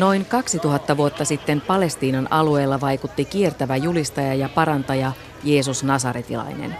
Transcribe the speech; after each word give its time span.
Noin 0.00 0.24
2000 0.24 0.96
vuotta 0.96 1.24
sitten 1.24 1.60
Palestiinan 1.60 2.32
alueella 2.32 2.80
vaikutti 2.80 3.24
kiertävä 3.24 3.76
julistaja 3.76 4.34
ja 4.34 4.48
parantaja 4.48 5.12
Jeesus 5.44 5.84
Nasaretilainen. 5.84 6.76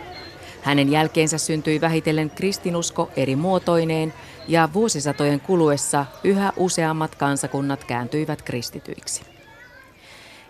Hänen 0.63 0.91
jälkeensä 0.91 1.39
syntyi 1.39 1.81
vähitellen 1.81 2.31
kristinusko 2.31 3.11
eri 3.17 3.37
muotoineen 3.37 4.13
ja 4.49 4.69
vuosisatojen 4.73 5.41
kuluessa 5.41 6.07
yhä 6.25 6.53
useammat 6.57 7.15
kansakunnat 7.15 7.85
kääntyivät 7.85 8.43
kristityiksi. 8.43 9.23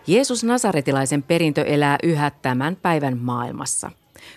Jeesus 0.07 0.45
Nasaretilaisen 0.45 1.23
perintö 1.23 1.63
elää 1.63 1.99
yhä 2.03 2.31
tämän 2.43 2.77
päivän 2.77 3.19
maailmassa. 3.19 3.91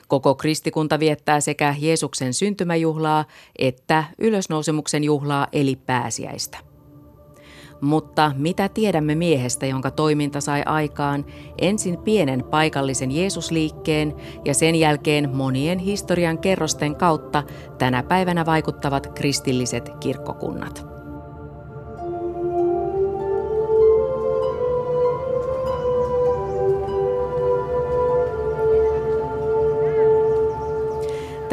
Koko 0.08 0.36
kristikunta 0.36 1.00
viettää 1.00 1.40
sekä 1.40 1.76
Jeesuksen 1.80 2.34
syntymäjuhlaa 2.34 3.26
että 3.60 4.04
ylösnousemuksen 4.18 5.04
juhlaa 5.04 5.48
eli 5.52 5.76
pääsiäistä. 5.76 6.73
Mutta 7.84 8.32
mitä 8.38 8.70
tiedämme 8.70 9.16
miehestä, 9.16 9.66
jonka 9.66 9.92
toiminta 9.92 10.42
sai 10.42 10.64
aikaan 10.66 11.26
ensin 11.62 11.98
pienen 11.98 12.44
paikallisen 12.44 13.12
Jeesusliikkeen 13.12 14.16
ja 14.46 14.54
sen 14.54 14.76
jälkeen 14.76 15.30
monien 15.36 15.80
historian 15.80 16.38
kerrosten 16.38 16.96
kautta 16.96 17.44
tänä 17.78 18.04
päivänä 18.04 18.46
vaikuttavat 18.46 19.08
kristilliset 19.08 19.90
kirkkokunnat? 20.00 20.93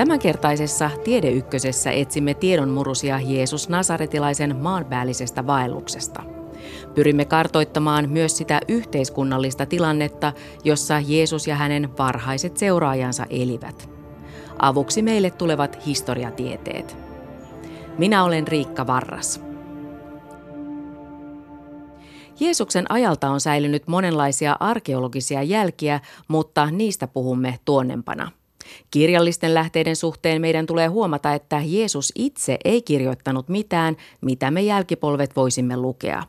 Tämänkertaisessa 0.01 0.91
Tiedeykkösessä 1.05 1.91
etsimme 1.91 2.35
tiedonmurusia 2.35 3.21
Jeesus 3.21 3.69
Nasaretilaisen 3.69 4.57
maanpäällisestä 4.57 5.47
vaelluksesta. 5.47 6.23
Pyrimme 6.95 7.25
kartoittamaan 7.25 8.11
myös 8.11 8.37
sitä 8.37 8.61
yhteiskunnallista 8.69 9.67
tilannetta, 9.67 10.33
jossa 10.65 11.03
Jeesus 11.07 11.47
ja 11.47 11.57
hänen 11.57 11.99
varhaiset 11.99 12.57
seuraajansa 12.57 13.27
elivät. 13.31 13.91
Avuksi 14.59 15.03
meille 15.03 15.31
tulevat 15.31 15.87
historiatieteet. 15.87 16.97
Minä 17.99 18.25
olen 18.25 18.49
Riikka 18.49 18.87
Varras. 18.87 19.41
Jeesuksen 22.41 22.93
ajalta 22.93 23.31
on 23.31 23.41
säilynyt 23.41 23.87
monenlaisia 23.87 24.57
arkeologisia 24.61 25.43
jälkiä, 25.43 26.01
mutta 26.29 26.71
niistä 26.71 27.07
puhumme 27.07 27.59
tuonnempana– 27.65 28.31
Kirjallisten 28.91 29.55
lähteiden 29.55 29.97
suhteen 29.97 30.41
meidän 30.41 30.67
tulee 30.67 30.87
huomata, 30.87 31.35
että 31.35 31.63
Jeesus 31.65 32.13
itse 32.15 32.59
ei 32.65 32.83
kirjoittanut 32.83 33.49
mitään, 33.49 33.97
mitä 34.21 34.51
me 34.51 34.63
jälkipolvet 34.63 35.37
voisimme 35.37 35.77
lukea. 35.77 36.23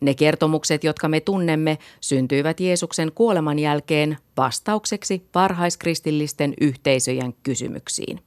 Ne 0.00 0.14
kertomukset, 0.14 0.84
jotka 0.84 1.08
me 1.08 1.20
tunnemme, 1.20 1.78
syntyivät 2.00 2.60
Jeesuksen 2.60 3.12
kuoleman 3.14 3.58
jälkeen 3.58 4.16
vastaukseksi 4.36 5.22
varhaiskristillisten 5.34 6.54
yhteisöjen 6.60 7.34
kysymyksiin. 7.42 8.20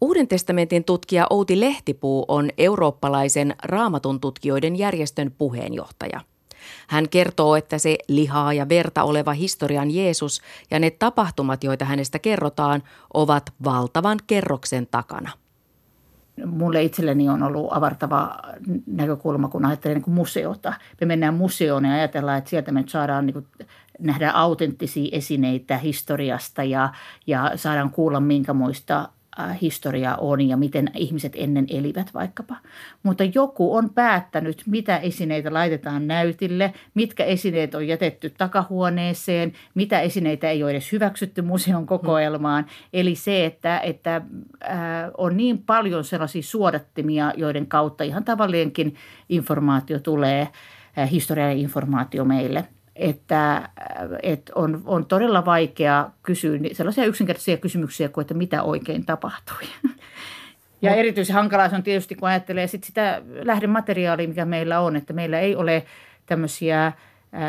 Uuden 0.00 0.28
testamentin 0.28 0.84
tutkija 0.84 1.26
Outi 1.30 1.60
Lehtipuu 1.60 2.24
on 2.28 2.50
eurooppalaisen 2.58 3.54
raamatun 3.62 4.20
tutkijoiden 4.20 4.76
järjestön 4.76 5.34
puheenjohtaja. 5.38 6.20
Hän 6.88 7.08
kertoo, 7.08 7.56
että 7.56 7.78
se 7.78 7.98
lihaa 8.08 8.52
ja 8.52 8.68
verta 8.68 9.02
oleva 9.02 9.32
historian 9.32 9.90
Jeesus 9.90 10.42
ja 10.70 10.78
ne 10.78 10.90
tapahtumat, 10.90 11.64
joita 11.64 11.84
hänestä 11.84 12.18
kerrotaan, 12.18 12.82
ovat 13.14 13.52
valtavan 13.64 14.18
kerroksen 14.26 14.86
takana. 14.90 15.30
Mulle 16.46 16.82
itselleni 16.82 17.28
on 17.28 17.42
ollut 17.42 17.68
avartava 17.70 18.38
näkökulma, 18.86 19.48
kun 19.48 19.64
ajattelen 19.64 20.02
niin 20.06 20.14
museota. 20.14 20.72
Me 21.00 21.06
mennään 21.06 21.34
museoon 21.34 21.84
ja 21.84 21.92
ajatellaan, 21.92 22.38
että 22.38 22.50
sieltä 22.50 22.72
me 22.72 22.84
saadaan 22.86 23.26
niin 23.26 23.34
kuin 23.34 23.46
nähdä 23.98 24.32
autenttisia 24.32 25.08
esineitä 25.12 25.78
historiasta 25.78 26.64
ja, 26.64 26.92
ja 27.26 27.52
saadaan 27.56 27.90
kuulla 27.90 28.20
minkä 28.20 28.52
muista 28.52 29.08
Äh, 29.08 29.19
historia 29.60 30.16
on 30.16 30.40
ja 30.40 30.56
miten 30.56 30.90
ihmiset 30.94 31.32
ennen 31.36 31.66
elivät 31.68 32.14
vaikkapa. 32.14 32.56
Mutta 33.02 33.24
joku 33.24 33.76
on 33.76 33.90
päättänyt, 33.90 34.62
mitä 34.66 34.98
esineitä 34.98 35.54
laitetaan 35.54 36.06
näytille, 36.06 36.74
mitkä 36.94 37.24
esineet 37.24 37.74
on 37.74 37.88
jätetty 37.88 38.30
takahuoneeseen, 38.30 39.52
mitä 39.74 40.00
esineitä 40.00 40.50
ei 40.50 40.62
ole 40.62 40.70
edes 40.70 40.92
hyväksytty 40.92 41.42
museon 41.42 41.86
kokoelmaan. 41.86 42.66
Eli 42.92 43.14
se, 43.14 43.44
että, 43.46 43.78
että 43.78 44.16
äh, 44.16 44.80
on 45.18 45.36
niin 45.36 45.58
paljon 45.58 46.04
sellaisia 46.04 46.42
suodattimia, 46.42 47.32
joiden 47.36 47.66
kautta 47.66 48.04
ihan 48.04 48.24
tavallinenkin 48.24 48.94
informaatio 49.28 49.98
tulee, 49.98 50.48
äh, 50.98 51.10
historiallinen 51.10 51.62
informaatio 51.62 52.24
meille– 52.24 52.64
että, 53.00 53.68
että 54.22 54.52
on, 54.54 54.82
on 54.84 55.06
todella 55.06 55.44
vaikea 55.44 56.10
kysyä 56.22 56.58
sellaisia 56.72 57.04
yksinkertaisia 57.04 57.56
kysymyksiä 57.56 58.08
kuin, 58.08 58.22
että 58.22 58.34
mitä 58.34 58.62
oikein 58.62 59.06
tapahtui. 59.06 59.62
Ja 60.82 60.94
erityisen 60.94 61.34
hankalaa 61.34 61.68
se 61.68 61.76
on 61.76 61.82
tietysti, 61.82 62.14
kun 62.14 62.28
ajattelee 62.28 62.66
sit 62.66 62.84
sitä 62.84 63.22
lähdemateriaalia, 63.42 64.28
mikä 64.28 64.44
meillä 64.44 64.80
on, 64.80 64.96
että 64.96 65.12
meillä 65.12 65.40
ei 65.40 65.56
ole 65.56 65.84
tämmöisiä 66.26 66.92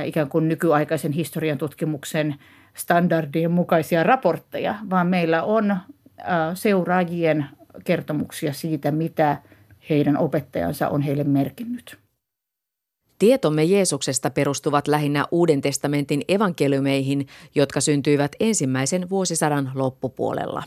ikään 0.06 0.30
kuin 0.30 0.48
nykyaikaisen 0.48 1.12
historian 1.12 1.58
tutkimuksen 1.58 2.36
standardien 2.74 3.52
mukaisia 3.52 4.04
raportteja, 4.04 4.76
vaan 4.90 5.08
meillä 5.08 5.44
on 5.44 5.78
seuraajien 6.54 7.46
kertomuksia 7.84 8.54
siitä, 8.54 8.92
mitä 8.92 9.38
heidän 9.90 10.18
opettajansa 10.18 10.90
on 10.90 11.02
heille 11.02 11.24
merkinnyt. 11.24 11.98
Tietomme 13.22 13.64
Jeesuksesta 13.64 14.30
perustuvat 14.30 14.88
lähinnä 14.88 15.26
Uuden 15.32 15.62
testamentin 15.62 16.22
evankeliumeihin, 16.28 17.28
jotka 17.56 17.82
syntyivät 17.82 18.36
ensimmäisen 18.40 19.10
vuosisadan 19.10 19.72
loppupuolella. 19.76 20.64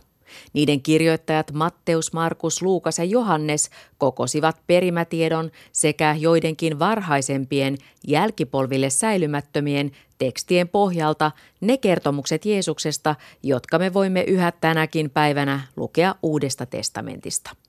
Niiden 0.52 0.82
kirjoittajat 0.82 1.52
Matteus, 1.52 2.12
Markus, 2.12 2.62
Luukas 2.62 2.98
ja 2.98 3.04
Johannes 3.04 3.70
kokosivat 3.98 4.56
perimätiedon 4.66 5.50
sekä 5.72 6.16
joidenkin 6.18 6.78
varhaisempien 6.78 7.78
jälkipolville 8.06 8.90
säilymättömien 8.90 9.90
tekstien 10.18 10.68
pohjalta 10.68 11.32
ne 11.60 11.76
kertomukset 11.76 12.44
Jeesuksesta, 12.44 13.14
jotka 13.42 13.78
me 13.78 13.94
voimme 13.94 14.22
yhä 14.22 14.52
tänäkin 14.52 15.10
päivänä 15.10 15.60
lukea 15.76 16.14
Uudesta 16.22 16.66
testamentista. 16.66 17.63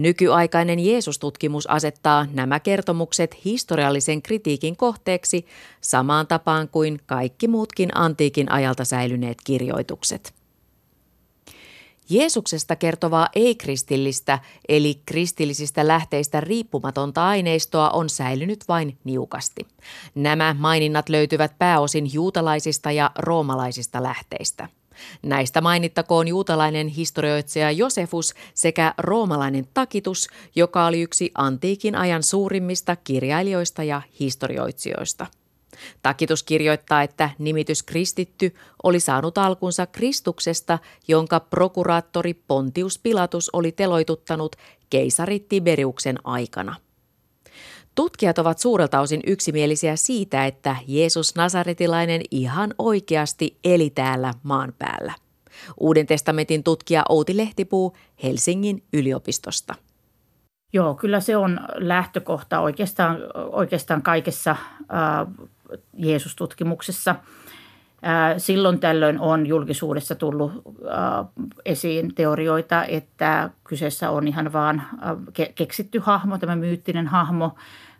Nykyaikainen 0.00 0.78
Jeesustutkimus 0.78 1.66
asettaa 1.66 2.26
nämä 2.32 2.60
kertomukset 2.60 3.44
historiallisen 3.44 4.22
kritiikin 4.22 4.76
kohteeksi 4.76 5.46
samaan 5.80 6.26
tapaan 6.26 6.68
kuin 6.68 7.00
kaikki 7.06 7.48
muutkin 7.48 7.88
antiikin 7.94 8.52
ajalta 8.52 8.84
säilyneet 8.84 9.38
kirjoitukset. 9.44 10.34
Jeesuksesta 12.10 12.76
kertovaa 12.76 13.28
ei-kristillistä 13.34 14.38
eli 14.68 15.02
kristillisistä 15.06 15.88
lähteistä 15.88 16.40
riippumatonta 16.40 17.28
aineistoa 17.28 17.90
on 17.90 18.08
säilynyt 18.08 18.64
vain 18.68 18.98
niukasti. 19.04 19.66
Nämä 20.14 20.56
maininnat 20.58 21.08
löytyvät 21.08 21.58
pääosin 21.58 22.12
juutalaisista 22.12 22.92
ja 22.92 23.10
roomalaisista 23.18 24.02
lähteistä. 24.02 24.68
Näistä 25.22 25.60
mainittakoon 25.60 26.28
juutalainen 26.28 26.88
historioitsija 26.88 27.70
Josefus 27.70 28.34
sekä 28.54 28.94
roomalainen 28.98 29.68
Takitus, 29.74 30.28
joka 30.56 30.86
oli 30.86 31.00
yksi 31.00 31.30
antiikin 31.34 31.94
ajan 31.94 32.22
suurimmista 32.22 32.96
kirjailijoista 32.96 33.82
ja 33.82 34.02
historioitsijoista. 34.20 35.26
Takitus 36.02 36.42
kirjoittaa, 36.42 37.02
että 37.02 37.30
nimitys 37.38 37.82
kristitty 37.82 38.54
oli 38.82 39.00
saanut 39.00 39.38
alkunsa 39.38 39.86
Kristuksesta, 39.86 40.78
jonka 41.08 41.40
prokuraattori 41.40 42.34
Pontius 42.34 42.98
Pilatus 42.98 43.50
oli 43.52 43.72
teloituttanut 43.72 44.56
keisari 44.90 45.40
Tiberiuksen 45.40 46.18
aikana– 46.24 46.76
Tutkijat 47.94 48.38
ovat 48.38 48.58
suurelta 48.58 49.00
osin 49.00 49.20
yksimielisiä 49.26 49.96
siitä, 49.96 50.46
että 50.46 50.76
Jeesus 50.86 51.34
Nasaretilainen 51.34 52.20
ihan 52.30 52.74
oikeasti 52.78 53.56
eli 53.64 53.90
täällä 53.90 54.32
maan 54.42 54.72
päällä. 54.78 55.12
Uuden 55.80 56.06
testamentin 56.06 56.64
tutkija 56.64 57.02
Outi 57.08 57.36
Lehtipuu 57.36 57.96
Helsingin 58.22 58.82
yliopistosta. 58.92 59.74
Joo, 60.72 60.94
kyllä 60.94 61.20
se 61.20 61.36
on 61.36 61.60
lähtökohta 61.74 62.60
oikeastaan, 62.60 63.18
oikeastaan 63.52 64.02
kaikessa 64.02 64.50
äh, 64.50 64.58
Jeesus-tutkimuksessa. 65.96 67.14
Silloin 68.36 68.80
tällöin 68.80 69.20
on 69.20 69.46
julkisuudessa 69.46 70.14
tullut 70.14 70.52
esiin 71.64 72.14
teorioita, 72.14 72.84
että 72.84 73.50
kyseessä 73.64 74.10
on 74.10 74.28
ihan 74.28 74.52
vaan 74.52 74.82
keksitty 75.54 75.98
hahmo, 75.98 76.38
tämä 76.38 76.56
myyttinen 76.56 77.06
hahmo, 77.06 77.54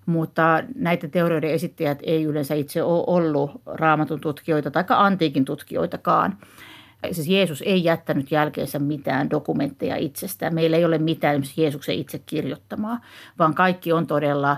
mutta 0.07 0.63
näitä 0.75 1.09
teorioiden 1.09 1.51
esittäjät 1.51 1.99
ei 2.03 2.25
yleensä 2.25 2.55
itse 2.55 2.83
ole 2.83 3.05
ollut 3.07 3.51
raamatun 3.67 4.21
tutkijoita 4.21 4.71
tai 4.71 4.85
antiikin 4.89 5.45
tutkijoitakaan. 5.45 6.39
Siis 7.13 7.29
Jeesus 7.29 7.63
ei 7.63 7.85
jättänyt 7.85 8.31
jälkeensä 8.31 8.79
mitään 8.79 9.31
dokumentteja 9.31 9.97
itsestään. 9.97 10.55
Meillä 10.55 10.77
ei 10.77 10.85
ole 10.85 10.99
mitään 10.99 11.43
Jeesuksen 11.57 11.95
itse 11.95 12.21
kirjoittamaa, 12.27 13.01
vaan 13.39 13.55
kaikki 13.55 13.93
on 13.93 14.07
todella 14.07 14.57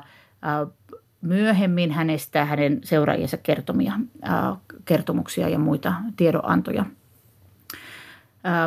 myöhemmin 1.20 1.90
hänestä 1.90 2.44
hänen 2.44 2.80
seuraajiensa 2.84 3.36
kertomia 3.36 3.92
kertomuksia 4.84 5.48
ja 5.48 5.58
muita 5.58 5.94
tiedonantoja. 6.16 6.84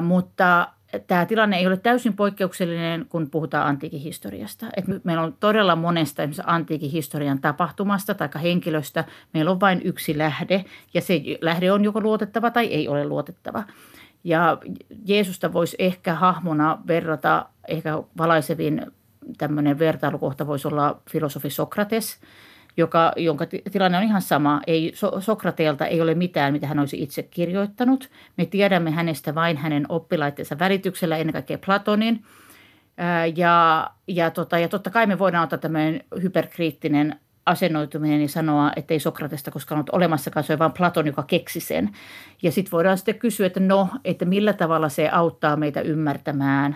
Mutta 0.02 0.68
tämä 1.08 1.26
tilanne 1.26 1.58
ei 1.58 1.68
ole 1.68 1.78
täysin 1.78 2.14
poikkeuksellinen, 2.14 3.06
kun 3.10 3.30
puhutaan 3.30 3.68
antiikin 3.68 4.00
historiasta. 4.00 4.66
Et 4.78 4.86
meillä 5.04 5.24
on 5.24 5.36
todella 5.40 5.76
monesta 5.76 6.24
antiikin 6.46 6.92
historian 6.92 7.42
tapahtumasta 7.42 8.14
tai 8.14 8.30
henkilöstä. 8.42 9.04
Meillä 9.34 9.52
on 9.52 9.60
vain 9.60 9.82
yksi 9.84 10.18
lähde 10.18 10.66
ja 10.94 11.02
se 11.02 11.22
lähde 11.42 11.72
on 11.72 11.84
joko 11.84 12.02
luotettava 12.02 12.52
tai 12.52 12.66
ei 12.66 12.88
ole 12.88 13.06
luotettava. 13.06 13.64
Ja 14.24 14.58
Jeesusta 15.06 15.54
voisi 15.54 15.76
ehkä 15.80 16.16
hahmona 16.16 16.78
verrata, 16.88 17.46
ehkä 17.68 18.04
valaisevin 18.18 18.86
tämmöinen 19.38 19.80
vertailukohta 19.80 20.48
voisi 20.48 20.68
olla 20.68 21.02
filosofi 21.10 21.50
Sokrates– 21.50 22.18
joka, 22.78 23.14
jonka 23.16 23.46
tilanne 23.72 23.98
on 23.98 24.04
ihan 24.04 24.22
sama. 24.22 24.62
Ei, 24.68 24.92
so, 24.96 25.22
Sokrateelta 25.22 25.86
ei 25.86 26.02
ole 26.02 26.16
mitään, 26.16 26.54
mitä 26.54 26.68
hän 26.68 26.80
olisi 26.80 27.04
itse 27.04 27.24
kirjoittanut. 27.24 28.10
Me 28.38 28.46
tiedämme 28.46 28.92
hänestä 28.92 29.36
vain 29.36 29.58
hänen 29.58 29.86
oppilaittensa 29.90 30.60
välityksellä, 30.60 31.18
ennen 31.18 31.34
kaikkea 31.34 31.58
Platonin. 31.66 32.24
Ja, 33.36 33.90
ja, 34.08 34.32
tota, 34.32 34.60
ja 34.60 34.70
totta 34.70 34.90
kai 34.90 35.08
me 35.08 35.20
voidaan 35.20 35.44
ottaa 35.44 35.60
tämmöinen 35.60 36.04
hyperkriittinen 36.22 37.20
asennoituminen 37.46 38.22
ja 38.22 38.28
sanoa, 38.28 38.72
että 38.76 38.94
ei 38.94 39.00
Sokratesta 39.00 39.52
koskaan 39.52 39.78
ollut 39.78 39.90
olemassakaan, 39.90 40.44
se 40.44 40.54
on 40.54 40.60
vain 40.60 40.72
Platon, 40.72 41.08
joka 41.08 41.24
keksi 41.24 41.60
sen. 41.60 41.90
Ja 42.42 42.52
sitten 42.52 42.72
voidaan 42.72 42.98
sitten 42.98 43.20
kysyä, 43.20 43.48
että 43.48 43.60
no, 43.60 43.90
että 44.06 44.26
millä 44.26 44.54
tavalla 44.54 44.90
se 44.90 45.10
auttaa 45.10 45.56
meitä 45.56 45.82
ymmärtämään 45.82 46.76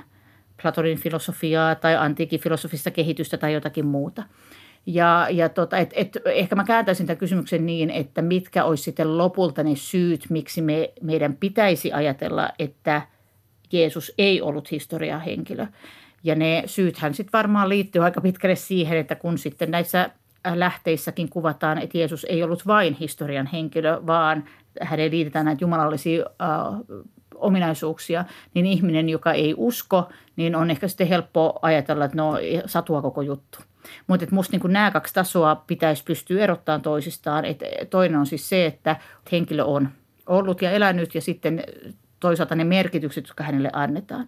Platonin 0.61 0.99
filosofiaa 0.99 1.75
tai 1.75 1.95
antiikin 1.95 2.39
filosofista 2.39 2.91
kehitystä 2.91 3.37
tai 3.37 3.53
jotakin 3.53 3.85
muuta. 3.85 4.23
Ja, 4.91 5.27
ja 5.31 5.49
tota, 5.49 5.77
et, 5.77 5.93
et, 5.95 6.17
ehkä 6.25 6.55
mä 6.55 6.63
kääntäisin 6.63 7.05
tämän 7.07 7.17
kysymyksen 7.17 7.65
niin, 7.65 7.89
että 7.89 8.21
mitkä 8.21 8.63
olisi 8.63 8.83
sitten 8.83 9.17
lopulta 9.17 9.63
ne 9.63 9.75
syyt, 9.75 10.25
miksi 10.29 10.61
me, 10.61 10.93
meidän 11.01 11.35
pitäisi 11.35 11.93
ajatella, 11.93 12.49
että 12.59 13.01
Jeesus 13.71 14.13
ei 14.17 14.41
ollut 14.41 14.71
historiahenkilö. 14.71 15.67
Ja 16.23 16.35
ne 16.35 16.63
syythän 16.65 17.13
sitten 17.13 17.37
varmaan 17.37 17.69
liittyy 17.69 18.03
aika 18.03 18.21
pitkälle 18.21 18.55
siihen, 18.55 18.97
että 18.97 19.15
kun 19.15 19.37
sitten 19.37 19.71
näissä 19.71 20.09
lähteissäkin 20.55 21.29
kuvataan, 21.29 21.77
että 21.77 21.97
Jeesus 21.97 22.25
ei 22.29 22.43
ollut 22.43 22.67
vain 22.67 22.93
historian 22.93 23.47
henkilö, 23.47 24.01
vaan 24.07 24.43
hänen 24.81 25.11
liitetään 25.11 25.45
näitä 25.45 25.63
jumalallisia 25.63 26.25
äh, 26.41 26.99
ominaisuuksia, 27.35 28.25
niin 28.53 28.65
ihminen, 28.65 29.09
joka 29.09 29.33
ei 29.33 29.53
usko, 29.57 30.09
niin 30.35 30.55
on 30.55 30.71
ehkä 30.71 30.87
sitten 30.87 31.07
helppo 31.07 31.59
ajatella, 31.61 32.05
että 32.05 32.17
no 32.17 32.33
satua 32.65 33.01
koko 33.01 33.21
juttu. 33.21 33.59
Mutta 34.07 34.25
musta 34.31 34.57
niin 34.57 34.73
nämä 34.73 34.91
kaksi 34.91 35.13
tasoa 35.13 35.55
pitäisi 35.55 36.03
pystyä 36.03 36.43
erottamaan 36.43 36.81
toisistaan. 36.81 37.45
Et 37.45 37.59
toinen 37.89 38.19
on 38.19 38.25
siis 38.25 38.49
se, 38.49 38.65
että 38.65 38.95
henkilö 39.31 39.63
on 39.63 39.89
ollut 40.27 40.61
ja 40.61 40.71
elänyt 40.71 41.15
ja 41.15 41.21
sitten 41.21 41.63
toisaalta 42.19 42.55
ne 42.55 42.63
merkitykset, 42.63 43.27
jotka 43.27 43.43
hänelle 43.43 43.69
annetaan. 43.73 44.27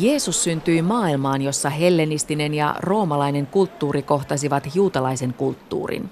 Jeesus 0.00 0.44
syntyi 0.44 0.82
maailmaan, 0.82 1.42
jossa 1.42 1.70
hellenistinen 1.70 2.54
ja 2.54 2.74
roomalainen 2.80 3.46
kulttuuri 3.46 4.02
kohtasivat 4.02 4.74
juutalaisen 4.74 5.34
kulttuurin. 5.34 6.10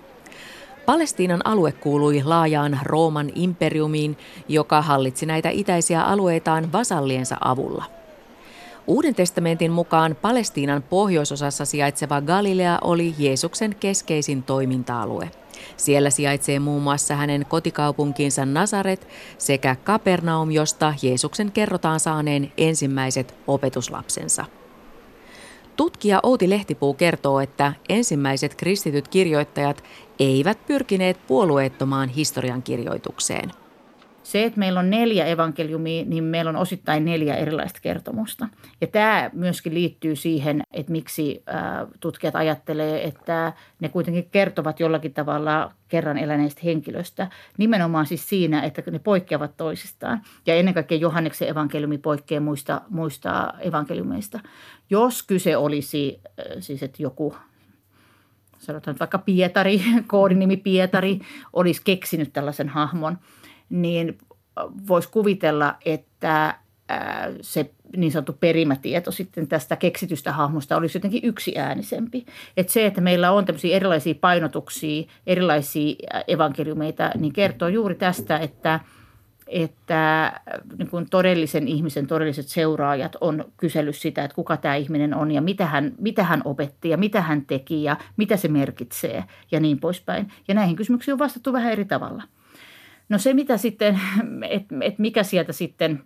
Palestiinan 0.87 1.41
alue 1.45 1.73
kuului 1.73 2.23
laajaan 2.25 2.81
Rooman 2.83 3.31
imperiumiin, 3.35 4.17
joka 4.49 4.83
hallitsi 4.83 5.27
näitä 5.27 5.51
itäisiä 5.51 6.03
alueitaan 6.03 6.73
vasalliensa 6.73 7.37
avulla. 7.41 7.85
Uuden 8.87 9.15
testamentin 9.15 9.73
mukaan 9.73 10.17
Palestiinan 10.23 10.83
pohjoisosassa 10.83 11.65
sijaitseva 11.65 12.21
Galilea 12.21 12.79
oli 12.83 13.15
Jeesuksen 13.19 13.75
keskeisin 13.81 14.43
toiminta-alue. 14.43 15.31
Siellä 15.77 16.11
sijaitsee 16.11 16.59
muun 16.59 16.83
muassa 16.83 17.17
hänen 17.17 17.47
kotikaupunkinsa 17.49 18.47
Nasaret 18.47 19.09
sekä 19.39 19.77
Kapernaum, 19.85 20.51
josta 20.51 20.95
Jeesuksen 21.03 21.53
kerrotaan 21.53 22.01
saaneen 22.01 22.53
ensimmäiset 22.59 23.35
opetuslapsensa. 23.47 24.45
Tutkija 25.77 26.21
Outi 26.23 26.51
Lehtipuu 26.51 26.95
kertoo, 26.95 27.41
että 27.41 27.73
ensimmäiset 27.89 28.55
kristityt 28.55 29.09
kirjoittajat 29.09 29.85
eivät 30.19 30.67
pyrkineet 30.67 31.27
puolueettomaan 31.27 32.09
historiankirjoitukseen– 32.09 33.51
se, 34.25 34.45
että 34.45 34.59
meillä 34.59 34.81
on 34.81 34.91
neljä 34.91 35.27
evankeliumia, 35.27 36.05
niin 36.05 36.25
meillä 36.25 36.49
on 36.49 36.57
osittain 36.57 37.05
neljä 37.05 37.37
erilaista 37.37 37.81
kertomusta. 37.83 38.49
Ja 38.81 38.87
tämä 38.87 39.31
myöskin 39.33 39.75
liittyy 39.75 40.17
siihen, 40.17 40.63
että 40.73 40.93
miksi 40.93 41.43
tutkijat 42.01 42.37
ajattelee, 42.37 43.05
että 43.05 43.53
ne 43.81 43.89
kuitenkin 43.89 44.29
kertovat 44.31 44.81
jollakin 44.81 45.15
tavalla 45.15 45.73
kerran 45.89 46.19
eläneistä 46.19 46.61
henkilöstä. 46.65 47.29
Nimenomaan 47.59 48.07
siis 48.07 48.29
siinä, 48.29 48.63
että 48.63 48.83
ne 48.91 48.99
poikkeavat 48.99 49.57
toisistaan. 49.57 50.23
Ja 50.47 50.55
ennen 50.55 50.75
kaikkea 50.75 50.99
Johanneksen 50.99 51.49
evankeliumi 51.49 51.99
poikkeaa 51.99 52.41
muista, 52.41 52.81
muista 52.89 53.55
evankeliumeista. 53.61 54.41
Jos 54.91 55.23
kyse 55.23 55.57
olisi 55.57 56.21
siis, 56.61 56.83
että 56.83 57.03
joku 57.03 57.37
sanotaan 58.59 58.97
vaikka 59.01 59.19
Pietari, 59.19 59.83
koodinimi 60.07 60.57
Pietari, 60.57 61.21
olisi 61.53 61.83
keksinyt 61.85 62.33
tällaisen 62.33 62.69
hahmon– 62.69 63.19
niin 63.71 64.19
voisi 64.89 65.09
kuvitella, 65.09 65.77
että 65.85 66.59
se 67.41 67.71
niin 67.97 68.13
sanottu 68.13 68.33
perimätieto 68.33 69.11
sitten 69.11 69.49
tästä 69.49 69.77
keksitystä 69.77 70.33
hahmosta 70.33 70.77
olisi 70.77 70.99
jotenkin 70.99 71.25
yksiäänisempi. 71.25 72.27
Että 72.57 72.73
se, 72.73 72.87
että 72.87 73.01
meillä 73.01 73.33
on 73.33 73.45
tämmöisiä 73.45 73.77
erilaisia 73.77 74.15
painotuksia, 74.21 75.05
erilaisia 75.27 75.95
evankeliumeita, 76.29 77.11
niin 77.19 77.33
kertoo 77.33 77.69
juuri 77.69 77.95
tästä, 77.95 78.39
että, 78.39 78.81
että 79.47 80.33
niin 80.79 80.91
kuin 80.91 81.11
todellisen 81.11 81.69
ihmisen 81.69 82.07
todelliset 82.07 82.49
seuraajat 82.49 83.17
on 83.21 83.45
kysellyt 83.57 83.97
sitä, 83.97 84.25
että 84.25 84.35
kuka 84.35 84.57
tämä 84.57 84.75
ihminen 84.75 85.15
on 85.15 85.31
ja 85.31 85.43
mitä 85.43 85.67
hän, 85.67 85.93
mitä 85.99 86.25
hän 86.25 86.43
opetti 86.45 86.89
ja 86.89 86.97
mitä 86.97 87.21
hän 87.21 87.47
teki 87.47 87.83
ja 87.83 87.97
mitä 88.17 88.37
se 88.37 88.49
merkitsee 88.49 89.25
ja 89.53 89.61
niin 89.61 89.81
poispäin. 89.81 90.33
Ja 90.49 90.55
näihin 90.55 90.77
kysymyksiin 90.77 91.13
on 91.13 91.19
vastattu 91.19 91.53
vähän 91.53 91.73
eri 91.73 91.85
tavalla. 91.85 92.23
No 93.09 93.19
se, 93.19 93.35
mitä 93.35 93.57
sitten, 93.57 94.01
että 94.51 94.75
et 94.81 94.99
mikä 94.99 95.23
sieltä 95.23 95.53
sitten 95.53 96.05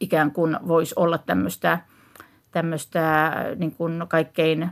ikään 0.00 0.30
kuin 0.30 0.56
voisi 0.68 0.94
olla 0.96 1.18
tämmöistä, 1.18 1.78
tämmöistä 2.50 3.32
niin 3.56 3.72
kuin 3.72 4.04
kaikkein 4.08 4.70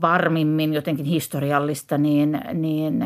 varmimmin 0.00 0.74
jotenkin 0.74 1.04
historiallista, 1.04 1.98
niin, 1.98 2.40
niin 2.54 3.04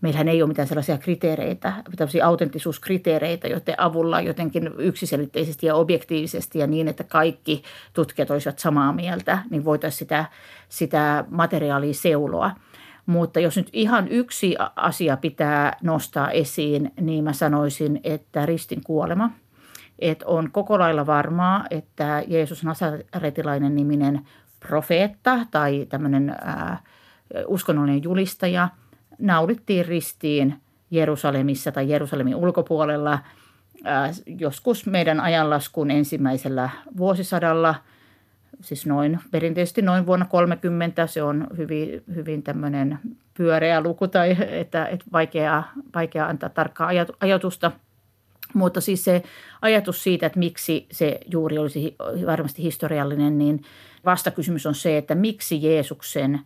meillähän 0.00 0.28
ei 0.28 0.42
ole 0.42 0.48
mitään 0.48 0.68
sellaisia 0.68 0.98
kriteereitä, 0.98 1.72
tämmöisiä 1.96 2.26
autenttisuuskriteereitä, 2.26 3.48
joiden 3.48 3.80
avulla 3.80 4.20
jotenkin 4.20 4.70
yksiselitteisesti 4.78 5.66
ja 5.66 5.74
objektiivisesti 5.74 6.58
ja 6.58 6.66
niin, 6.66 6.88
että 6.88 7.04
kaikki 7.04 7.62
tutkijat 7.92 8.30
olisivat 8.30 8.58
samaa 8.58 8.92
mieltä, 8.92 9.38
niin 9.50 9.64
voitaisiin 9.64 9.98
sitä, 9.98 10.24
sitä 10.68 11.24
materiaalia 11.28 11.94
seuloa– 11.94 12.50
mutta 13.08 13.40
jos 13.40 13.56
nyt 13.56 13.68
ihan 13.72 14.08
yksi 14.08 14.56
asia 14.76 15.16
pitää 15.16 15.76
nostaa 15.82 16.30
esiin, 16.30 16.92
niin 17.00 17.24
mä 17.24 17.32
sanoisin, 17.32 18.00
että 18.04 18.46
ristin 18.46 18.84
kuolema. 18.84 19.30
Että 19.98 20.26
on 20.26 20.50
koko 20.50 20.78
lailla 20.78 21.06
varmaa, 21.06 21.64
että 21.70 22.22
Jeesus 22.26 22.64
Nasaretilainen 22.64 23.76
niminen 23.76 24.20
profeetta 24.68 25.38
tai 25.50 25.86
tämmöinen 25.88 26.30
äh, 26.30 26.82
uskonnollinen 27.46 28.02
julistaja 28.02 28.68
naulittiin 29.18 29.86
ristiin 29.86 30.54
Jerusalemissa 30.90 31.72
tai 31.72 31.90
Jerusalemin 31.90 32.36
ulkopuolella 32.36 33.12
äh, 33.12 34.10
joskus 34.26 34.86
meidän 34.86 35.20
ajanlaskun 35.20 35.90
ensimmäisellä 35.90 36.70
vuosisadalla– 36.96 37.74
siis 38.60 38.86
noin, 38.86 39.18
perinteisesti 39.30 39.82
noin 39.82 40.06
vuonna 40.06 40.26
30, 40.26 41.06
se 41.06 41.22
on 41.22 41.46
hyvin, 41.56 42.02
hyvin 42.14 42.42
tämmöinen 42.42 42.98
pyöreä 43.34 43.80
luku 43.80 44.08
tai 44.08 44.36
että, 44.50 44.86
että 44.86 45.06
vaikea, 45.12 45.62
vaikea 45.94 46.26
antaa 46.26 46.48
tarkkaa 46.48 46.90
ajatusta. 47.20 47.72
Mutta 48.54 48.80
siis 48.80 49.04
se 49.04 49.22
ajatus 49.62 50.02
siitä, 50.02 50.26
että 50.26 50.38
miksi 50.38 50.86
se 50.92 51.20
juuri 51.30 51.58
olisi 51.58 51.96
varmasti 52.26 52.62
historiallinen, 52.62 53.38
niin 53.38 53.62
vastakysymys 54.04 54.66
on 54.66 54.74
se, 54.74 54.98
että 54.98 55.14
miksi 55.14 55.62
Jeesuksen 55.62 56.40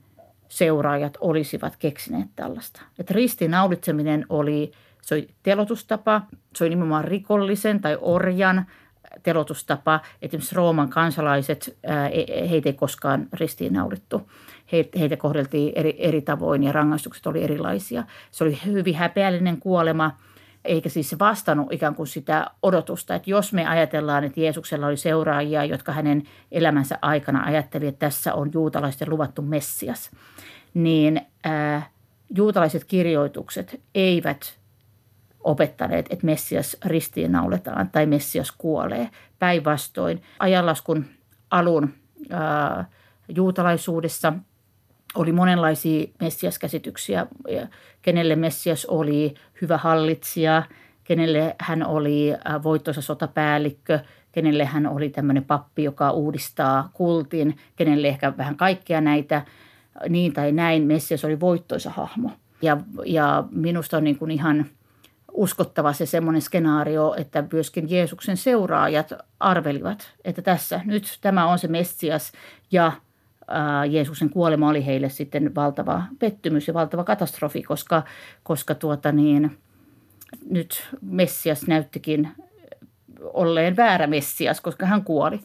seuraajat 0.49 1.19
olisivat 1.21 1.77
keksineet 1.77 2.29
tällaista. 2.37 2.83
Että 2.99 3.15
ristinaulitseminen 3.15 4.27
oli, 4.29 4.73
se 5.03 5.15
oli 5.15 5.29
telotustapa, 5.43 6.23
se 6.57 6.65
oli 6.65 6.71
nimenomaan 6.71 7.05
rikollisen 7.05 7.81
tai 7.81 7.99
orjan– 8.01 8.67
telotustapa. 9.23 10.01
Esimerkiksi 10.23 10.55
Rooman 10.55 10.89
kansalaiset, 10.89 11.79
e, 11.85 12.49
heitä 12.49 12.69
ei 12.69 12.73
koskaan 12.73 13.29
ristiinnaulittu. 13.33 14.31
Heitä 14.99 15.17
kohdeltiin 15.17 15.73
eri, 15.77 15.97
eri 15.99 16.23
tavoin 16.23 16.63
ja 16.63 16.73
rangaistukset 16.73 17.27
oli 17.27 17.43
erilaisia. 17.43 18.05
Se 18.31 18.45
oli 18.45 18.59
hyvin 18.67 18.97
häpeällinen 18.97 19.57
kuolema 19.57 20.11
eikä 20.65 20.89
siis 20.89 21.19
vastannut 21.19 21.73
ikään 21.73 21.95
kuin 21.95 22.07
sitä 22.07 22.51
odotusta, 22.63 23.15
että 23.15 23.31
jos 23.31 23.53
me 23.53 23.67
ajatellaan, 23.67 24.25
että 24.25 24.41
Jeesuksella 24.41 24.87
oli 24.87 24.97
seuraajia, 24.97 25.65
jotka 25.65 25.93
hänen 25.93 26.23
elämänsä 26.53 26.99
aikana 27.03 27.45
ajatteli, 27.45 27.87
että 27.87 28.07
tässä 28.07 28.35
on 28.35 28.51
juutalaisten 28.55 29.11
luvattu 29.11 29.43
Messias, 29.43 30.11
niin 30.75 31.21
ää, 31.45 31.91
juutalaiset 32.35 32.85
kirjoitukset 32.85 33.81
eivät 33.95 34.59
opettaneet, 35.45 36.07
että 36.11 36.27
Messias 36.27 36.77
ristiinnauletaan 36.85 37.89
tai 37.89 38.07
Messias 38.07 38.53
kuolee. 38.53 39.11
Päinvastoin 39.39 40.23
ajanlaskun 40.39 41.05
alun 41.51 41.95
ää, 42.31 42.85
juutalaisuudessa 43.29 44.33
oli 45.15 45.33
monenlaisia 45.33 46.07
Messias-käsityksiä, 46.21 47.27
kenelle 48.03 48.37
Messias 48.37 48.85
oli 48.85 49.35
hyvä 49.63 49.77
hallitsija, 49.77 50.63
kenelle 51.05 51.57
hän 51.61 51.87
oli 51.87 52.33
voittoisa 52.63 53.01
sotapäällikkö, 53.01 53.99
kenelle 54.33 54.65
hän 54.65 54.87
oli 54.87 55.09
tämmöinen 55.09 55.45
pappi, 55.45 55.85
joka 55.85 56.11
uudistaa 56.11 56.91
kultin, 56.93 57.57
kenelle 57.77 58.09
ehkä 58.09 58.37
vähän 58.37 58.57
kaikkea 58.57 59.01
näitä, 59.01 59.43
niin 60.09 60.33
tai 60.33 60.53
näin, 60.53 60.83
Messias 60.83 61.25
oli 61.25 61.41
voittoisa 61.41 61.91
hahmo. 61.91 62.31
Ja, 62.63 62.77
ja 63.07 63.45
minusta 63.51 63.97
on 63.97 64.05
niin 64.05 64.19
kuin 64.19 64.31
ihan 64.31 64.67
uskottava 65.33 65.93
se 65.93 66.07
semmoinen 66.07 66.43
skenaario, 66.43 67.15
että 67.19 67.45
myöskin 67.53 67.91
Jeesuksen 67.91 68.37
seuraajat 68.37 69.13
arvelivat, 69.41 70.13
että 70.25 70.43
tässä 70.43 70.81
nyt 70.85 71.19
tämä 71.21 71.47
on 71.47 71.59
se 71.59 71.69
Messias 71.69 72.33
ja 72.71 72.93
Jeesuksen 73.91 74.31
kuolema 74.31 74.69
oli 74.69 74.87
heille 74.87 75.09
sitten 75.09 75.55
valtava 75.55 76.03
pettymys 76.19 76.69
ja 76.69 76.75
valtava 76.75 77.05
katastrofi, 77.05 77.63
koska, 77.63 78.03
koska 78.43 78.75
tuota 78.75 79.13
niin, 79.13 79.59
nyt 80.51 80.89
Messias 81.01 81.67
näyttikin 81.67 82.29
olleen 83.21 83.77
väärä 83.77 84.07
Messias, 84.07 84.61
koska 84.61 84.87
hän 84.87 85.05
kuoli. 85.05 85.41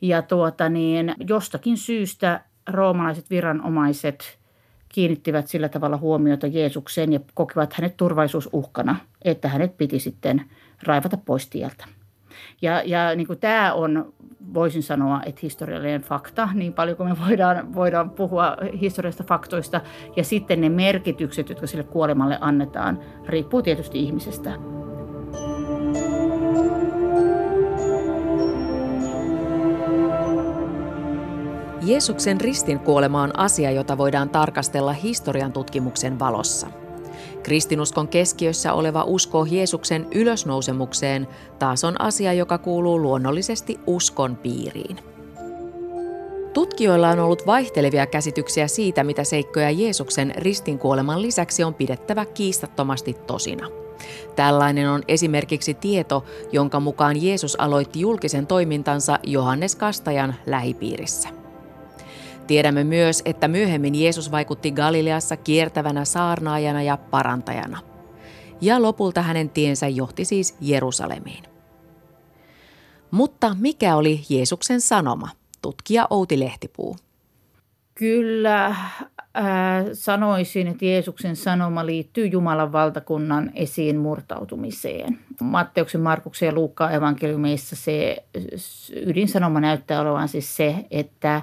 Ja 0.00 0.22
tuota 0.22 0.68
niin, 0.68 1.14
jostakin 1.28 1.76
syystä 1.76 2.40
roomalaiset 2.66 3.30
viranomaiset 3.30 4.37
kiinnittivät 4.88 5.48
sillä 5.48 5.68
tavalla 5.68 5.96
huomiota 5.96 6.46
Jeesukseen 6.46 7.12
ja 7.12 7.20
kokivat 7.34 7.72
hänet 7.72 7.96
turvallisuusuhkana, 7.96 8.96
että 9.22 9.48
hänet 9.48 9.76
piti 9.76 9.98
sitten 9.98 10.44
raivata 10.82 11.16
pois 11.16 11.48
tieltä. 11.48 11.84
Ja, 12.62 12.82
ja 12.84 13.14
niin 13.14 13.26
kuin 13.26 13.38
tämä 13.38 13.72
on, 13.72 14.12
voisin 14.54 14.82
sanoa, 14.82 15.20
että 15.26 15.40
historiallinen 15.42 16.02
fakta, 16.02 16.48
niin 16.54 16.72
paljon 16.72 16.96
kuin 16.96 17.08
me 17.08 17.16
voidaan, 17.26 17.74
voidaan 17.74 18.10
puhua 18.10 18.56
historiallisista 18.80 19.24
faktoista. 19.24 19.80
Ja 20.16 20.24
sitten 20.24 20.60
ne 20.60 20.68
merkitykset, 20.68 21.48
jotka 21.48 21.66
sille 21.66 21.84
kuolemalle 21.84 22.38
annetaan, 22.40 22.98
riippuu 23.26 23.62
tietysti 23.62 24.02
ihmisestä. 24.02 24.77
Jeesuksen 31.88 32.40
ristin 32.40 32.78
kuolema 32.78 33.22
on 33.22 33.38
asia, 33.38 33.70
jota 33.70 33.98
voidaan 33.98 34.30
tarkastella 34.30 34.92
historian 34.92 35.52
tutkimuksen 35.52 36.18
valossa. 36.18 36.66
Kristinuskon 37.42 38.08
keskiössä 38.08 38.72
oleva 38.72 39.04
usko 39.04 39.46
Jeesuksen 39.50 40.06
ylösnousemukseen 40.14 41.28
taas 41.58 41.84
on 41.84 42.00
asia, 42.00 42.32
joka 42.32 42.58
kuuluu 42.58 43.02
luonnollisesti 43.02 43.80
uskon 43.86 44.36
piiriin. 44.36 44.98
Tutkijoilla 46.54 47.08
on 47.08 47.18
ollut 47.18 47.46
vaihtelevia 47.46 48.06
käsityksiä 48.06 48.68
siitä, 48.68 49.04
mitä 49.04 49.24
seikkoja 49.24 49.70
Jeesuksen 49.70 50.34
ristinkuoleman 50.36 51.22
lisäksi 51.22 51.64
on 51.64 51.74
pidettävä 51.74 52.24
kiistattomasti 52.24 53.14
tosina. 53.26 53.68
Tällainen 54.36 54.90
on 54.90 55.02
esimerkiksi 55.08 55.74
tieto, 55.74 56.24
jonka 56.52 56.80
mukaan 56.80 57.22
Jeesus 57.22 57.60
aloitti 57.60 58.00
julkisen 58.00 58.46
toimintansa 58.46 59.18
Johannes 59.22 59.76
Kastajan 59.76 60.34
lähipiirissä. 60.46 61.37
Tiedämme 62.48 62.84
myös, 62.84 63.22
että 63.24 63.48
myöhemmin 63.48 63.94
Jeesus 63.94 64.30
vaikutti 64.30 64.70
Galileassa 64.70 65.36
kiertävänä 65.36 66.04
saarnaajana 66.04 66.82
ja 66.82 66.96
parantajana. 66.96 67.78
Ja 68.60 68.82
lopulta 68.82 69.22
hänen 69.22 69.50
tiensä 69.50 69.88
johti 69.88 70.24
siis 70.24 70.56
Jerusalemiin. 70.60 71.44
Mutta 73.10 73.56
mikä 73.60 73.96
oli 73.96 74.20
Jeesuksen 74.28 74.80
sanoma? 74.80 75.28
Tutkija 75.62 76.06
Outi 76.10 76.38
Lehtipuu. 76.40 76.96
Kyllä 77.94 78.66
äh, 78.66 78.76
sanoisin, 79.92 80.66
että 80.66 80.84
Jeesuksen 80.84 81.36
sanoma 81.36 81.86
liittyy 81.86 82.26
Jumalan 82.26 82.72
valtakunnan 82.72 83.50
esiin 83.54 83.96
murtautumiseen. 83.96 85.18
Matteuksen, 85.40 86.00
Markuksen 86.00 86.46
ja 86.46 86.52
Luukkaan 86.52 86.94
evankeliumissa 86.94 87.76
se 87.76 88.16
ydinsanoma 89.06 89.60
näyttää 89.60 90.00
olevan 90.00 90.28
siis 90.28 90.56
se, 90.56 90.74
että 90.90 91.42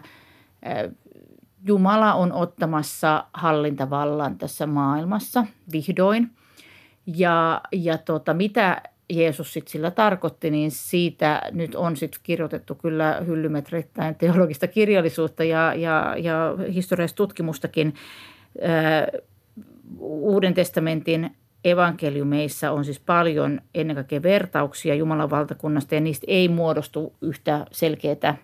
Jumala 1.68 2.14
on 2.14 2.34
ottamassa 2.34 3.26
hallintavallan 3.34 4.38
tässä 4.38 4.68
maailmassa 4.68 5.46
vihdoin. 5.72 6.30
Ja, 7.06 7.62
ja 7.72 7.98
tota, 7.98 8.34
mitä 8.34 8.82
Jeesus 9.10 9.54
sitten 9.54 9.72
sillä 9.72 9.92
tarkoitti, 9.92 10.50
niin 10.50 10.72
siitä 10.72 11.42
nyt 11.52 11.76
on 11.76 11.98
sitten 11.98 12.20
kirjoitettu 12.24 12.76
kyllä 12.76 13.22
hyllymetreittäin 13.26 14.16
teologista 14.16 14.68
kirjallisuutta 14.68 15.44
ja, 15.44 15.74
ja, 15.74 16.16
ja 16.18 16.56
historiallista 16.74 17.18
tutkimustakin. 17.18 17.94
Uuden 20.00 20.54
testamentin 20.54 21.36
evankeliumeissa 21.64 22.72
on 22.72 22.86
siis 22.86 23.00
paljon 23.00 23.62
ennen 23.76 23.96
kaikkea 23.96 24.24
vertauksia 24.24 24.96
Jumalan 24.96 25.30
valtakunnasta 25.30 25.96
ja 25.96 26.02
niistä 26.02 26.26
ei 26.30 26.50
muodostu 26.50 27.14
yhtä 27.22 27.66
selkeää 27.72 28.38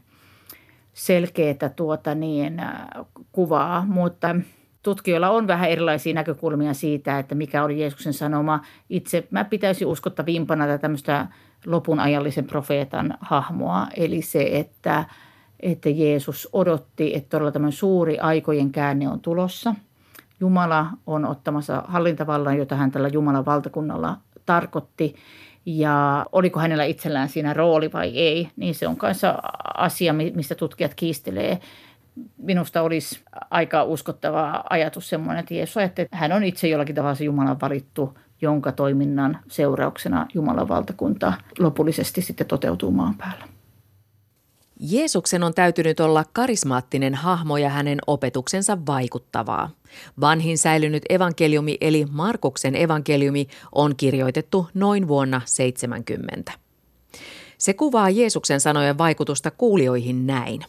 selkeää 0.93 1.69
tuota 1.75 2.15
niin, 2.15 2.59
äh, 2.59 2.87
kuvaa, 3.31 3.85
mutta 3.85 4.35
tutkijoilla 4.83 5.29
on 5.29 5.47
vähän 5.47 5.69
erilaisia 5.69 6.13
näkökulmia 6.13 6.73
siitä, 6.73 7.19
että 7.19 7.35
mikä 7.35 7.63
oli 7.63 7.79
Jeesuksen 7.79 8.13
sanoma. 8.13 8.59
Itse 8.89 9.27
mä 9.31 9.43
pitäisin 9.43 9.87
uskottavimpana 9.87 10.65
tätä 10.65 10.77
tämmöistä 10.77 11.27
lopun 11.65 11.99
ajallisen 11.99 12.45
profeetan 12.45 13.17
hahmoa, 13.21 13.87
eli 13.97 14.21
se, 14.21 14.49
että, 14.51 15.05
että 15.59 15.89
Jeesus 15.89 16.49
odotti, 16.53 17.15
että 17.15 17.29
todella 17.29 17.51
tämmöinen 17.51 17.77
suuri 17.77 18.19
aikojen 18.19 18.71
käänne 18.71 19.09
on 19.09 19.19
tulossa. 19.19 19.75
Jumala 20.39 20.87
on 21.07 21.25
ottamassa 21.25 21.83
hallintavallan, 21.87 22.57
jota 22.57 22.75
hän 22.75 22.91
tällä 22.91 23.07
Jumalan 23.07 23.45
valtakunnalla 23.45 24.17
tarkoitti 24.45 25.15
ja 25.65 26.25
oliko 26.31 26.59
hänellä 26.59 26.83
itsellään 26.83 27.29
siinä 27.29 27.53
rooli 27.53 27.91
vai 27.93 28.17
ei, 28.17 28.49
niin 28.55 28.75
se 28.75 28.87
on 28.87 28.95
kanssa 28.95 29.39
asia, 29.77 30.13
mistä 30.13 30.55
tutkijat 30.55 30.93
kiistelee. 30.93 31.59
Minusta 32.37 32.81
olisi 32.81 33.19
aika 33.49 33.83
uskottava 33.83 34.63
ajatus 34.69 35.09
semmoinen, 35.09 35.39
että 35.39 35.53
Jeesus 35.53 35.77
ajatteli, 35.77 36.05
että 36.05 36.17
hän 36.17 36.31
on 36.31 36.43
itse 36.43 36.67
jollakin 36.67 36.95
tavalla 36.95 37.15
se 37.15 37.23
Jumalan 37.23 37.61
valittu, 37.61 38.17
jonka 38.41 38.71
toiminnan 38.71 39.39
seurauksena 39.47 40.27
Jumalan 40.33 40.67
valtakunta 40.67 41.33
lopullisesti 41.59 42.21
sitten 42.21 42.47
toteutuu 42.47 42.91
maan 42.91 43.15
päällä. 43.17 43.47
Jeesuksen 44.79 45.43
on 45.43 45.53
täytynyt 45.53 45.99
olla 45.99 46.25
karismaattinen 46.33 47.15
hahmo 47.15 47.57
ja 47.57 47.69
hänen 47.69 47.99
opetuksensa 48.07 48.77
vaikuttavaa. 48.87 49.69
Vanhin 50.21 50.57
säilynyt 50.57 51.03
evankeliumi 51.09 51.77
eli 51.81 52.05
Markuksen 52.11 52.75
evankeliumi 52.75 53.47
on 53.71 53.95
kirjoitettu 53.95 54.67
noin 54.73 55.07
vuonna 55.07 55.41
70. 55.45 56.51
Se 57.57 57.73
kuvaa 57.73 58.09
Jeesuksen 58.09 58.59
sanojen 58.59 58.97
vaikutusta 58.97 59.51
kuulijoihin 59.51 60.27
näin. 60.27 60.61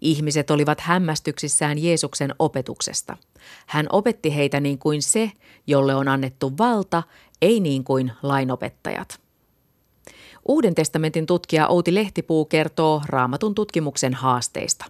Ihmiset 0.00 0.50
olivat 0.50 0.80
hämmästyksissään 0.80 1.78
Jeesuksen 1.78 2.34
opetuksesta. 2.38 3.16
Hän 3.66 3.86
opetti 3.92 4.36
heitä 4.36 4.60
niin 4.60 4.78
kuin 4.78 5.02
se, 5.02 5.32
jolle 5.66 5.94
on 5.94 6.08
annettu 6.08 6.58
valta, 6.58 7.02
ei 7.42 7.60
niin 7.60 7.84
kuin 7.84 8.12
lainopettajat. 8.22 9.20
Uuden 10.48 10.74
testamentin 10.74 11.26
tutkija 11.26 11.68
Outi 11.68 11.94
Lehtipuu 11.94 12.44
kertoo 12.44 13.02
raamatun 13.06 13.54
tutkimuksen 13.54 14.14
haasteista. 14.14 14.84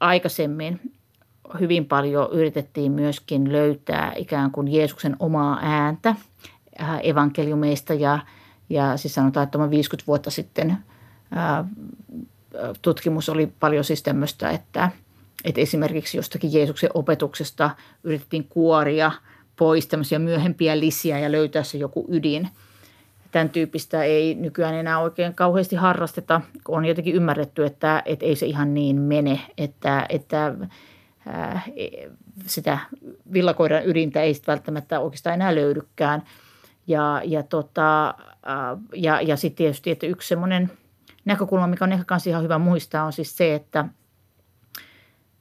Aikaisemmin 0.00 0.80
hyvin 1.60 1.86
paljon 1.86 2.28
yritettiin 2.32 2.92
myöskin 2.92 3.52
löytää 3.52 4.12
ikään 4.16 4.50
kuin 4.50 4.68
Jeesuksen 4.68 5.16
omaa 5.18 5.58
ääntä 5.62 6.08
äh, 6.80 7.00
evankeliumeista 7.02 7.94
ja, 7.94 8.18
ja 8.70 8.96
siis 8.96 9.14
sanotaan, 9.14 9.44
että 9.44 9.70
50 9.70 10.06
vuotta 10.06 10.30
sitten 10.30 10.70
äh, 10.70 11.66
tutkimus 12.82 13.28
oli 13.28 13.52
paljon 13.60 13.84
siis 13.84 14.02
tämmöistä, 14.02 14.50
että, 14.50 14.90
että 15.44 15.60
esimerkiksi 15.60 16.18
jostakin 16.18 16.52
Jeesuksen 16.52 16.90
opetuksesta 16.94 17.70
yritettiin 18.04 18.46
kuoria 18.48 19.12
pois 19.56 19.86
tämmöisiä 19.86 20.18
myöhempiä 20.18 20.80
lisiä 20.80 21.18
ja 21.18 21.32
löytää 21.32 21.62
se 21.62 21.78
joku 21.78 22.06
ydin– 22.08 22.48
tämän 23.36 23.50
tyyppistä 23.50 24.02
ei 24.02 24.34
nykyään 24.34 24.74
enää 24.74 24.98
oikein 24.98 25.34
kauheasti 25.34 25.76
harrasteta. 25.76 26.40
On 26.68 26.84
jotenkin 26.84 27.14
ymmärretty, 27.14 27.64
että, 27.64 28.02
että 28.04 28.26
ei 28.26 28.36
se 28.36 28.46
ihan 28.46 28.74
niin 28.74 28.96
mene, 28.96 29.40
että, 29.58 30.06
että 30.08 30.54
ää, 31.26 31.62
sitä 32.46 32.78
villakoiran 33.32 33.86
ydintä 33.86 34.22
ei 34.22 34.34
välttämättä 34.46 35.00
oikeastaan 35.00 35.34
enää 35.34 35.54
löydykään. 35.54 36.22
Ja, 36.86 37.22
ja, 37.24 37.42
tota, 37.42 38.14
ja, 38.94 39.20
ja 39.20 39.36
sitten 39.36 39.56
tietysti, 39.56 39.90
että 39.90 40.06
yksi 40.06 40.28
semmoinen 40.28 40.70
näkökulma, 41.24 41.66
mikä 41.66 41.84
on 41.84 41.92
ehkä 41.92 42.04
kanssa 42.04 42.30
ihan 42.30 42.42
hyvä 42.42 42.58
muistaa, 42.58 43.04
on 43.04 43.12
siis 43.12 43.36
se, 43.36 43.54
että 43.54 43.84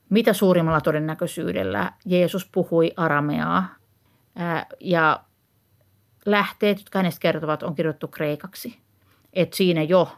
mitä 0.10 0.34
suurimmalla 0.34 0.82
todennäköisyydellä 0.82 1.92
Jeesus 2.06 2.50
puhui 2.52 2.92
arameaa 2.98 3.76
ja 4.80 5.24
lähteet, 6.26 6.80
jotka 6.80 7.00
hänestä 7.00 7.20
kertovat, 7.20 7.64
on 7.64 7.76
kirjoittu 7.76 8.08
kreikaksi. 8.08 8.80
Että 9.34 9.58
siinä 9.58 9.84
jo 9.84 10.18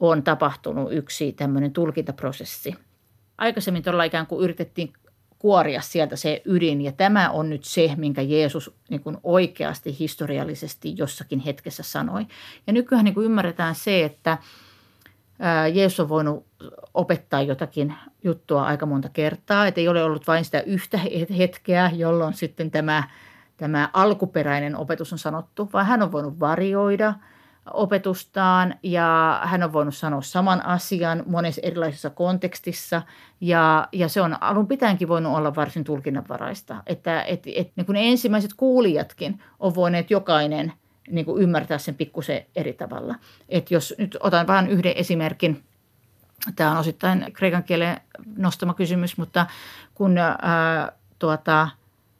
on 0.00 0.22
tapahtunut 0.22 0.92
yksi 0.92 1.32
tämmöinen 1.32 1.72
tulkintaprosessi. 1.72 2.74
Aikaisemmin 3.42 3.82
todella 3.82 4.04
ikään 4.04 4.26
kuin 4.26 4.44
yritettiin 4.44 4.92
kuoria 5.38 5.80
sieltä 5.80 6.16
se 6.16 6.42
ydin. 6.44 6.82
Ja 6.82 6.92
tämä 6.92 7.30
on 7.30 7.50
nyt 7.50 7.64
se, 7.64 7.92
minkä 7.96 8.22
Jeesus 8.22 8.74
niin 8.88 9.02
kuin 9.02 9.16
oikeasti 9.22 9.98
historiallisesti 9.98 10.94
jossakin 10.96 11.38
hetkessä 11.38 11.82
sanoi. 11.82 12.26
Ja 12.66 12.72
nykyään 12.72 13.04
niin 13.04 13.14
kuin 13.14 13.24
ymmärretään 13.24 13.74
se, 13.74 14.04
että 14.04 14.38
Jeesus 15.72 16.00
on 16.00 16.08
voinut 16.08 16.46
opettaa 16.94 17.42
jotakin 17.42 17.94
juttua 18.24 18.64
aika 18.64 18.86
monta 18.86 19.08
kertaa. 19.08 19.66
Että 19.66 19.80
ei 19.80 19.88
ole 19.88 20.04
ollut 20.04 20.26
vain 20.26 20.44
sitä 20.44 20.60
yhtä 20.60 21.00
hetkeä, 21.38 21.90
jolloin 21.94 22.34
sitten 22.34 22.70
tämä, 22.70 23.08
tämä 23.56 23.90
alkuperäinen 23.92 24.76
opetus 24.76 25.12
on 25.12 25.18
sanottu, 25.18 25.70
vaan 25.72 25.86
hän 25.86 26.02
on 26.02 26.12
voinut 26.12 26.40
varjoida– 26.40 27.14
opetustaan 27.70 28.74
ja 28.82 29.40
hän 29.44 29.62
on 29.62 29.72
voinut 29.72 29.96
sanoa 29.96 30.22
saman 30.22 30.66
asian 30.66 31.22
monessa 31.26 31.60
erilaisessa 31.64 32.10
kontekstissa 32.10 33.02
ja, 33.40 33.88
ja 33.92 34.08
se 34.08 34.20
on 34.20 34.42
alun 34.42 34.68
pitäenkin 34.68 35.08
voinut 35.08 35.36
olla 35.36 35.54
varsin 35.54 35.84
tulkinnanvaraista. 35.84 36.82
Että 36.86 37.22
et, 37.22 37.42
et, 37.56 37.72
niin 37.76 37.86
kuin 37.86 37.94
ne 37.94 38.08
ensimmäiset 38.08 38.50
kuulijatkin 38.56 39.42
on 39.60 39.74
voineet 39.74 40.10
jokainen 40.10 40.72
niin 41.10 41.24
kuin 41.24 41.42
ymmärtää 41.42 41.78
sen 41.78 41.94
pikkusen 41.94 42.46
eri 42.56 42.72
tavalla. 42.72 43.14
Et 43.48 43.70
jos 43.70 43.94
nyt 43.98 44.16
otan 44.20 44.46
vain 44.46 44.68
yhden 44.68 44.92
esimerkin, 44.96 45.62
tämä 46.56 46.70
on 46.70 46.76
osittain 46.76 47.26
kreikan 47.32 47.64
kielen 47.64 48.00
nostama 48.36 48.74
kysymys, 48.74 49.16
mutta 49.18 49.46
kun 49.94 50.18
ää, 50.18 50.92
tuota, 51.18 51.68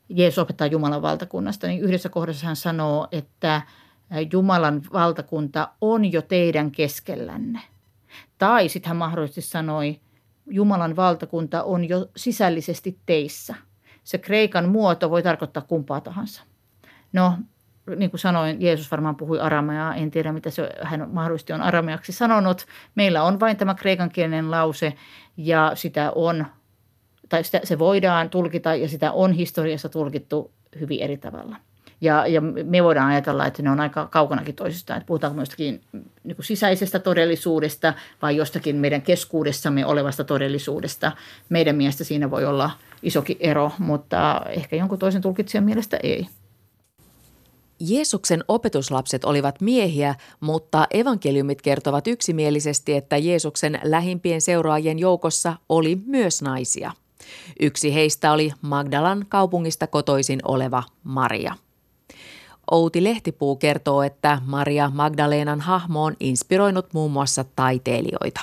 Jeesus 0.09 0.39
opettaa 0.39 0.67
Jumalan 0.67 1.03
valtakunnasta, 1.03 1.67
niin 1.67 1.81
yhdessä 1.81 2.09
kohdassa 2.09 2.47
hän 2.47 2.57
sanoo, 2.57 3.09
että– 3.13 3.63
Jumalan 4.33 4.83
valtakunta 4.93 5.69
on 5.81 6.13
jo 6.13 6.23
teidän 6.23 6.71
keskellänne. 6.71 7.61
Tai 8.39 8.69
sitten 8.69 8.89
hän 8.89 8.97
mahdollisesti 8.97 9.41
sanoi, 9.41 10.01
Jumalan 10.47 10.97
valtakunta 10.97 11.63
on 11.63 11.89
jo 11.89 12.07
sisällisesti 12.17 12.99
teissä. 13.07 13.55
Se 14.05 14.19
kreikan 14.19 14.69
muoto 14.69 15.11
voi 15.11 15.23
tarkoittaa 15.23 15.63
kumpaa 15.63 16.01
tahansa. 16.01 16.43
No, 17.13 17.39
niin 17.97 18.11
kuin 18.11 18.21
sanoin, 18.21 18.63
Jeesus 18.63 18.91
varmaan 18.91 19.17
puhui 19.17 19.41
arameaa. 19.41 19.95
En 19.95 20.11
tiedä, 20.11 20.33
mitä 20.33 20.51
se, 20.51 20.71
hän 20.83 21.09
mahdollisesti 21.13 21.53
on 21.53 21.63
arameaksi 21.63 22.13
sanonut. 22.13 22.67
Meillä 22.95 23.23
on 23.23 23.41
vain 23.41 23.57
tämä 23.57 23.75
kreikankielinen 23.75 24.51
lause 24.51 24.95
ja 25.37 25.73
sitä 25.75 26.13
on, 26.15 26.47
tai 27.29 27.45
sitä, 27.45 27.61
se 27.65 27.79
voidaan 27.79 28.31
tulkita 28.31 28.75
ja 28.75 28.89
sitä 28.89 29.13
on 29.13 29.33
historiassa 29.33 29.89
tulkittu 29.89 30.53
hyvin 30.81 31.01
eri 31.01 31.17
tavalla. 31.17 31.57
Ja, 32.03 32.27
ja 32.27 32.41
me 32.41 32.83
voidaan 32.83 33.11
ajatella, 33.11 33.47
että 33.47 33.63
ne 33.63 33.71
on 33.71 33.81
aika 33.81 34.07
kaukanakin 34.07 34.55
toisistaan, 34.55 34.97
että 34.97 35.07
puhutaanko 35.07 35.37
me 35.37 35.43
jostakin 35.43 35.81
niin 36.25 36.37
kuin 36.37 36.47
sisäisestä 36.47 36.99
todellisuudesta 36.99 37.95
vai 38.23 38.37
jostakin 38.37 38.77
meidän 38.77 39.03
keskuudessamme 39.03 39.87
olevasta 39.87 40.25
todellisuudesta. 40.25 41.13
Meidän 41.49 41.77
mielestä 41.77 42.05
siinä 42.05 42.31
voi 42.31 42.45
olla 42.45 42.71
isokin 43.03 43.37
ero, 43.41 43.73
mutta 43.79 44.43
ehkä 44.49 44.77
jonkun 44.77 44.99
toisen 44.99 45.23
tulkitsijan 45.23 45.65
mielestä 45.65 45.99
ei. 46.03 46.27
Jeesuksen 47.81 48.45
opetuslapset 48.49 49.25
olivat 49.25 49.61
miehiä, 49.61 50.15
mutta 50.41 50.87
evankeliumit 50.91 51.63
kertovat 51.63 52.07
yksimielisesti, 52.07 52.95
että 52.95 53.17
Jeesuksen 53.17 53.81
lähimpien 53.83 54.41
seuraajien 54.41 54.99
joukossa 54.99 55.57
oli 55.69 55.99
myös 56.07 56.43
naisia. 56.43 56.93
Yksi 57.61 57.95
heistä 57.95 58.33
oli 58.33 58.53
Magdalan 58.63 59.27
kaupungista 59.29 59.87
kotoisin 59.87 60.41
oleva 60.45 60.83
Maria. 61.05 61.55
Outi 62.73 63.05
Lehtipuu 63.05 63.57
kertoo, 63.57 64.03
että 64.03 64.39
Maria 64.47 64.91
Magdalenan 64.95 65.61
hahmo 65.61 66.05
on 66.05 66.17
inspiroinut 66.21 66.87
muun 66.95 67.13
muassa 67.13 67.45
taiteilijoita. 67.57 68.41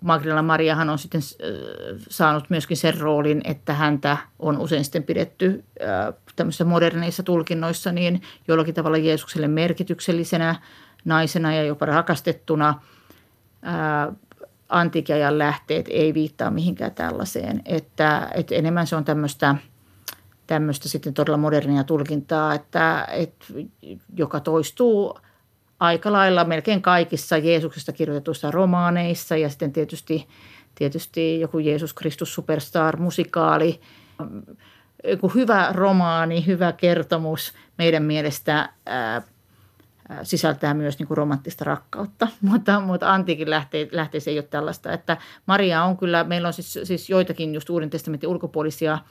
Magdalena 0.00 0.42
Mariahan 0.42 0.90
on 0.90 0.98
sitten 0.98 1.20
äh, 1.20 2.02
saanut 2.08 2.50
myöskin 2.50 2.76
sen 2.76 2.98
roolin, 2.98 3.40
että 3.44 3.74
häntä 3.74 4.16
on 4.38 4.58
usein 4.58 4.84
sitten 4.84 5.02
pidetty 5.02 5.64
äh, 5.82 6.14
tämmöisissä 6.36 6.64
moderneissa 6.64 7.22
tulkinnoissa 7.22 7.92
niin 7.92 8.22
jollakin 8.48 8.74
tavalla 8.74 8.96
Jeesukselle 8.96 9.48
merkityksellisenä 9.48 10.54
naisena 11.04 11.54
ja 11.54 11.62
jopa 11.62 11.86
rakastettuna. 11.86 12.68
Äh, 13.66 14.16
antiikiajan 14.68 15.38
lähteet 15.38 15.86
ei 15.88 16.14
viittaa 16.14 16.50
mihinkään 16.50 16.94
tällaiseen, 16.94 17.62
että, 17.64 18.30
että 18.34 18.54
enemmän 18.54 18.86
se 18.86 18.96
on 18.96 19.04
tämmöistä– 19.04 19.54
tämmöistä 20.50 20.88
sitten 20.88 21.14
todella 21.14 21.36
modernia 21.36 21.84
tulkintaa, 21.84 22.54
että, 22.54 23.06
että 23.10 23.46
joka 24.16 24.40
toistuu 24.40 25.18
aika 25.80 26.12
lailla 26.12 26.44
melkein 26.44 26.82
kaikissa 26.82 27.36
Jeesuksesta 27.36 27.92
kirjoitetuissa 27.92 28.50
romaaneissa 28.50 29.36
ja 29.36 29.48
sitten 29.48 29.72
tietysti, 29.72 30.28
tietysti 30.74 31.40
joku 31.40 31.58
Jeesus 31.58 31.94
Kristus 31.94 32.34
Superstar 32.34 32.96
musikaali. 32.96 33.80
Joku 35.04 35.28
hyvä 35.28 35.68
romaani, 35.72 36.46
hyvä 36.46 36.72
kertomus 36.72 37.52
meidän 37.78 38.02
mielestä 38.02 38.68
ää, 38.86 39.22
sisältää 40.22 40.74
myös 40.74 40.98
niin 40.98 41.06
kuin 41.06 41.18
romanttista 41.18 41.64
rakkautta, 41.64 42.28
mutta, 42.50 42.80
mutta 42.80 43.14
antiikin 43.14 43.50
lähte, 43.50 43.88
ei 44.26 44.38
ole 44.38 44.42
tällaista. 44.42 44.92
Että 44.92 45.16
Maria 45.46 45.84
on 45.84 45.96
kyllä, 45.96 46.24
meillä 46.24 46.48
on 46.48 46.54
siis, 46.54 46.78
siis 46.84 47.10
joitakin 47.10 47.54
just 47.54 47.70
Uuden 47.70 47.90
testamentin 47.90 48.28
ulkopuolisia– 48.28 48.98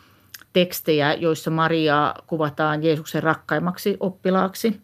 tekstejä, 0.54 1.14
joissa 1.14 1.52
Maria 1.52 2.16
kuvataan 2.28 2.84
Jeesuksen 2.84 3.24
rakkaimmaksi 3.24 3.98
oppilaaksi, 4.00 4.82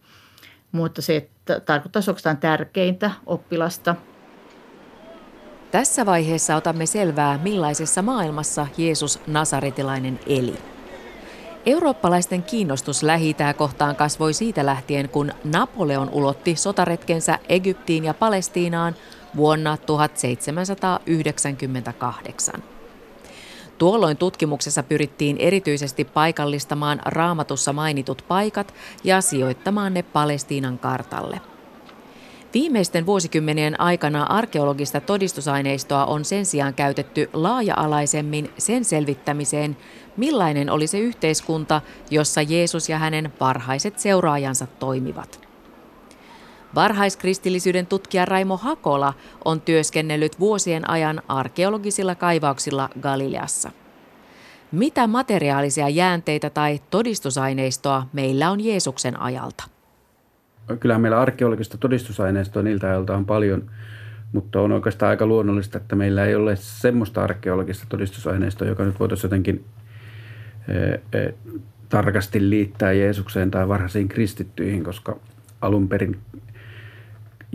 mutta 0.71 1.01
se 1.01 1.30
että 1.45 1.60
tarkoittaisi 1.60 2.10
oikeastaan 2.10 2.38
tärkeintä 2.38 3.12
oppilasta. 3.25 3.95
Tässä 5.71 6.06
vaiheessa 6.06 6.56
otamme 6.56 6.86
selvää, 6.86 7.39
millaisessa 7.43 8.01
maailmassa 8.01 8.67
Jeesus 8.78 9.19
Nasaretilainen 9.28 10.19
eli. 10.28 10.56
Eurooppalaisten 11.65 12.43
kiinnostus 12.43 13.04
lähi 13.04 13.36
kohtaan 13.58 13.95
kasvoi 13.95 14.34
siitä 14.34 14.65
lähtien, 14.65 15.10
kun 15.10 15.32
Napoleon 15.43 16.10
ulotti 16.10 16.56
sotaretkensä 16.56 17.39
Egyptiin 17.49 18.04
ja 18.04 18.13
Palestiinaan 18.13 18.95
vuonna 19.36 19.78
1798. 19.78 22.63
Tuolloin 23.77 24.17
tutkimuksessa 24.17 24.83
pyrittiin 24.83 25.38
erityisesti 25.38 26.05
paikallistamaan 26.05 27.01
raamatussa 27.05 27.73
mainitut 27.73 28.25
paikat 28.27 28.73
ja 29.03 29.21
sijoittamaan 29.21 29.93
ne 29.93 30.03
Palestiinan 30.03 30.79
kartalle. 30.79 31.41
Viimeisten 32.53 33.05
vuosikymmenien 33.05 33.81
aikana 33.81 34.23
arkeologista 34.23 35.01
todistusaineistoa 35.01 36.05
on 36.05 36.25
sen 36.25 36.45
sijaan 36.45 36.73
käytetty 36.73 37.29
laaja-alaisemmin 37.33 38.51
sen 38.57 38.85
selvittämiseen, 38.85 39.77
millainen 40.17 40.69
oli 40.69 40.88
se 40.88 40.99
yhteiskunta, 40.99 41.81
jossa 42.11 42.41
Jeesus 42.41 42.89
ja 42.89 42.97
hänen 42.97 43.33
parhaiset 43.39 43.99
seuraajansa 43.99 44.67
toimivat. 44.79 45.44
Varhaiskristillisyyden 46.75 47.85
tutkija 47.85 48.25
Raimo 48.25 48.57
Hakola 48.57 49.13
on 49.45 49.61
työskennellyt 49.61 50.39
vuosien 50.39 50.89
ajan 50.89 51.21
arkeologisilla 51.27 52.15
kaivauksilla 52.15 52.89
Galileassa. 53.01 53.71
Mitä 54.71 55.07
materiaalisia 55.07 55.89
jäänteitä 55.89 56.49
tai 56.49 56.79
todistusaineistoa 56.89 58.07
meillä 58.13 58.51
on 58.51 58.61
Jeesuksen 58.61 59.19
ajalta? 59.19 59.63
Kyllä 60.79 60.97
meillä 60.97 61.21
arkeologista 61.21 61.77
todistusaineistoa 61.77 62.63
niiltä 62.63 62.88
ajalta 62.88 63.15
on 63.15 63.25
paljon, 63.25 63.71
mutta 64.33 64.61
on 64.61 64.71
oikeastaan 64.71 65.09
aika 65.09 65.25
luonnollista, 65.25 65.77
että 65.77 65.95
meillä 65.95 66.25
ei 66.25 66.35
ole 66.35 66.55
semmoista 66.55 67.23
arkeologista 67.23 67.85
todistusaineistoa, 67.89 68.67
joka 68.67 68.83
nyt 68.83 68.99
voitaisiin 68.99 69.25
jotenkin 69.25 69.65
e, 70.67 71.17
e, 71.19 71.33
tarkasti 71.89 72.49
liittää 72.49 72.91
Jeesukseen 72.91 73.51
tai 73.51 73.67
varhaisiin 73.67 74.07
kristittyihin, 74.07 74.83
koska 74.83 75.17
alun 75.61 75.89
perin 75.89 76.17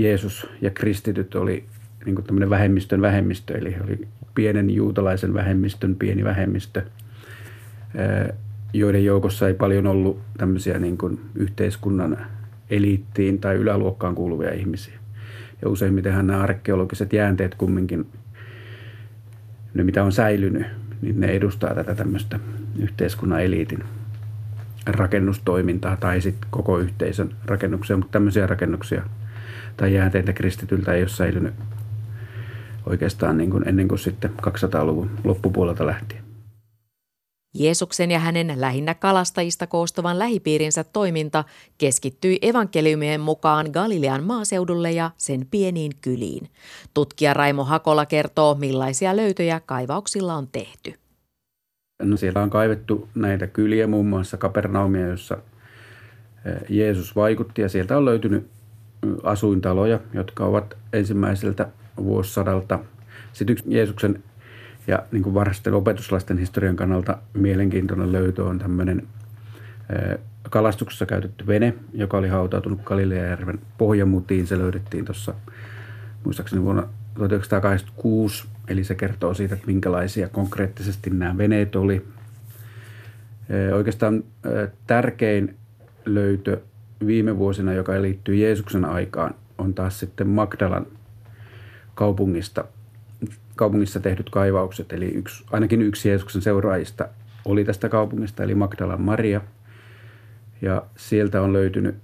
Jeesus 0.00 0.46
ja 0.60 0.70
kristityt 0.70 1.34
oli 1.34 1.64
niin 2.04 2.14
kuin 2.14 2.24
tämmöinen 2.24 2.50
vähemmistön 2.50 3.00
vähemmistö, 3.00 3.58
eli 3.58 3.76
oli 3.84 4.08
pienen 4.34 4.70
juutalaisen 4.70 5.34
vähemmistön 5.34 5.96
pieni 5.96 6.24
vähemmistö, 6.24 6.82
joiden 8.72 9.04
joukossa 9.04 9.48
ei 9.48 9.54
paljon 9.54 9.86
ollut 9.86 10.20
tämmöisiä 10.38 10.78
niin 10.78 10.98
kuin 10.98 11.20
yhteiskunnan 11.34 12.26
eliittiin 12.70 13.38
tai 13.38 13.54
yläluokkaan 13.54 14.14
kuuluvia 14.14 14.52
ihmisiä. 14.52 14.94
Ja 15.62 15.68
useimmitenhan 15.68 16.26
nämä 16.26 16.42
arkeologiset 16.42 17.12
jäänteet 17.12 17.54
kumminkin, 17.54 18.06
ne 19.74 19.84
mitä 19.84 20.04
on 20.04 20.12
säilynyt, 20.12 20.66
niin 21.02 21.20
ne 21.20 21.26
edustaa 21.26 21.74
tätä 21.74 21.94
tämmöistä 21.94 22.40
yhteiskunnan 22.78 23.42
eliitin 23.42 23.84
rakennustoimintaa 24.86 25.96
tai 25.96 26.20
sitten 26.20 26.50
koko 26.50 26.78
yhteisön 26.78 27.30
rakennuksia, 27.44 27.96
mutta 27.96 28.12
tämmöisiä 28.12 28.46
rakennuksia 28.46 29.02
tai 29.80 29.94
jääteitä 29.94 30.32
kristityltä 30.32 30.92
ei 30.92 31.02
ole 31.02 31.08
säilynyt 31.08 31.54
oikeastaan 32.86 33.38
niin 33.38 33.50
kuin 33.50 33.68
ennen 33.68 33.88
kuin 33.88 33.98
sitten 33.98 34.30
200-luvun 34.46 35.10
loppupuolelta 35.24 35.86
lähtien. 35.86 36.24
Jeesuksen 37.54 38.10
ja 38.10 38.18
hänen 38.18 38.60
lähinnä 38.60 38.94
kalastajista 38.94 39.66
koostuvan 39.66 40.18
lähipiirinsä 40.18 40.84
toiminta 40.84 41.44
keskittyi 41.78 42.38
evankeliumien 42.42 43.20
mukaan 43.20 43.66
Galilean 43.72 44.24
maaseudulle 44.24 44.92
ja 44.92 45.10
sen 45.16 45.46
pieniin 45.50 45.92
kyliin. 46.00 46.48
Tutkija 46.94 47.34
Raimo 47.34 47.64
Hakola 47.64 48.06
kertoo, 48.06 48.54
millaisia 48.54 49.16
löytöjä 49.16 49.60
kaivauksilla 49.66 50.34
on 50.34 50.48
tehty. 50.52 50.94
No 52.02 52.16
siellä 52.16 52.42
on 52.42 52.50
kaivettu 52.50 53.08
näitä 53.14 53.46
kyliä, 53.46 53.86
muun 53.86 54.06
muassa 54.06 54.36
Kapernaumia, 54.36 55.06
jossa 55.06 55.38
eh, 56.46 56.54
Jeesus 56.68 57.16
vaikutti 57.16 57.62
ja 57.62 57.68
sieltä 57.68 57.96
on 57.96 58.04
löytynyt 58.04 58.59
asuintaloja, 59.22 60.00
jotka 60.14 60.44
ovat 60.44 60.76
ensimmäiseltä 60.92 61.68
vuosisadalta. 61.96 62.78
Sitten 63.32 63.52
yksi 63.52 63.64
Jeesuksen 63.68 64.22
ja 64.86 65.02
niin 65.12 65.22
kuin 65.22 65.34
varhaisten 65.34 65.74
opetuslasten 65.74 66.38
historian 66.38 66.76
kannalta 66.76 67.18
mielenkiintoinen 67.34 68.12
löytö 68.12 68.44
on 68.44 68.58
tämmöinen 68.58 69.06
kalastuksessa 70.50 71.06
käytetty 71.06 71.46
vene, 71.46 71.74
joka 71.92 72.16
oli 72.16 72.28
hautautunut 72.28 72.82
Galileajärven 72.84 73.58
pohjamutiin. 73.78 74.46
Se 74.46 74.58
löydettiin 74.58 75.04
tuossa 75.04 75.34
muistaakseni 76.24 76.62
vuonna 76.62 76.82
1986, 77.14 78.48
eli 78.68 78.84
se 78.84 78.94
kertoo 78.94 79.34
siitä, 79.34 79.54
että 79.54 79.66
minkälaisia 79.66 80.28
konkreettisesti 80.28 81.10
nämä 81.10 81.38
veneet 81.38 81.76
oli. 81.76 82.06
Oikeastaan 83.74 84.24
tärkein 84.86 85.56
löytö 86.04 86.60
viime 87.06 87.38
vuosina, 87.38 87.72
joka 87.72 88.02
liittyy 88.02 88.36
Jeesuksen 88.36 88.84
aikaan, 88.84 89.34
on 89.58 89.74
taas 89.74 90.00
sitten 90.00 90.28
Magdalan 90.28 90.86
kaupungista– 91.94 92.64
kaupungissa 93.60 94.00
tehdyt 94.00 94.30
kaivaukset, 94.30 94.92
eli 94.92 95.06
yksi, 95.06 95.44
ainakin 95.50 95.82
yksi 95.82 96.08
Jeesuksen 96.08 96.42
seuraajista 96.42 97.08
oli 97.44 97.64
tästä 97.64 97.88
kaupungista, 97.88 98.42
eli 98.42 98.54
Magdalan 98.54 99.00
Maria. 99.00 99.40
Ja 100.62 100.82
sieltä 100.96 101.42
on 101.42 101.52
löytynyt 101.52 101.94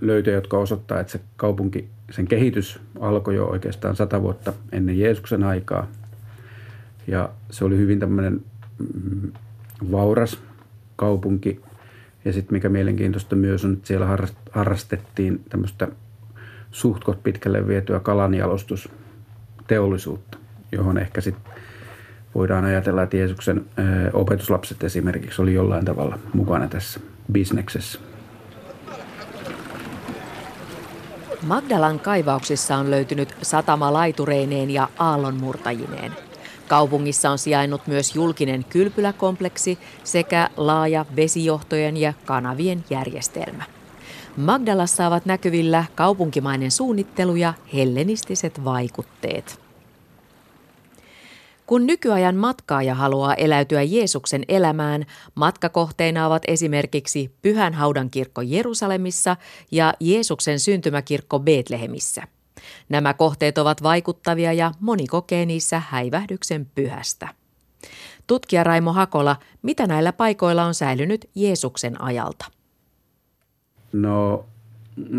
löytöjä, 0.00 0.36
jotka 0.36 0.58
osoittaa, 0.58 1.00
että 1.00 1.12
se 1.12 1.20
kaupunki, 1.36 1.88
sen 2.10 2.28
kehitys 2.28 2.80
alkoi 3.00 3.36
jo 3.36 3.46
oikeastaan 3.46 3.96
sata 3.96 4.22
vuotta 4.22 4.52
ennen 4.72 4.98
Jeesuksen 4.98 5.44
aikaa. 5.44 5.86
Ja 7.06 7.28
se 7.50 7.64
oli 7.64 7.76
hyvin 7.76 8.00
tämmöinen 8.00 8.40
mm, 8.78 9.32
vauras 9.90 10.38
kaupunki. 10.96 11.60
Ja 12.24 12.32
sitten 12.32 12.56
mikä 12.56 12.68
mielenkiintoista 12.68 13.36
myös 13.36 13.64
on, 13.64 13.72
että 13.72 13.86
siellä 13.86 14.18
harrastettiin 14.52 15.44
tämmöistä 15.48 15.88
suhtkot 16.70 17.22
pitkälle 17.22 17.68
vietyä 17.68 18.00
kalanjalostusteollisuutta 18.00 20.38
johon 20.72 20.98
ehkä 20.98 21.20
sitten 21.20 21.52
voidaan 22.34 22.64
ajatella, 22.64 23.02
että 23.02 23.16
Jeesuksen 23.16 23.64
opetuslapset 24.12 24.84
esimerkiksi 24.84 25.42
oli 25.42 25.54
jollain 25.54 25.84
tavalla 25.84 26.18
mukana 26.34 26.68
tässä 26.68 27.00
bisneksessä. 27.32 28.00
Magdalan 31.42 32.00
kaivauksissa 32.00 32.76
on 32.76 32.90
löytynyt 32.90 33.36
satama 33.42 33.92
laitureineen 33.92 34.70
ja 34.70 34.88
aallonmurtajineen. 34.98 36.27
Kaupungissa 36.68 37.30
on 37.30 37.38
sijainnut 37.38 37.86
myös 37.86 38.14
julkinen 38.14 38.64
kylpyläkompleksi 38.64 39.78
sekä 40.04 40.50
laaja 40.56 41.06
vesijohtojen 41.16 41.96
ja 41.96 42.12
kanavien 42.24 42.84
järjestelmä. 42.90 43.64
Magdalassa 44.36 45.06
ovat 45.06 45.26
näkyvillä 45.26 45.84
kaupunkimainen 45.94 46.70
suunnittelu 46.70 47.36
ja 47.36 47.54
hellenistiset 47.74 48.64
vaikutteet. 48.64 49.60
Kun 51.66 51.86
nykyajan 51.86 52.36
matkaaja 52.36 52.94
haluaa 52.94 53.34
eläytyä 53.34 53.82
Jeesuksen 53.82 54.44
elämään, 54.48 55.06
matkakohteina 55.34 56.26
ovat 56.26 56.42
esimerkiksi 56.46 57.30
Pyhän 57.42 57.74
haudan 57.74 58.10
kirkko 58.10 58.42
Jerusalemissa 58.42 59.36
ja 59.70 59.94
Jeesuksen 60.00 60.60
syntymäkirkko 60.60 61.38
Betlehemissä. 61.38 62.37
Nämä 62.88 63.14
kohteet 63.14 63.58
ovat 63.58 63.82
vaikuttavia 63.82 64.52
ja 64.52 64.72
moni 64.80 65.06
kokee 65.06 65.46
niissä 65.46 65.82
häivähdyksen 65.88 66.66
pyhästä. 66.74 67.28
Tutkija 68.26 68.64
Raimo 68.64 68.92
Hakola, 68.92 69.36
mitä 69.62 69.86
näillä 69.86 70.12
paikoilla 70.12 70.64
on 70.64 70.74
säilynyt 70.74 71.30
Jeesuksen 71.34 72.02
ajalta? 72.02 72.44
No 73.92 74.44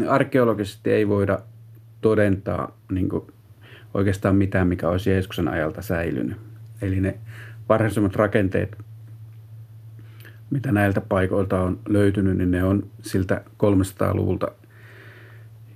arkeologisesti 0.10 0.92
ei 0.92 1.08
voida 1.08 1.40
todentaa 2.02 2.78
niin 2.92 3.10
oikeastaan 3.94 4.36
mitään, 4.36 4.68
mikä 4.68 4.90
olisi 4.90 5.10
Jeesuksen 5.10 5.48
ajalta 5.48 5.82
säilynyt. 5.82 6.38
Eli 6.82 7.02
ne 7.02 7.20
varhaisemmat 7.70 8.16
rakenteet, 8.16 8.78
mitä 10.50 10.72
näiltä 10.72 11.02
paikoilta 11.02 11.62
on 11.62 11.80
löytynyt, 11.90 12.38
niin 12.38 12.52
ne 12.52 12.64
on 12.64 12.88
siltä 13.02 13.44
300-luvulta 13.64 14.52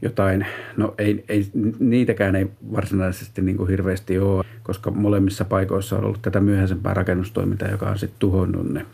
jotain, 0.03 0.45
no 0.77 0.95
ei, 0.97 1.25
ei, 1.29 1.47
niitäkään 1.79 2.35
ei 2.35 2.47
varsinaisesti 2.71 3.41
niin 3.41 3.57
kuin 3.57 3.69
hirveästi 3.69 4.19
ole, 4.19 4.45
koska 4.63 4.91
molemmissa 4.91 5.45
paikoissa 5.45 5.97
on 5.97 6.03
ollut 6.03 6.21
tätä 6.21 6.39
myöhäisempää 6.39 6.93
rakennustoimintaa, 6.93 7.67
joka 7.67 7.89
on 7.89 7.99
sitten 7.99 8.19
tuhonnut 8.19 8.73
ne 8.73 8.85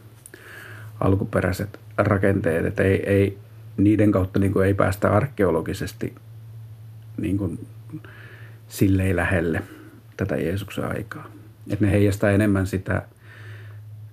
alkuperäiset 0.99 1.79
rakenteet, 1.97 2.65
että 2.65 2.83
ei, 2.83 3.03
ei, 3.09 3.37
niiden 3.77 4.11
kautta 4.11 4.39
niin 4.39 4.53
kuin 4.53 4.67
ei 4.67 4.73
päästä 4.73 5.11
arkeologisesti 5.11 6.15
niin 7.17 7.37
kuin 7.37 7.67
silleen 8.67 9.15
lähelle 9.15 9.61
tätä 10.17 10.35
Jeesuksen 10.35 10.85
aikaa. 10.85 11.27
Että 11.69 11.85
ne 11.85 11.91
heijastaa 11.91 12.31
enemmän 12.31 12.67
sitä 12.67 13.01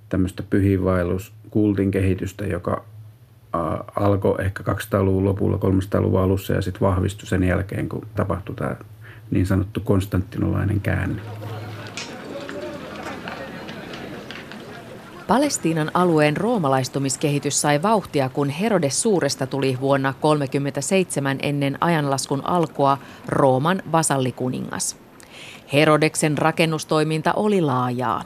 tämmöistä 0.08 0.42
pyhiinvaelluskultin 0.50 1.90
kehitystä, 1.90 2.46
joka 2.46 2.84
alkoi 3.96 4.44
ehkä 4.44 4.62
200-luvun 4.62 5.24
lopulla, 5.24 5.56
300-luvun 5.56 6.20
alussa 6.20 6.52
ja 6.52 6.62
sitten 6.62 6.80
vahvistui 6.80 7.26
sen 7.26 7.44
jälkeen, 7.44 7.88
kun 7.88 8.06
tapahtui 8.14 8.54
tämä 8.54 8.76
niin 9.30 9.46
sanottu 9.46 9.80
konstantinolainen 9.80 10.80
käänne. 10.80 11.22
Palestiinan 15.26 15.90
alueen 15.94 16.36
roomalaistumiskehitys 16.36 17.60
sai 17.60 17.82
vauhtia, 17.82 18.28
kun 18.28 18.48
Herodes 18.48 19.02
Suuresta 19.02 19.46
tuli 19.46 19.78
vuonna 19.80 20.14
37 20.20 21.38
ennen 21.42 21.78
ajanlaskun 21.80 22.44
alkua 22.44 22.98
Rooman 23.28 23.82
vasallikuningas. 23.92 24.96
Herodeksen 25.72 26.38
rakennustoiminta 26.38 27.32
oli 27.32 27.60
laajaa. 27.60 28.24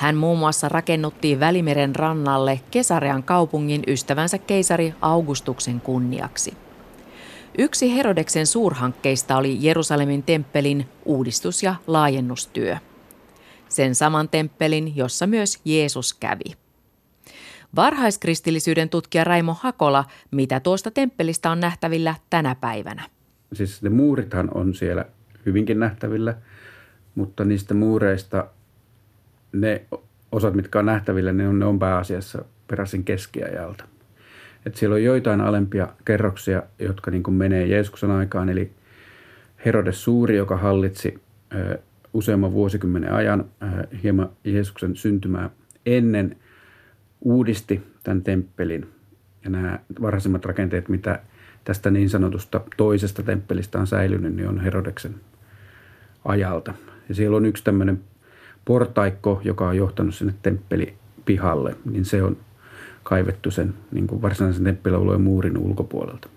Hän 0.00 0.16
muun 0.16 0.38
muassa 0.38 0.68
rakennutti 0.68 1.40
Välimeren 1.40 1.96
rannalle 1.96 2.60
Kesarean 2.70 3.22
kaupungin 3.22 3.82
ystävänsä 3.86 4.38
keisari 4.38 4.94
Augustuksen 5.00 5.80
kunniaksi. 5.80 6.54
Yksi 7.58 7.96
Herodeksen 7.96 8.46
suurhankkeista 8.46 9.36
oli 9.36 9.56
Jerusalemin 9.60 10.22
temppelin 10.22 10.88
uudistus- 11.04 11.62
ja 11.62 11.74
laajennustyö– 11.86 12.76
sen 13.70 13.94
saman 13.94 14.28
temppelin, 14.28 14.96
jossa 14.96 15.26
myös 15.26 15.60
Jeesus 15.64 16.14
kävi. 16.14 16.52
Varhaiskristillisyyden 17.76 18.88
tutkija 18.88 19.24
Raimo 19.24 19.56
Hakola, 19.60 20.04
mitä 20.30 20.60
tuosta 20.60 20.90
temppelistä 20.90 21.50
on 21.50 21.60
nähtävillä 21.60 22.14
tänä 22.30 22.54
päivänä? 22.54 23.02
Siis 23.52 23.82
ne 23.82 23.90
muurithan 23.90 24.48
on 24.54 24.74
siellä 24.74 25.04
hyvinkin 25.46 25.80
nähtävillä, 25.80 26.34
mutta 27.14 27.44
niistä 27.44 27.74
muureista 27.74 28.46
ne 29.52 29.82
osat, 30.32 30.54
mitkä 30.54 30.78
on 30.78 30.86
nähtävillä, 30.86 31.32
ne 31.32 31.48
on, 31.48 31.58
ne 31.58 31.64
on 31.64 31.78
pääasiassa 31.78 32.44
peräisin 32.68 33.04
keskiajalta. 33.04 33.84
Et 34.66 34.74
siellä 34.74 34.94
on 34.94 35.04
joitain 35.04 35.40
alempia 35.40 35.88
kerroksia, 36.04 36.62
jotka 36.78 37.10
niin 37.10 37.32
menee 37.32 37.66
Jeesuksen 37.66 38.10
aikaan, 38.10 38.48
eli 38.48 38.70
Herodes 39.64 40.04
Suuri, 40.04 40.36
joka 40.36 40.56
hallitsi 40.56 41.20
useamman 42.12 42.52
vuosikymmenen 42.52 43.12
ajan 43.12 43.44
äh, 43.62 44.02
hieman 44.02 44.30
Jeesuksen 44.44 44.96
syntymää 44.96 45.50
ennen 45.86 46.36
uudisti 47.20 47.82
tämän 48.02 48.22
temppelin. 48.22 48.88
Ja 49.44 49.50
nämä 49.50 49.78
varhaisemmat 50.00 50.44
rakenteet, 50.44 50.88
mitä 50.88 51.20
tästä 51.64 51.90
niin 51.90 52.10
sanotusta 52.10 52.60
toisesta 52.76 53.22
temppelistä 53.22 53.78
on 53.78 53.86
säilynyt, 53.86 54.34
niin 54.34 54.48
on 54.48 54.60
Herodeksen 54.60 55.14
ajalta. 56.24 56.74
Ja 57.08 57.14
siellä 57.14 57.36
on 57.36 57.46
yksi 57.46 57.64
tämmöinen 57.64 58.00
portaikko, 58.64 59.40
joka 59.44 59.68
on 59.68 59.76
johtanut 59.76 60.14
sinne 60.14 60.34
temppelipihalle, 60.42 61.76
niin 61.90 62.04
se 62.04 62.22
on 62.22 62.36
kaivettu 63.02 63.50
sen 63.50 63.74
niin 63.92 64.06
kuin 64.06 64.22
varsinaisen 64.22 64.64
temppelialueen 64.64 65.20
muurin 65.20 65.58
ulkopuolelta. 65.58 66.28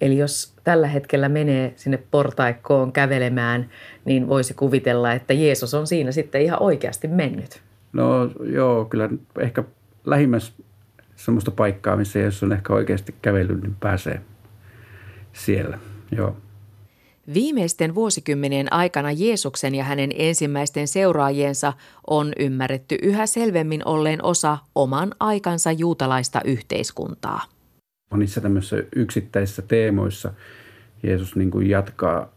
Eli 0.00 0.18
jos 0.18 0.54
tällä 0.64 0.86
hetkellä 0.86 1.28
menee 1.28 1.72
sinne 1.76 2.02
portaikkoon 2.10 2.92
kävelemään, 2.92 3.70
niin 4.04 4.28
voisi 4.28 4.54
kuvitella, 4.54 5.12
että 5.12 5.34
Jeesus 5.34 5.74
on 5.74 5.86
siinä 5.86 6.12
sitten 6.12 6.42
ihan 6.42 6.62
oikeasti 6.62 7.08
mennyt. 7.08 7.62
No 7.92 8.30
joo, 8.42 8.84
kyllä 8.84 9.08
ehkä 9.38 9.64
lähimmäs 10.04 10.52
semmoista 11.16 11.50
paikkaa, 11.50 11.96
missä 11.96 12.18
jos 12.18 12.42
on 12.42 12.52
ehkä 12.52 12.72
oikeasti 12.72 13.14
kävellyt, 13.22 13.62
niin 13.62 13.76
pääsee 13.80 14.20
siellä. 15.32 15.78
Joo. 16.12 16.36
Viimeisten 17.34 17.94
vuosikymmenien 17.94 18.72
aikana 18.72 19.12
Jeesuksen 19.12 19.74
ja 19.74 19.84
hänen 19.84 20.10
ensimmäisten 20.14 20.88
seuraajiensa 20.88 21.72
on 22.06 22.32
ymmärretty 22.38 22.96
yhä 23.02 23.26
selvemmin 23.26 23.86
olleen 23.86 24.24
osa 24.24 24.58
oman 24.74 25.14
aikansa 25.20 25.72
juutalaista 25.72 26.40
yhteiskuntaa. 26.44 27.42
Monissa 28.10 28.40
tämmöisissä 28.40 28.76
yksittäisissä 28.96 29.62
teemoissa 29.62 30.32
Jeesus 31.02 31.36
niin 31.36 31.50
kuin 31.50 31.70
jatkaa 31.70 32.32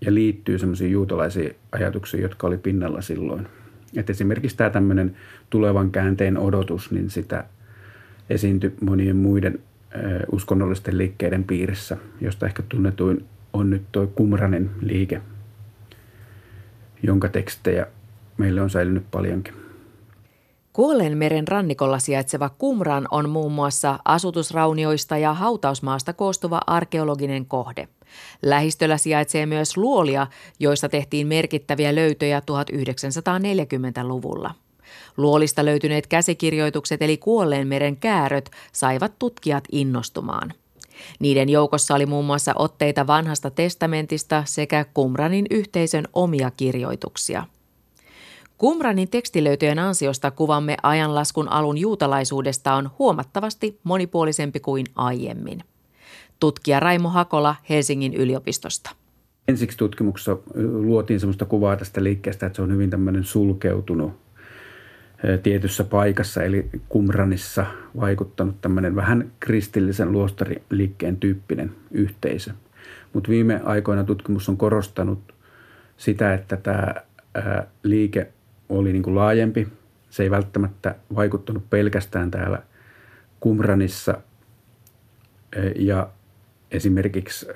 ja 0.00 0.14
liittyy 0.14 0.58
semmoisiin 0.58 0.92
juutalaisiin 0.92 1.56
ajatuksiin, 1.72 2.22
jotka 2.22 2.46
oli 2.46 2.58
pinnalla 2.58 3.00
silloin. 3.00 3.48
Et 3.96 4.10
esimerkiksi 4.10 4.56
tämä 4.56 4.70
tämmöinen 4.70 5.16
tulevan 5.50 5.90
käänteen 5.90 6.38
odotus, 6.38 6.90
niin 6.90 7.10
sitä 7.10 7.44
esiintyi 8.30 8.74
monien 8.80 9.16
muiden 9.16 9.58
uskonnollisten 10.32 10.98
liikkeiden 10.98 11.44
piirissä, 11.44 11.96
josta 12.20 12.46
ehkä 12.46 12.62
tunnetuin 12.68 13.24
on 13.52 13.70
nyt 13.70 13.82
tuo 13.92 14.06
Kumranen 14.06 14.70
liike, 14.80 15.22
jonka 17.02 17.28
tekstejä 17.28 17.86
meille 18.36 18.62
on 18.62 18.70
säilynyt 18.70 19.10
paljonkin. 19.10 19.54
meren 21.14 21.48
rannikolla 21.48 21.98
sijaitseva 21.98 22.48
Kumran 22.48 23.08
on 23.10 23.28
muun 23.28 23.52
muassa 23.52 23.98
asutusraunioista 24.04 25.18
ja 25.18 25.34
hautausmaasta 25.34 26.12
koostuva 26.12 26.60
arkeologinen 26.66 27.46
kohde. 27.46 27.88
Lähistöllä 28.42 28.96
sijaitsee 28.96 29.46
myös 29.46 29.76
luolia, 29.76 30.26
joista 30.60 30.88
tehtiin 30.88 31.26
merkittäviä 31.26 31.94
löytöjä 31.94 32.40
1940-luvulla. 32.40 34.54
Luolista 35.16 35.64
löytyneet 35.64 36.06
käsikirjoitukset 36.06 37.02
eli 37.02 37.20
meren 37.64 37.96
kääröt 37.96 38.50
saivat 38.72 39.18
tutkijat 39.18 39.64
innostumaan. 39.72 40.52
Niiden 41.20 41.48
joukossa 41.48 41.94
oli 41.94 42.06
muun 42.06 42.24
muassa 42.24 42.52
otteita 42.56 43.06
vanhasta 43.06 43.50
testamentista 43.50 44.42
sekä 44.46 44.84
Kumranin 44.94 45.46
yhteisön 45.50 46.04
omia 46.12 46.50
kirjoituksia. 46.50 47.46
Kumranin 48.58 49.10
tekstilöytöjen 49.10 49.78
ansiosta 49.78 50.30
kuvamme 50.30 50.76
ajanlaskun 50.82 51.48
alun 51.48 51.78
juutalaisuudesta 51.78 52.74
on 52.74 52.90
huomattavasti 52.98 53.78
monipuolisempi 53.84 54.60
kuin 54.60 54.86
aiemmin. 54.94 55.60
Tutkija 56.40 56.80
Raimo 56.80 57.08
Hakola 57.08 57.56
Helsingin 57.68 58.14
yliopistosta. 58.14 58.90
Ensiksi 59.48 59.78
tutkimuksessa 59.78 60.36
luotiin 60.72 61.20
sellaista 61.20 61.44
kuvaa 61.44 61.76
tästä 61.76 62.04
liikkeestä, 62.04 62.46
että 62.46 62.56
se 62.56 62.62
on 62.62 62.72
hyvin 62.72 62.90
tämmöinen 62.90 63.24
sulkeutunut 63.24 64.12
tietyssä 65.42 65.84
paikassa, 65.84 66.42
eli 66.42 66.68
Kumranissa 66.88 67.66
vaikuttanut 68.00 68.60
tämmöinen 68.60 68.96
vähän 68.96 69.32
kristillisen 69.40 70.12
luostariliikkeen 70.12 71.16
tyyppinen 71.16 71.72
yhteisö. 71.90 72.50
Mutta 73.12 73.30
viime 73.30 73.60
aikoina 73.64 74.04
tutkimus 74.04 74.48
on 74.48 74.56
korostanut 74.56 75.34
sitä, 75.96 76.34
että 76.34 76.56
tämä 76.56 76.94
liike 77.82 78.28
oli 78.68 78.92
niin 78.92 79.02
kuin 79.02 79.16
laajempi. 79.16 79.68
Se 80.10 80.22
ei 80.22 80.30
välttämättä 80.30 80.94
vaikuttanut 81.14 81.70
pelkästään 81.70 82.30
täällä 82.30 82.62
Kumranissa 83.40 84.20
ja 85.76 86.08
esimerkiksi 86.70 87.46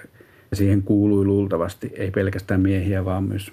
siihen 0.52 0.82
kuului 0.82 1.24
luultavasti 1.24 1.92
ei 1.94 2.10
pelkästään 2.10 2.60
miehiä, 2.60 3.04
vaan 3.04 3.24
myös 3.24 3.52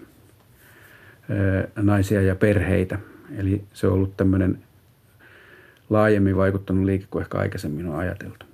naisia 1.76 2.22
ja 2.22 2.36
perheitä– 2.36 3.00
Eli 3.38 3.64
se 3.74 3.88
on 3.88 3.94
ollut 3.94 4.18
tämmöinen 4.18 4.60
laajemmin 5.90 6.38
vaikuttanut 6.38 6.86
liike 6.86 7.06
kuin 7.12 7.22
ehkä 7.22 7.38
aikaisemmin 7.38 7.88
on 7.88 7.96
ajateltu. 7.96 8.46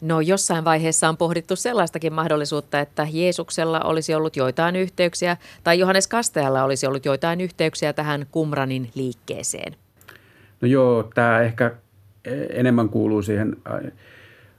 No 0.00 0.20
jossain 0.20 0.64
vaiheessa 0.64 1.08
on 1.08 1.16
pohdittu 1.16 1.56
sellaistakin 1.56 2.12
mahdollisuutta, 2.12 2.80
että 2.80 3.06
Jeesuksella 3.10 3.80
olisi 3.80 4.14
ollut 4.14 4.36
joitain 4.36 4.76
yhteyksiä 4.76 5.36
tai 5.64 5.78
Johannes 5.78 6.08
Kastajalla 6.08 6.64
olisi 6.64 6.86
ollut 6.86 7.04
joitain 7.04 7.40
yhteyksiä 7.40 7.92
tähän 7.92 8.26
Kumranin 8.30 8.90
liikkeeseen. 8.94 9.76
No 10.60 10.68
joo, 10.68 11.10
tämä 11.14 11.40
ehkä 11.40 11.72
enemmän 12.50 12.88
kuuluu 12.88 13.22
siihen 13.22 13.56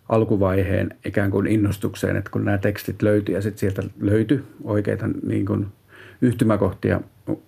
alkuvaiheen 0.09 0.95
ikään 1.05 1.31
kuin 1.31 1.47
innostukseen, 1.47 2.15
että 2.15 2.29
kun 2.29 2.45
nämä 2.45 2.57
tekstit 2.57 3.01
löytyi 3.01 3.35
ja 3.35 3.41
sitten 3.41 3.59
sieltä 3.59 3.83
löytyi 3.99 4.43
oikeita 4.63 5.05
niin 5.23 5.45
kuin 5.45 5.67
yhtymäkohtia 6.21 7.01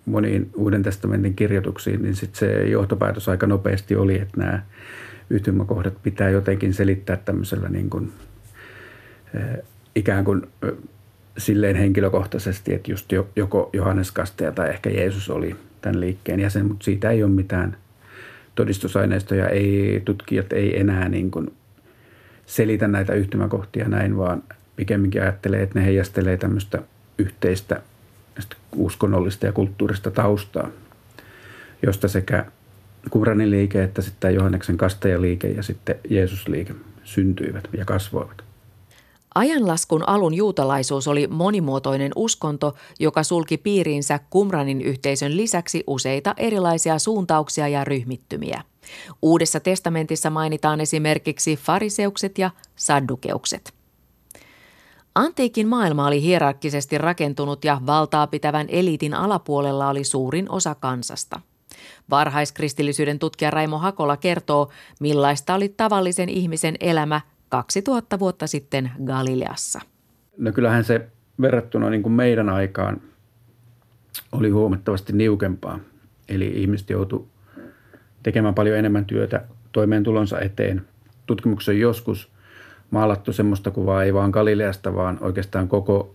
moniin 0.06 0.50
Uuden 0.56 0.82
testamentin 0.82 1.34
kirjoituksiin, 1.34 2.02
niin 2.02 2.16
sitten 2.16 2.38
se 2.38 2.68
johtopäätös 2.68 3.28
aika 3.28 3.46
nopeasti 3.46 3.96
oli, 3.96 4.14
että 4.14 4.40
nämä 4.40 4.62
yhtymäkohdat 5.30 6.02
pitää 6.02 6.30
jotenkin 6.30 6.74
selittää 6.74 7.16
tämmöisellä 7.16 7.68
niin 7.68 7.90
kuin, 7.90 8.12
ikään 9.94 10.24
kuin 10.24 10.42
silleen 11.38 11.76
henkilökohtaisesti, 11.76 12.74
että 12.74 12.90
just 12.90 13.12
joko 13.36 13.70
Johannes 13.72 14.12
Kastaja 14.12 14.52
tai 14.52 14.70
ehkä 14.70 14.90
Jeesus 14.90 15.30
oli 15.30 15.56
tämän 15.80 16.00
liikkeen 16.00 16.40
jäsen, 16.40 16.66
mutta 16.66 16.84
siitä 16.84 17.10
ei 17.10 17.22
ole 17.22 17.30
mitään 17.30 17.76
todistusaineistoja, 18.54 19.48
ei, 19.48 20.02
tutkijat 20.04 20.52
ei 20.52 20.80
enää 20.80 21.08
niin 21.08 21.30
kuin 21.30 21.52
selitä 22.46 22.88
näitä 22.88 23.14
yhtymäkohtia 23.14 23.88
näin, 23.88 24.16
vaan 24.16 24.42
pikemminkin 24.76 25.22
ajattelee, 25.22 25.62
että 25.62 25.78
ne 25.78 25.84
heijastelee 25.84 26.36
tämmöistä 26.36 26.82
yhteistä 27.18 27.82
uskonnollista 28.76 29.46
ja 29.46 29.52
kulttuurista 29.52 30.10
taustaa, 30.10 30.68
josta 31.82 32.08
sekä 32.08 32.44
Kuranin 33.10 33.50
liike 33.50 33.82
että 33.82 34.02
sitten 34.02 34.34
Johanneksen 34.34 34.76
kastajaliike 34.76 35.48
ja 35.48 35.62
sitten 35.62 35.96
Jeesusliike 36.10 36.74
syntyivät 37.04 37.68
ja 37.78 37.84
kasvoivat. 37.84 38.42
Ajanlaskun 39.34 40.08
alun 40.08 40.34
juutalaisuus 40.34 41.08
oli 41.08 41.26
monimuotoinen 41.26 42.12
uskonto, 42.16 42.74
joka 43.00 43.22
sulki 43.22 43.56
piiriinsä 43.56 44.20
Kumranin 44.30 44.80
yhteisön 44.80 45.36
lisäksi 45.36 45.84
useita 45.86 46.34
erilaisia 46.36 46.98
suuntauksia 46.98 47.68
ja 47.68 47.84
ryhmittymiä. 47.84 48.62
Uudessa 49.22 49.60
testamentissa 49.60 50.30
mainitaan 50.30 50.80
esimerkiksi 50.80 51.56
fariseukset 51.56 52.38
ja 52.38 52.50
saddukeukset. 52.76 53.77
Antiikin 55.18 55.68
maailma 55.68 56.06
oli 56.06 56.22
hierarkkisesti 56.22 56.98
rakentunut 56.98 57.64
ja 57.64 57.80
valtaa 57.86 58.26
pitävän 58.26 58.66
eliitin 58.68 59.14
alapuolella 59.14 59.88
oli 59.88 60.04
suurin 60.04 60.50
osa 60.50 60.74
kansasta. 60.74 61.40
Varhaiskristillisyyden 62.10 63.18
tutkija 63.18 63.50
Raimo 63.50 63.78
Hakola 63.78 64.16
kertoo, 64.16 64.70
millaista 65.00 65.54
oli 65.54 65.68
tavallisen 65.68 66.28
ihmisen 66.28 66.74
elämä 66.80 67.20
2000 67.48 68.18
vuotta 68.18 68.46
sitten 68.46 68.90
Galileassa. 69.04 69.80
No 70.36 70.52
kyllähän 70.52 70.84
se 70.84 71.08
verrattuna 71.40 71.90
niin 71.90 72.02
kuin 72.02 72.12
meidän 72.12 72.48
aikaan 72.48 73.00
oli 74.32 74.50
huomattavasti 74.50 75.12
niukempaa. 75.12 75.78
Eli 76.28 76.46
ihmiset 76.46 76.90
joutu 76.90 77.28
tekemään 78.22 78.54
paljon 78.54 78.78
enemmän 78.78 79.04
työtä 79.04 79.44
toimeentulonsa 79.72 80.40
eteen. 80.40 80.82
Tutkimuksen 81.26 81.80
joskus– 81.80 82.28
maalattu 82.90 83.32
semmoista 83.32 83.70
kuvaa 83.70 84.04
ei 84.04 84.14
vaan 84.14 84.30
Galileasta, 84.30 84.94
vaan 84.94 85.18
oikeastaan 85.20 85.68
koko 85.68 86.14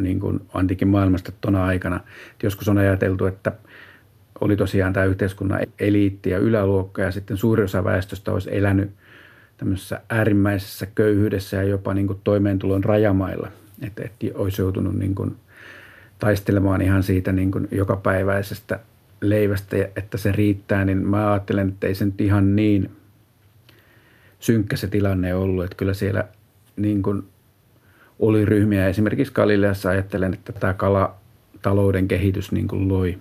niin 0.00 0.20
kuin 0.20 0.40
antiikin 0.54 0.88
maailmasta 0.88 1.32
tuona 1.40 1.64
aikana. 1.64 1.96
Et 2.32 2.42
joskus 2.42 2.68
on 2.68 2.78
ajateltu, 2.78 3.26
että 3.26 3.52
oli 4.40 4.56
tosiaan 4.56 4.92
tämä 4.92 5.06
yhteiskunnan 5.06 5.60
eliitti 5.78 6.30
ja 6.30 6.38
yläluokka 6.38 7.02
ja 7.02 7.10
sitten 7.10 7.36
suuri 7.36 7.64
osa 7.64 7.84
väestöstä 7.84 8.32
olisi 8.32 8.56
elänyt 8.56 8.90
tämmöisessä 9.56 10.00
äärimmäisessä 10.10 10.86
köyhyydessä 10.94 11.56
ja 11.56 11.62
jopa 11.62 11.94
niin 11.94 12.06
kuin 12.06 12.20
toimeentulon 12.24 12.84
rajamailla. 12.84 13.48
Että, 13.82 14.02
että 14.04 14.26
olisi 14.34 14.62
joutunut 14.62 14.94
niin 14.94 15.14
kuin 15.14 15.36
taistelemaan 16.18 16.82
ihan 16.82 17.02
siitä 17.02 17.32
niin 17.32 17.50
kuin 17.50 17.68
jokapäiväisestä 17.70 18.80
leivästä, 19.20 19.76
että 19.96 20.18
se 20.18 20.32
riittää, 20.32 20.84
niin 20.84 21.06
mä 21.06 21.32
ajattelen, 21.32 21.68
että 21.68 21.86
ei 21.86 21.94
se 21.94 22.04
nyt 22.04 22.20
ihan 22.20 22.56
niin 22.56 22.90
synkkä 24.40 24.76
se 24.76 24.86
tilanne 24.86 25.34
ollut, 25.34 25.64
että 25.64 25.76
kyllä 25.76 25.94
siellä 25.94 26.24
niin 26.76 27.02
kuin 27.02 27.22
oli 28.18 28.44
ryhmiä. 28.44 28.88
Esimerkiksi 28.88 29.32
Galileassa 29.32 29.90
ajattelen, 29.90 30.34
että 30.34 30.52
tämä 30.52 30.74
kalatalouden 30.74 32.08
kehitys 32.08 32.52
niin 32.52 32.68
kuin 32.68 32.88
loi 32.88 33.18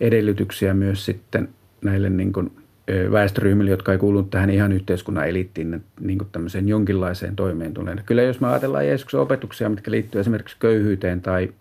edellytyksiä 0.00 0.74
myös 0.74 1.04
sitten 1.04 1.48
näille 1.84 2.10
niin 2.10 2.32
kuin 2.32 2.52
väestöryhmille, 3.12 3.70
jotka 3.70 3.92
ei 3.92 3.98
kuulu 3.98 4.22
tähän 4.22 4.50
ihan 4.50 4.72
yhteiskunnan 4.72 5.28
eliittiin, 5.28 5.84
niin 6.00 6.18
kuin 6.18 6.28
tämmöiseen 6.32 6.68
jonkinlaiseen 6.68 7.36
toimeentuleen. 7.36 8.02
Kyllä 8.06 8.22
jos 8.22 8.40
me 8.40 8.48
ajatellaan 8.48 8.86
Jeesuksen 8.86 9.20
opetuksia, 9.20 9.68
mitkä 9.68 9.90
liittyy 9.90 10.20
esimerkiksi 10.20 10.56
köyhyyteen 10.60 11.20
tai 11.22 11.52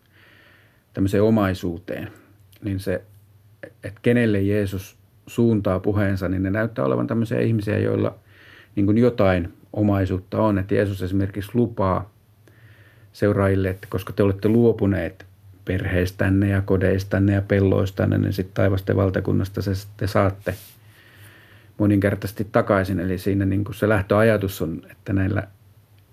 tämmöiseen 0.93 1.23
omaisuuteen, 1.23 2.07
niin 2.63 2.79
se, 2.79 3.01
että 3.83 3.99
kenelle 4.01 4.41
Jeesus 4.41 4.97
suuntaa 5.27 5.79
puheensa, 5.79 6.29
niin 6.29 6.43
ne 6.43 6.49
näyttää 6.49 6.85
olevan 6.85 7.07
tämmöisiä 7.07 7.39
ihmisiä, 7.39 7.77
joilla– 7.77 8.15
niin 8.77 8.85
kuin 8.85 8.97
jotain 8.97 9.53
omaisuutta 9.73 10.41
on. 10.41 10.57
Että 10.57 10.75
Jeesus 10.75 11.01
esimerkiksi 11.01 11.51
lupaa 11.53 12.11
seuraajille, 13.13 13.69
että 13.69 13.87
koska 13.89 14.13
te 14.13 14.23
olette 14.23 14.47
luopuneet 14.47 15.25
perheestänne 15.65 16.49
ja 16.49 16.61
kodeistanne 16.61 17.33
ja 17.33 17.41
pelloistanne, 17.41 18.17
niin 18.17 18.33
sitten 18.33 18.53
taivasten 18.53 18.95
valtakunnasta 18.95 19.61
se 19.61 19.71
te 19.97 20.07
saatte 20.07 20.55
moninkertaisesti 21.77 22.47
takaisin. 22.51 22.99
Eli 22.99 23.17
siinä 23.17 23.45
niin 23.45 23.63
kuin 23.63 23.75
se 23.75 23.89
lähtöajatus 23.89 24.61
on, 24.61 24.81
että 24.91 25.13
näillä 25.13 25.43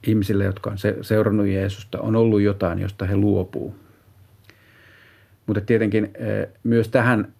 ihmisillä, 0.06 0.44
jotka 0.44 0.70
on 0.70 0.76
seurannut 1.02 1.46
Jeesusta, 1.46 2.00
on 2.00 2.16
ollut 2.16 2.40
jotain, 2.40 2.78
josta 2.78 3.06
he 3.06 3.16
luopuu. 3.16 3.74
Mutta 5.46 5.60
tietenkin 5.60 6.10
myös 6.62 6.88
tähän 6.88 7.32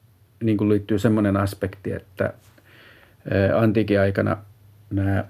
niin 0.42 0.56
kuin 0.56 0.70
liittyy 0.70 0.98
semmoinen 0.98 1.36
aspekti, 1.36 1.92
että 1.92 2.32
antiikin 3.56 4.00
aikana 4.00 4.36
nämä 4.94 5.24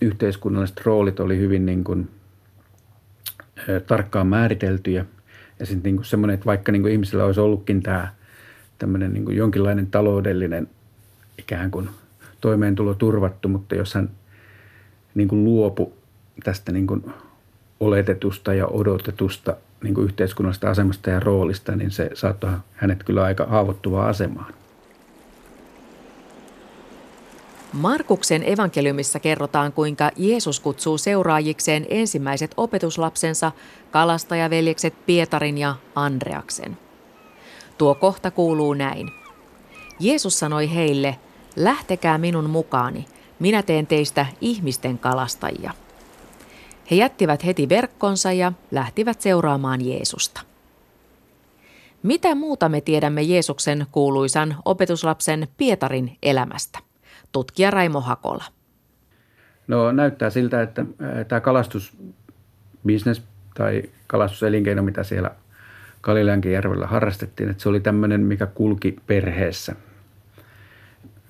yhteiskunnalliset 0.00 0.80
roolit 0.84 1.20
oli 1.20 1.38
hyvin 1.38 1.66
niin 1.66 1.84
kuin, 1.84 2.10
tarkkaan 3.86 4.26
määriteltyjä. 4.26 5.04
Ja 5.58 5.66
sitten 5.66 5.94
niin 5.94 6.04
semmoinen, 6.04 6.34
että 6.34 6.46
vaikka 6.46 6.72
niin 6.72 6.82
kuin 6.82 6.92
ihmisillä 6.92 7.24
olisi 7.24 7.40
ollutkin 7.40 7.82
tämä 7.82 8.08
tämmöinen 8.78 9.12
niin 9.12 9.24
kuin 9.24 9.36
jonkinlainen 9.36 9.86
taloudellinen 9.86 10.68
ikään 11.38 11.70
kuin 11.70 11.88
toimeentulo 12.40 12.94
turvattu, 12.94 13.48
mutta 13.48 13.74
jos 13.74 13.94
hän 13.94 14.10
niin 15.14 15.28
kuin 15.28 15.44
luopu 15.44 15.92
tästä 16.44 16.72
niin 16.72 16.86
kuin 16.86 17.04
oletetusta 17.80 18.54
ja 18.54 18.66
odotetusta 18.66 19.56
niin 19.82 19.94
kuin 19.94 20.04
yhteiskunnallisesta 20.04 20.70
asemasta 20.70 21.10
ja 21.10 21.20
roolista, 21.20 21.76
niin 21.76 21.90
se 21.90 22.10
saattoi 22.14 22.50
hänet 22.74 23.04
kyllä 23.04 23.24
aika 23.24 23.46
haavoittuvaa 23.46 24.08
asemaan. 24.08 24.54
Markuksen 27.72 28.42
evankeliumissa 28.42 29.20
kerrotaan, 29.20 29.72
kuinka 29.72 30.10
Jeesus 30.16 30.60
kutsuu 30.60 30.98
seuraajikseen 30.98 31.86
ensimmäiset 31.88 32.54
opetuslapsensa, 32.56 33.52
kalastajaveljekset 33.90 34.94
Pietarin 35.06 35.58
ja 35.58 35.74
Andreaksen. 35.94 36.78
Tuo 37.78 37.94
kohta 37.94 38.30
kuuluu 38.30 38.74
näin. 38.74 39.10
Jeesus 40.00 40.38
sanoi 40.38 40.74
heille, 40.74 41.16
lähtekää 41.56 42.18
minun 42.18 42.50
mukaani, 42.50 43.04
minä 43.38 43.62
teen 43.62 43.86
teistä 43.86 44.26
ihmisten 44.40 44.98
kalastajia. 44.98 45.72
He 46.90 46.96
jättivät 46.96 47.44
heti 47.44 47.68
verkkonsa 47.68 48.32
ja 48.32 48.52
lähtivät 48.70 49.20
seuraamaan 49.20 49.86
Jeesusta. 49.86 50.40
Mitä 52.02 52.34
muuta 52.34 52.68
me 52.68 52.80
tiedämme 52.80 53.22
Jeesuksen 53.22 53.86
kuuluisan 53.92 54.56
opetuslapsen 54.64 55.48
Pietarin 55.56 56.18
elämästä? 56.22 56.89
Tutkija 57.32 57.70
Raimo 57.70 58.00
Hakola. 58.00 58.44
No 59.68 59.92
näyttää 59.92 60.30
siltä, 60.30 60.62
että 60.62 60.84
tämä 61.28 61.40
kalastusbisnes 61.40 63.22
tai 63.54 63.82
kalastuselinkeino, 64.06 64.82
mitä 64.82 65.02
siellä 65.02 65.30
järvellä 66.50 66.86
harrastettiin, 66.86 67.50
että 67.50 67.62
se 67.62 67.68
oli 67.68 67.80
tämmöinen, 67.80 68.20
mikä 68.20 68.46
kulki 68.46 68.96
perheessä. 69.06 69.76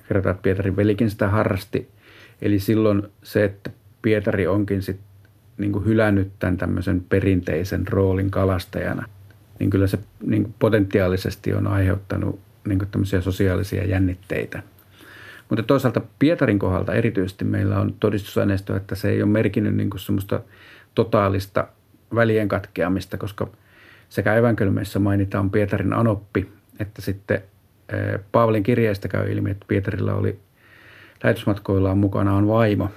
Kerrotaan, 0.09 0.31
että 0.31 0.43
Pietarin 0.43 0.77
velikin 0.77 1.11
sitä 1.11 1.29
harrasti. 1.29 1.89
Eli 2.43 2.59
silloin 2.59 3.03
se, 3.23 3.45
että 3.45 3.71
Pietari 4.03 4.47
onkin 4.47 4.83
sitten 4.83 5.07
niin 5.59 5.73
kuin 5.73 5.85
hylännyt 5.85 6.33
tämän 6.39 6.57
tämmöisen 6.57 7.05
perinteisen 7.09 7.89
roolin 7.89 8.31
kalastajana, 8.31 9.09
niin 9.59 9.71
kyllä 9.71 9.87
se 9.87 9.99
niin 10.23 10.43
kuin 10.43 10.55
potentiaalisesti 10.59 11.55
on 11.55 11.67
aiheuttanut 11.67 12.41
niin 12.67 12.79
kuin 12.79 12.89
tämmöisiä 12.91 13.21
sosiaalisia 13.21 13.87
jännitteitä. 13.87 14.63
Mutta 15.51 15.63
toisaalta 15.63 16.01
Pietarin 16.19 16.59
kohdalta 16.59 16.95
erityisesti 16.95 17.45
meillä 17.45 17.81
on 17.81 17.95
todistusaineistoa, 18.01 18.77
että 18.77 18.95
se 18.95 19.11
ei 19.11 19.23
ole 19.23 19.31
merkinnyt 19.31 19.75
niin 19.75 19.91
kuin 19.91 20.01
semmoista 20.01 20.41
totaalista 20.95 21.69
välien 22.15 22.49
katkeamista, 22.49 23.19
koska 23.19 23.49
sekä 24.09 24.35
evankeliumissa 24.35 24.99
mainitaan 24.99 25.51
Pietarin 25.51 25.93
anoppi, 25.93 26.53
että 26.81 27.03
sitten 27.03 27.43
Paavalin 28.33 28.63
kirjeestä 28.63 29.09
käy 29.09 29.33
ilmi, 29.33 29.51
että 29.51 29.65
Pietarilla 29.69 30.15
oli 30.15 30.39
lähetysmatkoillaan 31.25 31.99
mukana 31.99 32.35
on 32.35 32.49
vaimo. 32.49 32.91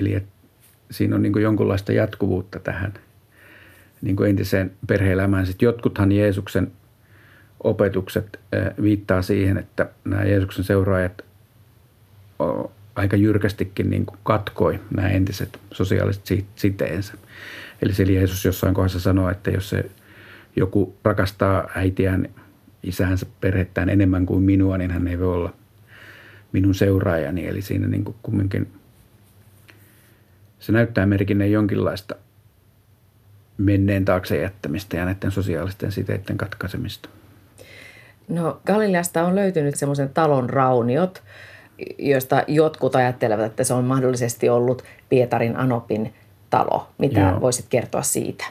Eli 0.00 0.14
että 0.14 0.30
siinä 0.90 1.16
on 1.16 1.22
niin 1.22 1.32
kuin 1.32 1.42
jonkunlaista 1.42 1.92
jatkuvuutta 1.92 2.58
tähän 2.58 2.94
niin 4.02 4.16
kuin 4.16 4.30
entiseen 4.30 4.72
perheelämään. 4.86 5.46
Sitten 5.46 5.66
jotkuthan 5.66 6.12
Jeesuksen 6.12 6.72
opetukset 7.64 8.40
viittaa 8.82 9.22
siihen, 9.22 9.58
että 9.58 9.88
nämä 10.04 10.24
Jeesuksen 10.24 10.64
seuraajat 10.64 11.24
aika 12.94 13.16
jyrkästikin 13.16 13.90
niin 13.90 14.06
kuin 14.06 14.18
katkoi 14.22 14.80
nämä 14.96 15.08
entiset 15.08 15.58
sosiaaliset 15.72 16.24
siteensä. 16.56 17.14
Eli 17.82 17.94
se 17.94 18.02
Jeesus 18.02 18.44
jossain 18.44 18.74
kohdassa 18.74 19.00
sanoo, 19.00 19.30
että 19.30 19.50
jos 19.50 19.70
se 19.70 19.90
joku 20.56 20.96
rakastaa 21.04 21.68
äitiään, 21.74 22.28
isänsä, 22.82 23.26
perhettään 23.40 23.88
enemmän 23.88 24.26
kuin 24.26 24.42
minua, 24.42 24.78
niin 24.78 24.90
hän 24.90 25.08
ei 25.08 25.18
voi 25.18 25.34
olla 25.34 25.54
minun 26.52 26.74
seuraajani. 26.74 27.46
Eli 27.46 27.62
siinä 27.62 27.86
niin 27.86 28.04
kuin 28.04 28.16
kumminkin– 28.22 28.68
se 30.62 30.72
näyttää 30.72 31.06
merkinneen 31.06 31.52
jonkinlaista 31.52 32.14
menneen 33.58 34.04
taakse 34.04 34.40
jättämistä 34.42 34.96
ja 34.96 35.04
näiden 35.04 35.30
sosiaalisten 35.30 35.92
siteiden 35.92 36.36
katkaisemista. 36.36 37.08
No 38.28 38.60
Galileasta 38.66 39.26
on 39.26 39.34
löytynyt 39.34 39.74
semmoisen 39.74 40.08
talon 40.08 40.50
rauniot, 40.50 41.22
joista 41.98 42.42
jotkut 42.48 42.96
ajattelevat, 42.96 43.46
että 43.46 43.64
se 43.64 43.74
on 43.74 43.84
mahdollisesti 43.84 44.48
ollut 44.48 44.84
Pietarin 45.08 45.56
Anopin 45.56 46.12
talo. 46.50 46.88
Mitä 46.98 47.20
Joo. 47.20 47.40
voisit 47.40 47.66
kertoa 47.70 48.02
siitä? 48.02 48.44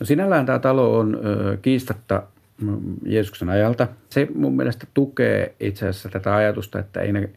No 0.00 0.06
sinällään 0.06 0.46
tämä 0.46 0.58
talo 0.58 0.98
on 0.98 1.20
ö, 1.24 1.56
kiistatta 1.62 2.22
mm, 2.60 2.78
Jeesuksen 3.04 3.50
ajalta. 3.50 3.88
Se 4.10 4.28
mun 4.34 4.56
mielestä 4.56 4.86
tukee 4.94 5.54
itse 5.60 5.88
asiassa 5.88 6.08
tätä 6.08 6.36
ajatusta, 6.36 6.78
että 6.78 7.00
ei 7.00 7.12
ne 7.12 7.30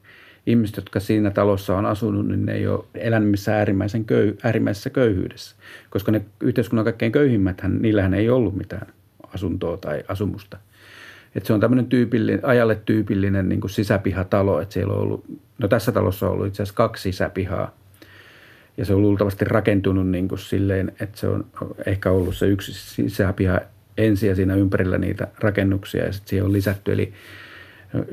ihmiset, 0.48 0.76
jotka 0.76 1.00
siinä 1.00 1.32
talossa 1.32 1.78
on 1.78 1.86
asunut, 1.86 2.28
niin 2.28 2.46
ne 2.46 2.54
ei 2.54 2.68
ole 2.68 2.86
elänyt 2.96 3.30
missään 3.30 3.58
äärimmäisen 3.58 4.06
köy, 4.06 4.38
äärimmäisessä 4.44 4.90
köyhyydessä. 4.90 5.56
Koska 5.90 6.12
ne 6.12 6.22
yhteiskunnan 6.42 6.86
kaikkein 6.86 7.12
köyhimmät, 7.12 7.62
niillähän 7.80 8.14
ei 8.14 8.30
ollut 8.30 8.56
mitään 8.56 8.88
asuntoa 9.34 9.78
tai 9.78 10.04
asumusta. 10.08 10.58
Et 11.36 11.46
se 11.46 11.54
on 11.54 11.60
tämmöinen 11.60 11.86
tyypillinen, 11.86 12.46
ajalle 12.46 12.76
tyypillinen 12.86 13.50
niin 13.50 13.62
kuin 13.62 13.72
sisäpihatalo, 13.72 14.62
että 14.62 14.74
siellä 14.74 14.94
on 14.94 15.00
ollut, 15.00 15.26
no 15.58 15.68
tässä 15.68 15.92
talossa 15.92 16.26
on 16.26 16.32
ollut 16.32 16.48
itse 16.48 16.64
asiassa 16.64 16.78
kaksi 16.78 17.02
sisäpihaa. 17.02 17.76
Ja 18.78 18.86
se 18.86 18.94
on 18.94 19.02
luultavasti 19.02 19.46
rakentunut 19.46 20.08
niin 20.08 20.28
kuin 20.28 20.40
silleen, 20.40 20.92
että 21.00 21.20
se 21.20 21.28
on 21.28 21.46
ehkä 21.86 22.12
ollut 22.12 22.36
se 22.36 22.48
yksi 22.48 22.74
sisäpiha 22.74 23.60
ensin 23.98 24.30
ja 24.30 24.36
siinä 24.36 24.56
ympärillä 24.56 24.98
niitä 24.98 25.28
rakennuksia 25.40 26.06
ja 26.06 26.14
sitten 26.14 26.30
siihen 26.30 26.46
on 26.46 26.54
lisätty. 26.54 26.92
Eli 26.92 27.14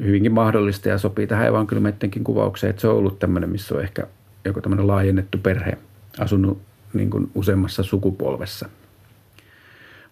hyvinkin 0.04 0.32
mahdollista 0.32 0.88
ja 0.88 0.98
sopii 0.98 1.26
tähän 1.26 1.46
evankeliumeittenkin 1.46 2.24
kuvaukseen, 2.24 2.70
että 2.70 2.80
se 2.80 2.88
on 2.88 2.96
ollut 2.96 3.18
tämmöinen, 3.18 3.50
missä 3.50 3.74
on 3.74 3.82
ehkä 3.82 4.06
joku 4.44 4.60
tämmöinen 4.60 4.86
laajennettu 4.86 5.38
perhe 5.38 5.78
asunut 6.18 6.60
niin 6.92 7.10
kuin 7.10 7.30
useammassa 7.34 7.82
sukupolvessa. 7.82 8.68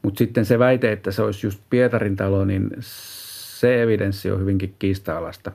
Mutta 0.02 0.18
sitten 0.18 0.44
se 0.44 0.58
väite, 0.58 0.92
että 0.92 1.11
se 1.11 1.22
olisi 1.22 1.46
just 1.46 1.61
Pietarin 1.70 2.16
talo, 2.16 2.44
niin 2.44 2.70
se 2.80 3.82
evidenssi 3.82 4.30
on 4.30 4.40
hyvinkin 4.40 4.74
kiista-alasta. 4.78 5.52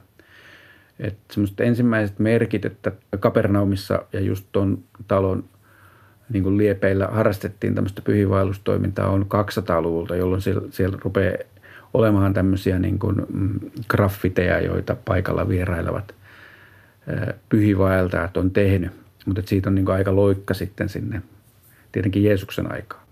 Että 1.00 1.34
semmoiset 1.34 1.60
ensimmäiset 1.60 2.20
merkit, 2.20 2.66
että 2.66 2.92
Kapernaumissa 3.20 4.06
ja 4.14 4.20
just 4.20 4.46
tuon 4.52 4.84
talon 5.08 5.44
niin 6.30 6.44
kuin 6.44 6.58
liepeillä 6.58 7.08
harrastettiin 7.08 7.76
tämmöistä 7.76 8.02
pyhiinvaellustoimintaa 8.02 9.10
on 9.10 9.22
200-luvulta, 9.22 10.16
jolloin 10.16 10.42
siellä, 10.42 10.68
siellä 10.72 10.98
rupeaa 11.02 11.38
olemaan 11.94 12.34
tämmöisiä 12.34 12.80
niin 12.80 13.00
kuin 13.00 13.16
mm, 13.34 13.60
graffiteja, 13.90 14.60
joita 14.60 14.96
paikalla 15.06 15.50
vierailevat 15.50 16.16
pyhivaeltajat 17.50 18.38
on 18.38 18.52
tehnyt. 18.52 18.92
Mutta 19.26 19.42
siitä 19.46 19.70
on 19.70 19.76
niin 19.76 19.86
kuin 19.86 19.96
aika 19.96 20.16
loikka 20.16 20.54
sitten 20.54 20.90
sinne 20.90 21.22
tietenkin 21.92 22.24
Jeesuksen 22.24 22.72
aikaa. 22.72 23.03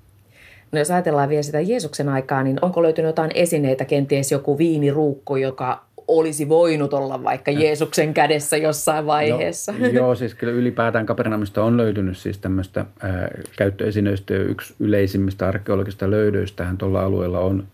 No 0.72 0.80
jos 0.80 0.91
ajatellaan 0.91 1.30
vielä 1.30 1.43
sitä 1.43 1.59
Jeesuksen 1.59 2.09
aikaa, 2.09 2.43
niin 2.43 2.57
onko 2.61 2.84
löytynyt 2.84 3.09
jotain 3.09 3.32
esineitä, 3.34 3.86
kenties 3.86 4.32
joku 4.32 4.57
viiniruukko, 4.57 5.38
joka 5.38 5.86
olisi 6.07 6.49
voinut 6.49 6.93
olla 6.93 7.24
vaikka 7.24 7.51
Jeesuksen 7.51 8.13
kädessä 8.13 8.57
jossain 8.57 9.05
vaiheessa? 9.05 9.74
No, 9.80 9.88
joo, 9.99 10.15
siis 10.15 10.36
kyllä 10.36 10.53
ylipäätään 10.53 11.05
Kapernaumista 11.05 11.63
on 11.63 11.78
löytynyt 11.78 12.17
siis 12.17 12.38
tämmöistä 12.38 12.80
äh, 12.80 13.11
käyttöesineistä. 13.57 14.34
Yksi 14.34 14.74
yleisimmistä 14.80 15.47
arkeologisista 15.47 16.11
löydöistähän 16.11 16.78
tuolla 16.78 17.03
alueella 17.03 17.39
on– 17.39 17.63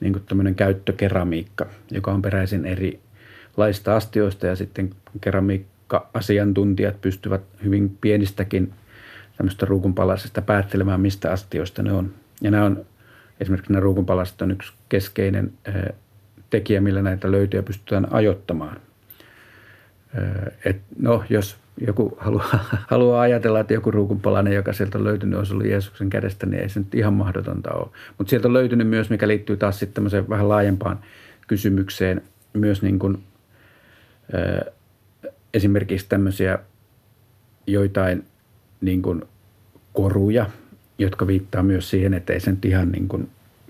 niin 0.00 0.22
tämmöinen 0.28 0.54
käyttökeramiikka, 0.54 1.66
joka 1.90 2.12
on 2.12 2.22
peräisin 2.22 2.66
eri 2.66 3.00
laista 3.56 3.96
astioista 3.96 4.46
ja 4.46 4.56
sitten 4.56 4.90
keramiikka-asiantuntijat 5.20 7.00
pystyvät 7.00 7.42
hyvin 7.64 7.96
pienistäkin 8.00 8.72
tämmöistä 9.40 9.66
ruukunpalasista 9.66 10.42
päättelemään, 10.42 11.00
mistä 11.00 11.32
astioista 11.32 11.82
ne 11.82 11.92
on. 11.92 12.10
Ja 12.40 12.50
nämä 12.50 12.64
on, 12.64 12.84
esimerkiksi 13.40 13.72
nämä 13.72 13.80
ruukunpalaset 13.80 14.42
on 14.42 14.50
yksi 14.50 14.72
keskeinen 14.88 15.52
tekijä, 16.50 16.80
millä 16.80 17.02
näitä 17.02 17.30
löytöjä 17.30 17.62
pystytään 17.62 18.12
ajottamaan. 18.12 18.76
Et 20.64 20.76
no, 20.98 21.24
jos 21.30 21.56
joku 21.86 22.16
haluaa, 22.20 22.64
haluaa 22.90 23.20
ajatella, 23.20 23.60
että 23.60 23.74
joku 23.74 23.90
ruukunpalainen, 23.90 24.54
joka 24.54 24.72
sieltä 24.72 24.98
on 24.98 25.04
löytynyt, 25.04 25.38
olisi 25.38 25.52
ollut 25.52 25.66
Jeesuksen 25.66 26.10
kädestä, 26.10 26.46
niin 26.46 26.62
ei 26.62 26.68
se 26.68 26.80
nyt 26.80 26.94
ihan 26.94 27.14
mahdotonta 27.14 27.72
ole. 27.72 27.88
Mutta 28.18 28.30
sieltä 28.30 28.48
on 28.48 28.54
löytynyt 28.54 28.88
myös, 28.88 29.10
mikä 29.10 29.28
liittyy 29.28 29.56
taas 29.56 29.78
sitten 29.78 29.94
tämmöiseen 29.94 30.28
vähän 30.28 30.48
laajempaan 30.48 30.98
kysymykseen, 31.46 32.22
myös 32.52 32.82
niin 32.82 32.98
kuin, 32.98 33.22
esimerkiksi 35.54 36.06
tämmöisiä 36.08 36.58
joitain 37.66 38.29
niin 38.80 39.02
kuin 39.02 39.22
koruja, 39.92 40.46
jotka 40.98 41.26
viittaa 41.26 41.62
myös 41.62 41.90
siihen, 41.90 42.14
että 42.14 42.32
ei 42.32 42.40
se 42.40 42.50
nyt 42.50 42.64
ihan 42.64 42.92
niin 42.92 43.08
kuin 43.08 43.28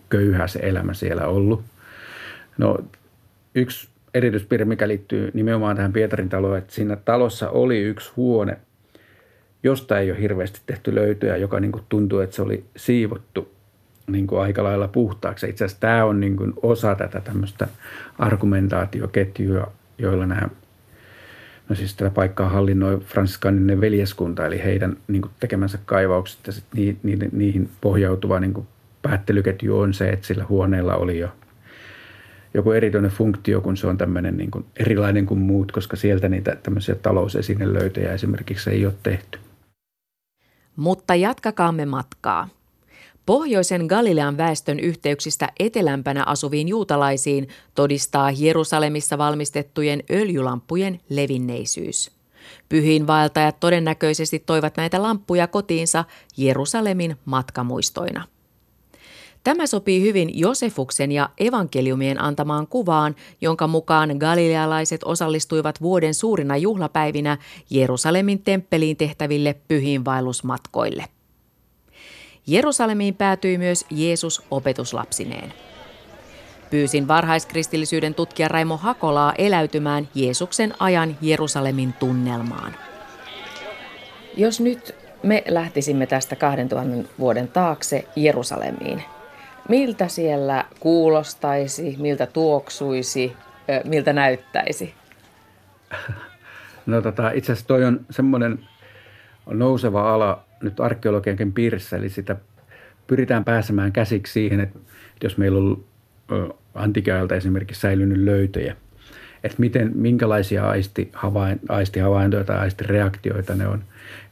köyhä 0.08 0.46
se 0.46 0.58
elämä 0.62 0.94
siellä 0.94 1.26
ollut. 1.26 1.62
No 2.58 2.78
yksi 3.54 3.88
erityispiirre, 4.14 4.64
mikä 4.64 4.88
liittyy 4.88 5.30
nimenomaan 5.34 5.76
tähän 5.76 5.92
Pietarin 5.92 6.28
taloon, 6.28 6.58
että 6.58 6.74
siinä 6.74 6.96
talossa 6.96 7.50
oli 7.50 7.82
yksi 7.82 8.10
huone, 8.16 8.56
josta 9.62 9.98
ei 9.98 10.10
ole 10.10 10.20
hirveästi 10.20 10.60
tehty 10.66 10.94
löytöjä, 10.94 11.36
joka 11.36 11.60
niin 11.60 11.72
kuin 11.72 11.84
tuntuu, 11.88 12.18
että 12.20 12.36
se 12.36 12.42
oli 12.42 12.64
siivottu 12.76 13.54
niin 14.06 14.26
kuin 14.26 14.40
aika 14.40 14.62
lailla 14.62 14.88
puhtaaksi. 14.88 15.48
Itse 15.48 15.64
asiassa 15.64 15.80
tämä 15.80 16.04
on 16.04 16.20
niin 16.20 16.36
kuin 16.36 16.52
osa 16.62 16.94
tätä 16.94 17.20
tämmöistä 17.20 17.68
argumentaatioketjua, 18.18 19.72
joilla 19.98 20.26
nämä, 20.26 20.48
no 21.70 21.76
siis 21.76 21.94
tätä 21.94 22.10
paikkaa 22.10 22.48
hallinnoi 22.48 22.98
fransiskaaninen 22.98 23.80
veljeskunta, 23.80 24.46
eli 24.46 24.64
heidän 24.64 24.96
niin 25.08 25.22
kuin 25.22 25.32
tekemänsä 25.40 25.78
kaivaukset 25.86 26.46
ja 26.46 26.52
sitten 26.52 26.96
niihin, 27.02 27.28
niihin 27.32 27.70
pohjautuva 27.80 28.40
niin 28.40 28.54
kuin 28.54 28.68
päättelyketju 29.02 29.78
on 29.78 29.94
se, 29.94 30.08
että 30.08 30.26
sillä 30.26 30.44
huoneella 30.48 30.96
oli 30.96 31.18
jo 31.18 31.28
joku 32.54 32.72
erityinen 32.72 33.10
funktio, 33.10 33.60
kun 33.60 33.76
se 33.76 33.86
on 33.86 33.98
tämmöinen 33.98 34.36
niin 34.36 34.50
kuin 34.50 34.64
erilainen 34.76 35.26
kuin 35.26 35.40
muut, 35.40 35.72
koska 35.72 35.96
sieltä 35.96 36.28
niitä 36.28 36.56
tämmöisiä 36.62 36.94
talousesinelöytöjä 36.94 38.12
esimerkiksi 38.12 38.70
ei 38.70 38.86
ole 38.86 38.94
tehty. 39.02 39.38
Mutta 40.76 41.14
jatkakaamme 41.14 41.86
matkaa. 41.86 42.48
Pohjoisen 43.26 43.86
Galilean 43.86 44.36
väestön 44.36 44.80
yhteyksistä 44.80 45.48
etelämpänä 45.58 46.24
asuviin 46.26 46.68
juutalaisiin 46.68 47.48
todistaa 47.74 48.30
Jerusalemissa 48.30 49.18
valmistettujen 49.18 50.02
öljylampujen 50.10 51.00
levinneisyys. 51.08 52.10
Pyhiinvaeltajat 52.68 53.60
todennäköisesti 53.60 54.38
toivat 54.38 54.76
näitä 54.76 55.02
lamppuja 55.02 55.46
kotiinsa 55.46 56.04
Jerusalemin 56.36 57.16
matkamuistoina. 57.24 58.24
Tämä 59.44 59.66
sopii 59.66 60.02
hyvin 60.02 60.38
Josefuksen 60.38 61.12
ja 61.12 61.30
evankeliumien 61.38 62.22
antamaan 62.22 62.66
kuvaan, 62.66 63.16
jonka 63.40 63.66
mukaan 63.66 64.16
galilealaiset 64.18 65.00
osallistuivat 65.04 65.80
vuoden 65.80 66.14
suurina 66.14 66.56
juhlapäivinä 66.56 67.38
Jerusalemin 67.70 68.42
temppeliin 68.42 68.96
tehtäville 68.96 69.54
pyhiinvaellusmatkoille. 69.68 71.04
Jerusalemiin 72.50 73.14
päätyi 73.14 73.58
myös 73.58 73.86
Jeesus 73.90 74.42
opetuslapsineen. 74.50 75.52
Pyysin 76.70 77.08
varhaiskristillisyyden 77.08 78.14
tutkija 78.14 78.48
Raimo 78.48 78.76
Hakolaa 78.76 79.34
eläytymään 79.38 80.08
Jeesuksen 80.14 80.74
ajan 80.78 81.16
Jerusalemin 81.20 81.92
tunnelmaan. 81.92 82.74
Jos 84.36 84.60
nyt 84.60 84.94
me 85.22 85.42
lähtisimme 85.48 86.06
tästä 86.06 86.36
2000 86.36 87.08
vuoden 87.18 87.48
taakse 87.48 88.04
Jerusalemiin, 88.16 89.02
miltä 89.68 90.08
siellä 90.08 90.64
kuulostaisi, 90.80 91.96
miltä 91.98 92.26
tuoksuisi, 92.26 93.32
miltä 93.84 94.12
näyttäisi? 94.12 94.94
No 96.86 97.02
tota, 97.02 97.30
itse 97.30 97.52
asiassa 97.52 97.68
toi 97.68 97.84
on 97.84 98.00
semmoinen 98.10 98.68
nouseva 99.46 100.14
ala 100.14 100.44
nyt 100.62 100.80
arkeologiankin 100.80 101.52
piirissä, 101.52 101.96
eli 101.96 102.08
sitä 102.08 102.36
pyritään 103.06 103.44
pääsemään 103.44 103.92
käsiksi 103.92 104.32
siihen, 104.32 104.60
että 104.60 104.78
jos 105.22 105.38
meillä 105.38 105.58
on 105.58 105.84
antikiajalta 106.74 107.34
esimerkiksi 107.34 107.80
säilynyt 107.80 108.18
löytöjä, 108.18 108.76
että 109.44 109.56
miten, 109.58 109.92
minkälaisia 109.94 110.68
aistihavain, 110.68 111.60
aistihavaintoja 111.68 112.44
tai 112.44 112.58
aistireaktioita 112.58 113.54
ne 113.54 113.66
on 113.68 113.84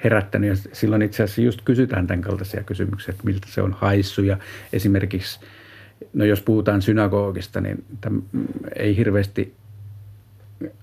herättänyt. 0.04 0.50
Ja 0.50 0.56
silloin 0.72 1.02
itse 1.02 1.22
asiassa 1.22 1.40
just 1.40 1.60
kysytään 1.64 2.06
tämän 2.06 2.22
kaltaisia 2.22 2.62
kysymyksiä, 2.62 3.12
että 3.12 3.24
miltä 3.24 3.46
se 3.50 3.62
on 3.62 3.72
haissu. 3.72 4.22
Ja 4.22 4.38
esimerkiksi, 4.72 5.40
no 6.14 6.24
jos 6.24 6.40
puhutaan 6.40 6.82
synagogista, 6.82 7.60
niin 7.60 7.84
ei 8.76 8.96
hirveästi 8.96 9.54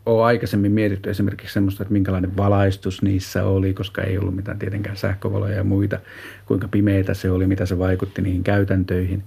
ole 0.05 0.23
aikaisemmin 0.23 0.71
mietitty 0.71 1.09
esimerkiksi 1.09 1.53
semmoista, 1.53 1.83
että 1.83 1.93
minkälainen 1.93 2.37
valaistus 2.37 3.01
niissä 3.01 3.43
oli, 3.43 3.73
koska 3.73 4.01
ei 4.03 4.17
ollut 4.17 4.35
mitään 4.35 4.59
tietenkään 4.59 4.97
sähkövaloja 4.97 5.55
ja 5.55 5.63
muita, 5.63 5.99
kuinka 6.45 6.67
pimeitä 6.67 7.13
se 7.13 7.31
oli, 7.31 7.47
mitä 7.47 7.65
se 7.65 7.79
vaikutti 7.79 8.21
niihin 8.21 8.43
käytäntöihin. 8.43 9.23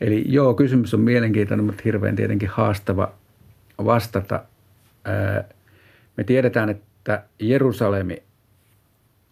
Eli 0.00 0.24
joo, 0.28 0.54
kysymys 0.54 0.94
on 0.94 1.00
mielenkiintoinen, 1.00 1.66
mutta 1.66 1.82
hirveän 1.84 2.16
tietenkin 2.16 2.48
haastava 2.48 3.12
vastata. 3.84 4.44
Me 6.16 6.24
tiedetään, 6.24 6.70
että 6.70 7.22
Jerusalemi 7.38 8.22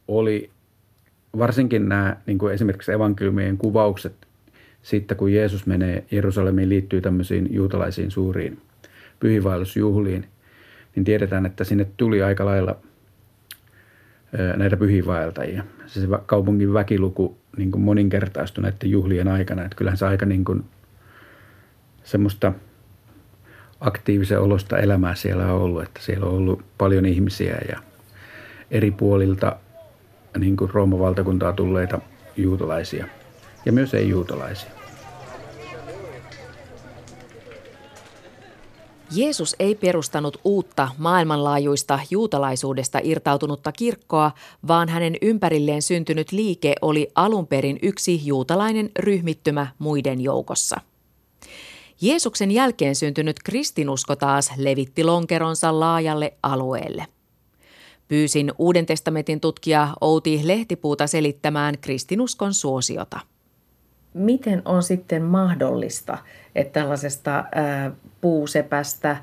oli 0.08 0.50
varsinkin 1.38 1.88
nämä 1.88 2.16
niin 2.26 2.38
kuin 2.38 2.54
esimerkiksi 2.54 2.92
evankeliumien 2.92 3.58
kuvaukset 3.58 4.14
siitä, 4.82 5.14
kun 5.14 5.32
Jeesus 5.32 5.66
menee 5.66 6.04
Jerusalemiin, 6.10 6.68
liittyy 6.68 7.00
tämmöisiin 7.00 7.48
juutalaisiin 7.50 8.10
suuriin 8.10 8.58
pyhiinvaellusjuhliin, 9.22 10.26
niin 10.96 11.04
tiedetään, 11.04 11.46
että 11.46 11.64
sinne 11.64 11.86
tuli 11.96 12.22
aika 12.22 12.44
lailla 12.44 12.76
näitä 14.56 14.76
pyhiinvaeltajia. 14.76 15.64
Se, 15.86 16.00
se 16.00 16.06
kaupungin 16.26 16.72
väkiluku 16.72 17.38
niin 17.56 17.70
kuin 17.70 17.82
moninkertaistui 17.82 18.62
näiden 18.62 18.90
juhlien 18.90 19.28
aikana. 19.28 19.64
Että 19.64 19.76
kyllähän 19.76 19.98
se 19.98 20.06
aika 20.06 20.26
niin 20.26 20.44
kuin 20.44 20.64
semmoista 22.04 22.52
aktiivisen 23.80 24.40
olosta 24.40 24.78
elämää 24.78 25.14
siellä 25.14 25.46
on 25.46 25.60
ollut. 25.60 25.82
Että 25.82 26.00
siellä 26.02 26.26
on 26.26 26.32
ollut 26.32 26.64
paljon 26.78 27.06
ihmisiä 27.06 27.58
ja 27.68 27.78
eri 28.70 28.90
puolilta 28.90 29.56
niin 30.38 30.56
kuin 30.56 30.70
Rooman 30.74 30.98
valtakuntaa 30.98 31.52
tulleita 31.52 32.00
juutalaisia 32.36 33.06
ja 33.66 33.72
myös 33.72 33.94
ei-juutalaisia. 33.94 34.81
Jeesus 39.14 39.56
ei 39.58 39.74
perustanut 39.74 40.40
uutta 40.44 40.88
maailmanlaajuista 40.98 42.00
juutalaisuudesta 42.10 43.00
irtautunutta 43.02 43.72
kirkkoa, 43.72 44.32
vaan 44.68 44.88
hänen 44.88 45.16
ympärilleen 45.22 45.82
syntynyt 45.82 46.32
liike 46.32 46.74
oli 46.82 47.08
alun 47.14 47.46
perin 47.46 47.78
yksi 47.82 48.26
juutalainen 48.26 48.90
ryhmittymä 48.98 49.66
muiden 49.78 50.20
joukossa. 50.20 50.80
Jeesuksen 52.00 52.50
jälkeen 52.50 52.94
syntynyt 52.94 53.36
kristinusko 53.44 54.16
taas 54.16 54.52
levitti 54.56 55.04
lonkeronsa 55.04 55.80
laajalle 55.80 56.32
alueelle. 56.42 57.06
Pyysin 58.08 58.52
Uuden 58.58 58.86
testamentin 58.86 59.40
tutkija 59.40 59.88
Outi 60.00 60.40
Lehtipuuta 60.44 61.06
selittämään 61.06 61.78
kristinuskon 61.78 62.54
suosiota. 62.54 63.20
Miten 64.14 64.62
on 64.64 64.82
sitten 64.82 65.22
mahdollista, 65.22 66.18
että 66.54 66.80
tällaisesta 66.80 67.44
ää, 67.54 67.90
puusepästä, 68.20 69.16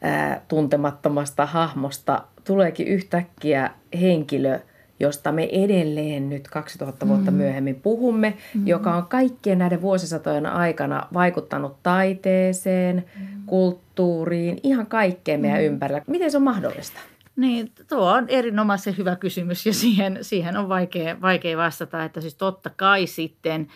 ää, 0.00 0.40
tuntemattomasta 0.48 1.46
hahmosta 1.46 2.22
tuleekin 2.44 2.88
yhtäkkiä 2.88 3.70
henkilö, 4.00 4.60
josta 5.00 5.32
me 5.32 5.48
edelleen 5.52 6.28
nyt 6.28 6.48
2000 6.48 7.08
vuotta 7.08 7.30
mm. 7.30 7.36
myöhemmin 7.36 7.74
puhumme, 7.74 8.34
mm. 8.54 8.66
joka 8.66 8.94
on 8.94 9.06
kaikkien 9.06 9.58
näiden 9.58 9.82
vuosisatojen 9.82 10.46
aikana 10.46 11.06
vaikuttanut 11.14 11.76
taiteeseen, 11.82 13.04
mm. 13.20 13.26
kulttuuriin, 13.46 14.60
ihan 14.62 14.86
kaikkeen 14.86 15.40
meidän 15.40 15.60
mm. 15.60 15.66
ympärillä. 15.66 16.02
Miten 16.06 16.30
se 16.30 16.36
on 16.36 16.42
mahdollista? 16.42 17.00
Niin, 17.36 17.72
tuo 17.88 18.12
on 18.12 18.24
erinomaisen 18.28 18.96
hyvä 18.96 19.16
kysymys 19.16 19.66
ja 19.66 19.74
siihen, 19.74 20.18
siihen 20.22 20.56
on 20.56 20.68
vaikea, 20.68 21.20
vaikea 21.20 21.56
vastata, 21.56 22.04
että 22.04 22.20
siis 22.20 22.34
totta 22.34 22.70
kai 22.70 23.06
sitten 23.06 23.68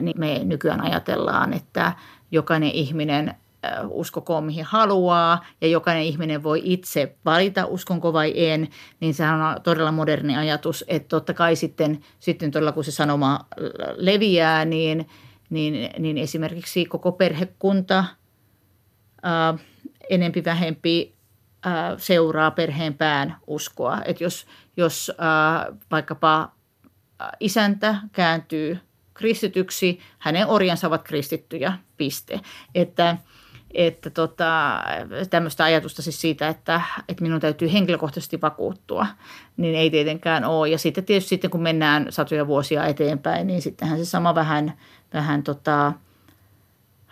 niin 0.00 0.20
me 0.20 0.40
nykyään 0.44 0.80
ajatellaan, 0.80 1.52
että 1.52 1.92
jokainen 2.30 2.70
ihminen 2.70 3.34
uskokoon 3.88 4.44
mihin 4.44 4.64
haluaa 4.64 5.44
ja 5.60 5.68
jokainen 5.68 6.04
ihminen 6.04 6.42
voi 6.42 6.60
itse 6.64 7.16
valita 7.24 7.66
uskonko 7.66 8.12
vai 8.12 8.32
en, 8.36 8.68
niin 9.00 9.14
sehän 9.14 9.40
on 9.40 9.62
todella 9.62 9.92
moderni 9.92 10.36
ajatus, 10.36 10.84
että 10.88 11.08
totta 11.08 11.34
kai 11.34 11.56
sitten, 11.56 12.00
sitten 12.18 12.50
todella 12.50 12.72
kun 12.72 12.84
se 12.84 12.90
sanoma 12.90 13.40
leviää, 13.96 14.64
niin, 14.64 15.08
niin, 15.50 15.90
niin 15.98 16.18
esimerkiksi 16.18 16.84
koko 16.84 17.12
perhekunta 17.12 18.04
ää, 19.22 19.54
enempi 20.10 20.44
vähempi 20.44 21.14
ää, 21.62 21.98
seuraa 21.98 22.50
perheen 22.50 22.94
pään 22.94 23.36
uskoa. 23.46 23.98
Että 24.04 24.24
jos, 24.24 24.46
jos 24.76 25.12
ää, 25.18 25.66
vaikkapa 25.90 26.52
isäntä 27.40 27.96
kääntyy 28.12 28.78
kristityksi, 29.14 30.00
hänen 30.18 30.46
orjansa 30.46 30.86
ovat 30.86 31.02
kristittyjä, 31.02 31.72
piste. 31.96 32.40
Että 32.74 33.16
että 33.74 34.10
tota, 34.10 34.82
tämmöistä 35.30 35.64
ajatusta 35.64 36.02
siis 36.02 36.20
siitä, 36.20 36.48
että, 36.48 36.80
että 37.08 37.22
minun 37.22 37.40
täytyy 37.40 37.72
henkilökohtaisesti 37.72 38.40
vakuuttua, 38.40 39.06
niin 39.56 39.74
ei 39.74 39.90
tietenkään 39.90 40.44
ole. 40.44 40.68
Ja 40.68 40.78
sitten 40.78 41.04
tietysti 41.04 41.28
sitten 41.28 41.50
kun 41.50 41.62
mennään 41.62 42.06
satoja 42.10 42.46
vuosia 42.46 42.86
eteenpäin, 42.86 43.46
niin 43.46 43.62
sittenhän 43.62 43.98
se 43.98 44.04
sama 44.04 44.34
vähän, 44.34 44.72
vähän 45.14 45.42
tota, 45.42 45.92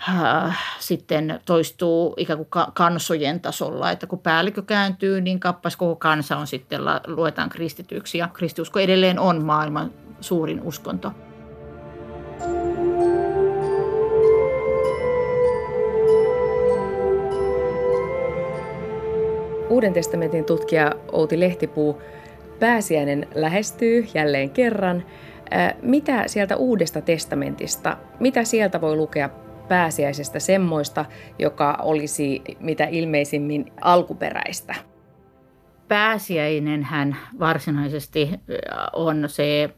äh, 0.08 0.58
sitten 0.78 1.40
toistuu 1.44 2.14
ikään 2.16 2.38
kuin 2.38 2.64
kansojen 2.74 3.40
tasolla, 3.40 3.90
että 3.90 4.06
kun 4.06 4.18
päällikö 4.18 4.62
kääntyy, 4.62 5.20
niin 5.20 5.40
kappas 5.40 5.76
koko 5.76 5.96
kansa 5.96 6.36
on 6.36 6.46
sitten, 6.46 6.80
luetaan 7.06 7.48
kristityksi 7.48 8.18
ja 8.18 8.28
kristiusko 8.28 8.78
edelleen 8.78 9.18
on 9.18 9.44
maailman 9.44 9.92
suurin 10.20 10.62
uskonto. 10.62 11.12
Uuden 19.70 19.92
testamentin 19.92 20.44
tutkija 20.44 20.92
Outi 21.12 21.40
Lehtipuu, 21.40 22.02
pääsiäinen 22.58 23.28
lähestyy 23.34 24.06
jälleen 24.14 24.50
kerran. 24.50 25.04
Mitä 25.82 26.24
sieltä 26.26 26.56
Uudesta 26.56 27.00
testamentista, 27.00 27.96
mitä 28.20 28.44
sieltä 28.44 28.80
voi 28.80 28.96
lukea 28.96 29.30
pääsiäisestä 29.68 30.38
semmoista, 30.38 31.04
joka 31.38 31.78
olisi 31.82 32.42
mitä 32.60 32.84
ilmeisimmin 32.84 33.72
alkuperäistä? 33.80 34.74
Pääsiäinen 35.88 36.82
hän 36.82 37.16
varsinaisesti 37.38 38.30
on 38.92 39.24
se 39.26 39.70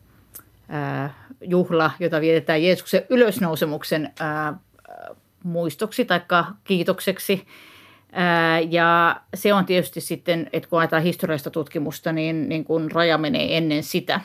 juhla, 1.40 1.90
jota 2.00 2.20
vietetään 2.20 2.62
Jeesuksen 2.62 3.02
ylösnousemuksen 3.10 4.10
muistoksi 5.44 6.04
tai 6.04 6.20
kiitokseksi 6.64 7.46
ja 8.70 9.20
se 9.34 9.54
on 9.54 9.64
tietysti 9.64 10.00
sitten, 10.00 10.50
että 10.52 10.68
kun 10.68 10.78
ajatellaan 10.78 11.04
historiallista 11.04 11.50
tutkimusta, 11.50 12.12
niin, 12.12 12.48
niin 12.48 12.64
kun 12.64 12.90
raja 12.90 13.18
menee 13.18 13.56
ennen 13.56 13.82
sitä. 13.82 14.20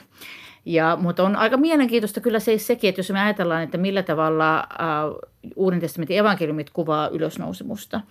Ja, 0.65 0.97
mutta 1.01 1.23
on 1.23 1.35
aika 1.35 1.57
mielenkiintoista 1.57 2.21
kyllä 2.21 2.39
se 2.39 2.57
sekin, 2.57 2.89
että 2.89 2.99
jos 2.99 3.11
me 3.11 3.21
ajatellaan, 3.21 3.63
että 3.63 3.77
millä 3.77 4.03
tavalla 4.03 4.67
uh, 4.71 5.19
Uuden 5.55 5.79
testamentin 5.79 6.17
evankeliumit 6.17 6.69
kuvaa 6.69 7.07
ylösnousemusta, 7.07 8.01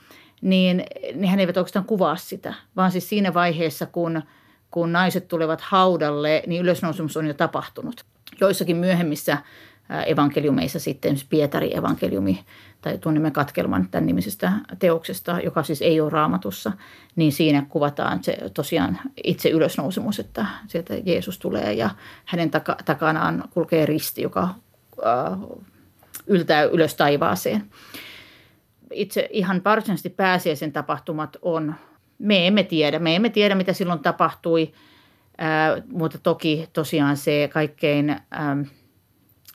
niin 0.40 0.84
nehän 1.14 1.40
eivät 1.40 1.56
oikeastaan 1.56 1.84
kuvaa 1.84 2.16
sitä, 2.16 2.54
vaan 2.76 2.92
siis 2.92 3.08
siinä 3.08 3.34
vaiheessa, 3.34 3.86
kun, 3.86 4.22
kun 4.70 4.92
naiset 4.92 5.28
tulevat 5.28 5.60
haudalle, 5.60 6.42
niin 6.46 6.62
ylösnousemus 6.62 7.16
on 7.16 7.26
jo 7.26 7.34
tapahtunut. 7.34 8.04
Joissakin 8.40 8.76
myöhemmissä 8.76 9.38
evankeliumeissa 10.06 10.78
sitten, 10.80 11.16
Pietari 11.30 11.76
evankeliumi 11.76 12.44
tai 12.80 12.98
tunnemme 12.98 13.30
katkelman 13.30 13.88
tämän 13.90 14.06
nimisestä 14.06 14.52
teoksesta, 14.78 15.40
joka 15.44 15.62
siis 15.62 15.82
ei 15.82 16.00
ole 16.00 16.10
raamatussa, 16.10 16.72
niin 17.16 17.32
siinä 17.32 17.66
kuvataan 17.68 18.24
se 18.24 18.38
tosiaan 18.54 18.98
itse 19.24 19.48
ylösnousemus, 19.48 20.18
että 20.18 20.46
sieltä 20.66 20.94
Jeesus 21.04 21.38
tulee 21.38 21.72
ja 21.72 21.90
hänen 22.24 22.50
taka- 22.50 22.76
takanaan 22.84 23.44
kulkee 23.50 23.86
risti, 23.86 24.22
joka 24.22 24.54
yltää 26.26 26.62
ylös 26.62 26.94
taivaaseen. 26.94 27.62
Itse 28.92 29.28
ihan 29.30 29.62
varsinaisesti 29.64 30.10
pääsiäisen 30.10 30.72
tapahtumat 30.72 31.36
on, 31.42 31.74
me 32.18 32.46
emme 32.46 32.62
tiedä, 32.62 32.98
me 32.98 33.16
emme 33.16 33.30
tiedä 33.30 33.54
mitä 33.54 33.72
silloin 33.72 34.00
tapahtui, 34.00 34.72
mutta 35.92 36.18
toki 36.18 36.68
tosiaan 36.72 37.16
se 37.16 37.50
kaikkein... 37.52 38.10
Äh, 38.10 38.70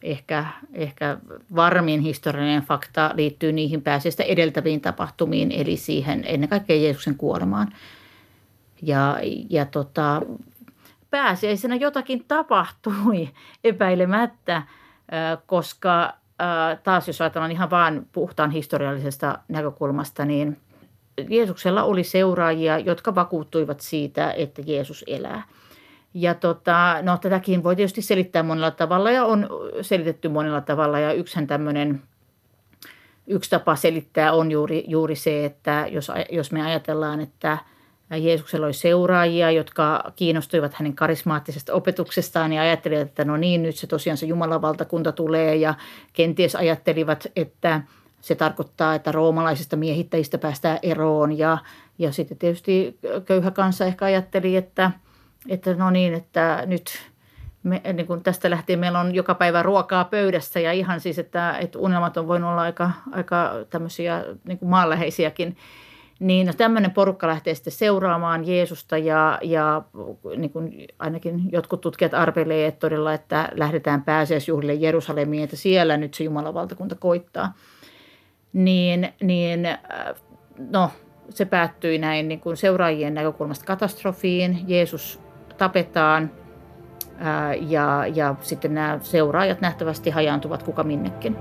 ehkä, 0.03 0.45
ehkä 0.73 1.17
varmin 1.55 2.01
historiallinen 2.01 2.63
fakta 2.63 3.11
liittyy 3.13 3.51
niihin 3.51 3.81
pääsiäistä 3.81 4.23
edeltäviin 4.23 4.81
tapahtumiin, 4.81 5.51
eli 5.51 5.77
siihen 5.77 6.23
ennen 6.27 6.49
kaikkea 6.49 6.75
Jeesuksen 6.75 7.15
kuolemaan. 7.15 7.73
Ja, 8.81 9.17
ja 9.49 9.65
tota, 9.65 10.21
pääsiäisenä 11.09 11.75
jotakin 11.75 12.25
tapahtui 12.27 13.29
epäilemättä, 13.63 14.63
koska 15.45 16.13
taas 16.83 17.07
jos 17.07 17.21
ajatellaan 17.21 17.51
ihan 17.51 17.69
vain 17.69 18.07
puhtaan 18.11 18.51
historiallisesta 18.51 19.39
näkökulmasta, 19.47 20.25
niin 20.25 20.57
Jeesuksella 21.29 21.83
oli 21.83 22.03
seuraajia, 22.03 22.79
jotka 22.79 23.15
vakuuttuivat 23.15 23.79
siitä, 23.79 24.31
että 24.31 24.61
Jeesus 24.65 25.03
elää– 25.07 25.43
ja 26.13 26.33
tota, 26.33 26.97
no, 27.01 27.17
tätäkin 27.17 27.63
voi 27.63 27.75
tietysti 27.75 28.01
selittää 28.01 28.43
monella 28.43 28.71
tavalla 28.71 29.11
ja 29.11 29.25
on 29.25 29.49
selitetty 29.81 30.29
monella 30.29 30.61
tavalla. 30.61 30.99
Ja 30.99 31.13
yksihän 31.13 31.47
tämmöinen, 31.47 32.01
yksi 33.27 33.49
tapa 33.49 33.75
selittää 33.75 34.33
on 34.33 34.51
juuri, 34.51 34.83
juuri 34.87 35.15
se, 35.15 35.45
että 35.45 35.87
jos, 35.89 36.11
jos 36.31 36.51
me 36.51 36.65
ajatellaan, 36.65 37.21
että 37.21 37.57
Jeesuksella 38.17 38.65
oli 38.65 38.73
seuraajia, 38.73 39.51
jotka 39.51 40.11
kiinnostuivat 40.15 40.73
hänen 40.73 40.95
karismaattisesta 40.95 41.73
opetuksestaan 41.73 42.53
ja 42.53 42.61
ajattelivat, 42.61 43.07
että 43.07 43.25
no 43.25 43.37
niin, 43.37 43.63
nyt 43.63 43.75
se 43.75 43.87
tosiaan 43.87 44.17
se 44.17 44.25
Jumalan 44.25 44.61
valtakunta 44.61 45.11
tulee 45.11 45.55
ja 45.55 45.73
kenties 46.13 46.55
ajattelivat, 46.55 47.27
että 47.35 47.81
se 48.21 48.35
tarkoittaa, 48.35 48.95
että 48.95 49.11
roomalaisista 49.11 49.75
miehittäjistä 49.75 50.37
päästään 50.37 50.79
eroon 50.83 51.37
ja, 51.37 51.57
ja 51.99 52.11
sitten 52.11 52.37
tietysti 52.37 52.99
köyhä 53.25 53.51
kansa 53.51 53.85
ehkä 53.85 54.05
ajatteli, 54.05 54.55
että– 54.55 54.91
että 55.49 55.73
no 55.73 55.89
niin, 55.89 56.13
että 56.13 56.63
nyt 56.65 57.11
me, 57.63 57.81
niin 57.93 58.07
kuin 58.07 58.23
tästä 58.23 58.49
lähtien 58.49 58.79
meillä 58.79 58.99
on 58.99 59.15
joka 59.15 59.35
päivä 59.35 59.63
ruokaa 59.63 60.05
pöydässä 60.05 60.59
ja 60.59 60.71
ihan 60.71 60.99
siis, 60.99 61.19
että, 61.19 61.57
että 61.57 61.79
unelmat 61.79 62.17
on 62.17 62.27
voinut 62.27 62.49
olla 62.49 62.61
aika, 62.61 62.91
aika 63.11 63.51
tämmöisiä 63.69 64.25
niin 64.43 64.57
kuin 64.57 64.69
maanläheisiäkin. 64.69 65.57
Niin 66.19 66.47
no, 66.47 66.53
tämmöinen 66.53 66.91
porukka 66.91 67.27
lähtee 67.27 67.55
sitten 67.55 67.73
seuraamaan 67.73 68.47
Jeesusta 68.47 68.97
ja, 68.97 69.39
ja 69.41 69.81
niin 70.37 70.51
kuin 70.51 70.87
ainakin 70.99 71.51
jotkut 71.51 71.81
tutkijat 71.81 72.13
arvelee, 72.13 72.67
että 72.67 72.79
todella, 72.79 73.13
että 73.13 73.49
lähdetään 73.55 74.03
pääsiäisjuhlille 74.03 74.73
Jerusalemiin, 74.73 75.43
että 75.43 75.55
siellä 75.55 75.97
nyt 75.97 76.13
se 76.13 76.23
Jumalan 76.23 76.53
valtakunta 76.53 76.95
koittaa. 76.95 77.53
Niin, 78.53 79.13
niin 79.21 79.67
no, 80.57 80.91
se 81.29 81.45
päättyi 81.45 81.97
näin 81.97 82.27
niin 82.27 82.39
kuin 82.39 82.57
seuraajien 82.57 83.13
näkökulmasta 83.13 83.65
katastrofiin. 83.65 84.59
Jeesus 84.67 85.19
tapetaan 85.57 86.31
ja, 87.59 88.05
ja 88.13 88.35
sitten 88.41 88.73
nämä 88.73 88.99
seuraajat 89.01 89.61
nähtävästi 89.61 90.09
hajaantuvat 90.09 90.63
kuka 90.63 90.83
minnekin. 90.83 91.37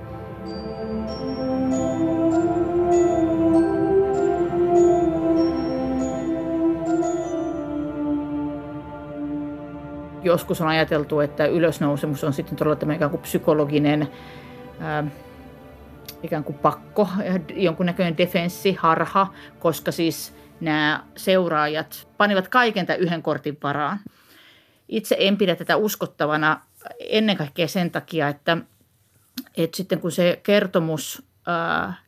Joskus 10.23 10.61
on 10.61 10.69
ajateltu, 10.69 11.21
että 11.21 11.47
ylösnousemus 11.47 12.25
on 12.25 12.33
sitten 12.33 12.57
todella 12.57 12.77
tämä 12.77 12.95
ikään 12.95 13.11
kuin 13.11 13.21
psykologinen 13.21 14.09
ää, 14.81 15.05
ikään 16.23 16.45
kuin 16.45 16.59
pakko, 16.59 17.09
jonkunnäköinen 17.55 18.19
defenssi, 18.19 18.73
harha, 18.73 19.27
koska 19.59 19.93
siis 19.93 20.35
nämä 20.61 21.05
seuraajat 21.17 22.09
panivat 22.17 22.49
kaiken 22.49 22.87
tämän 22.87 23.01
yhden 23.01 23.23
kortin 23.23 23.59
varaan. 23.63 24.01
Itse 24.89 25.17
en 25.19 25.37
pidä 25.37 25.57
tätä 25.57 25.77
uskottavana 25.77 26.61
ennen 27.01 27.37
kaikkea 27.37 27.69
sen 27.69 27.91
takia, 27.91 28.29
että, 28.29 28.57
että 29.57 29.77
sitten 29.77 30.01
kun 30.01 30.13
se 30.13 30.41
kertomus 30.43 31.23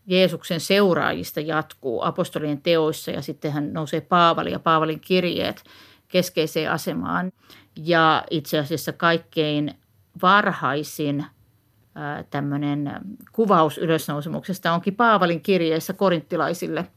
Jeesuksen 0.06 0.60
seuraajista 0.60 1.40
jatkuu 1.40 2.02
apostolien 2.02 2.62
teoissa 2.62 3.10
ja 3.10 3.22
sitten 3.22 3.52
hän 3.52 3.72
nousee 3.72 4.00
Paavali 4.00 4.52
ja 4.52 4.58
Paavalin 4.58 5.00
kirjeet 5.00 5.64
keskeiseen 6.08 6.70
asemaan. 6.70 7.32
Ja 7.76 8.24
itse 8.30 8.58
asiassa 8.58 8.92
kaikkein 8.92 9.74
varhaisin 10.22 11.24
tämmöinen 12.30 12.90
kuvaus 13.32 13.78
ylösnousemuksesta 13.78 14.72
onkin 14.72 14.96
Paavalin 14.96 15.40
kirjeessä 15.40 15.92
korinttilaisille– 15.92 16.86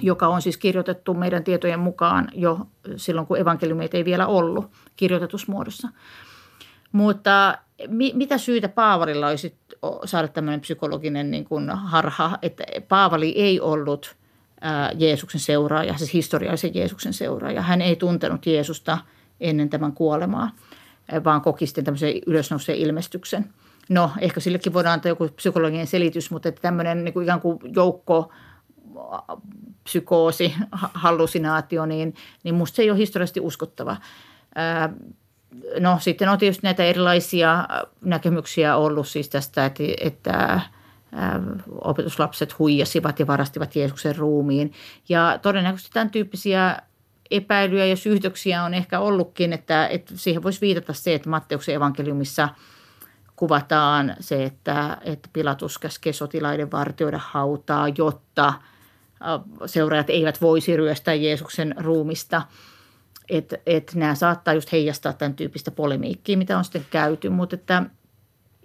joka 0.00 0.28
on 0.28 0.42
siis 0.42 0.56
kirjoitettu 0.56 1.14
meidän 1.14 1.44
tietojen 1.44 1.80
mukaan 1.80 2.28
jo 2.34 2.58
silloin, 2.96 3.26
kun 3.26 3.38
evankeliumit 3.38 3.94
ei 3.94 4.04
vielä 4.04 4.26
ollut 4.26 4.70
kirjoitetusmuodossa. 4.96 5.88
Mutta 6.92 7.58
mi- 7.88 8.12
mitä 8.14 8.38
syytä 8.38 8.68
Paavalilla 8.68 9.28
olisi 9.28 9.54
saada 10.04 10.28
tämmöinen 10.28 10.60
psykologinen 10.60 11.30
niin 11.30 11.44
kuin 11.44 11.70
harha, 11.70 12.38
että 12.42 12.64
Paavali 12.88 13.32
ei 13.36 13.60
ollut 13.60 14.16
ää, 14.60 14.92
Jeesuksen 14.94 15.40
seuraaja, 15.40 15.98
siis 15.98 16.14
historiallisen 16.14 16.74
Jeesuksen 16.74 17.12
seuraaja. 17.12 17.62
Hän 17.62 17.82
ei 17.82 17.96
tuntenut 17.96 18.46
Jeesusta 18.46 18.98
ennen 19.40 19.70
tämän 19.70 19.92
kuolemaa, 19.92 20.50
vaan 21.24 21.40
koki 21.40 21.66
sitten 21.66 21.84
tämmöisen 21.84 22.14
ylösnouseen 22.26 22.78
ilmestyksen. 22.78 23.50
No, 23.88 24.10
ehkä 24.20 24.40
sillekin 24.40 24.72
voidaan 24.72 24.92
antaa 24.92 25.08
joku 25.10 25.28
psykologinen 25.28 25.86
selitys, 25.86 26.30
mutta 26.30 26.48
että 26.48 26.62
tämmöinen 26.62 27.04
niin 27.04 27.12
kuin 27.12 27.24
ikään 27.24 27.40
kuin 27.40 27.58
joukko 27.74 28.32
psykoosi, 29.84 30.54
hallusinaatio, 30.72 31.86
niin, 31.86 32.14
niin 32.44 32.54
musta 32.54 32.76
se 32.76 32.82
ei 32.82 32.90
ole 32.90 32.98
historiallisesti 32.98 33.40
uskottava. 33.40 33.96
No 35.80 35.98
sitten 36.00 36.28
on 36.28 36.38
tietysti 36.38 36.66
näitä 36.66 36.84
erilaisia 36.84 37.68
näkemyksiä 38.00 38.76
ollut 38.76 39.08
siis 39.08 39.28
tästä, 39.28 39.66
että, 39.66 39.82
että 40.00 40.60
opetuslapset 41.80 42.58
huijasivat 42.58 43.20
ja 43.20 43.26
varastivat 43.26 43.76
Jeesuksen 43.76 44.16
ruumiin. 44.16 44.72
Ja 45.08 45.38
todennäköisesti 45.42 45.90
tämän 45.92 46.10
tyyppisiä 46.10 46.76
epäilyjä 47.30 47.86
ja 47.86 47.96
syytöksiä 47.96 48.62
on 48.62 48.74
ehkä 48.74 49.00
ollutkin, 49.00 49.52
että, 49.52 49.86
että 49.86 50.12
siihen 50.16 50.42
voisi 50.42 50.60
viitata 50.60 50.92
se, 50.92 51.14
että 51.14 51.30
Matteuksen 51.30 51.74
evankeliumissa 51.74 52.48
kuvataan 53.36 54.16
se, 54.20 54.44
että, 54.44 54.98
että 55.02 55.28
Pilatus 55.32 55.78
käskee 55.78 56.12
sotilaiden 56.12 56.70
vartioida 56.70 57.20
hautaa, 57.22 57.88
jotta 57.88 58.52
seuraajat 59.66 60.10
eivät 60.10 60.40
voisi 60.40 60.76
ryöstää 60.76 61.14
Jeesuksen 61.14 61.74
ruumista. 61.78 62.42
Että 63.28 63.58
et 63.66 63.92
nämä 63.94 64.14
saattaa 64.14 64.54
just 64.54 64.72
heijastaa 64.72 65.12
tämän 65.12 65.34
tyyppistä 65.34 65.70
polemiikkiä, 65.70 66.36
mitä 66.36 66.58
on 66.58 66.64
sitten 66.64 66.86
käyty, 66.90 67.28
mutta 67.28 67.56
että 67.56 67.82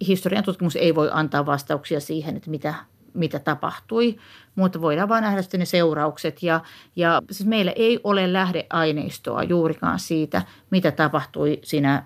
historian 0.07 0.43
tutkimus 0.43 0.75
ei 0.75 0.95
voi 0.95 1.09
antaa 1.11 1.45
vastauksia 1.45 1.99
siihen, 1.99 2.37
että 2.37 2.49
mitä, 2.49 2.73
mitä 3.13 3.39
tapahtui, 3.39 4.17
mutta 4.55 4.81
voidaan 4.81 5.09
vain 5.09 5.21
nähdä 5.21 5.41
sitten 5.41 5.59
ne 5.59 5.65
seuraukset. 5.65 6.43
Ja, 6.43 6.61
ja 6.95 7.21
siis 7.31 7.49
meillä 7.49 7.71
ei 7.71 7.99
ole 8.03 8.33
lähdeaineistoa 8.33 9.43
juurikaan 9.43 9.99
siitä, 9.99 10.41
mitä 10.69 10.91
tapahtui 10.91 11.59
siinä 11.63 12.03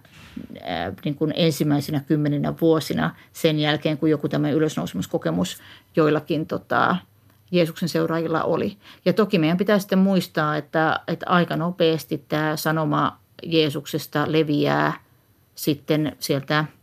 ää, 0.64 0.94
niin 1.06 1.16
kuin 1.16 1.34
ensimmäisenä 1.36 2.00
kymmeninä 2.00 2.54
vuosina 2.62 3.16
sen 3.34 3.60
jälkeen, 3.60 3.98
kun 3.98 4.10
joku 4.10 4.30
tämä 4.30 4.50
ylösnousemuskokemus 4.50 5.58
joillakin 5.96 6.46
tota, 6.46 6.96
Jeesuksen 7.52 7.90
seuraajilla 7.90 8.44
oli. 8.44 8.78
Ja 9.06 9.14
toki 9.14 9.40
meidän 9.40 9.58
pitää 9.58 9.80
sitten 9.80 10.00
muistaa, 10.00 10.58
että, 10.58 11.00
että 11.08 11.26
aika 11.30 11.56
nopeasti 11.56 12.26
tämä 12.28 12.56
sanoma 12.56 13.20
Jeesuksesta 13.44 14.32
leviää 14.32 14.94
sitten 15.56 16.16
sieltä– 16.20 16.66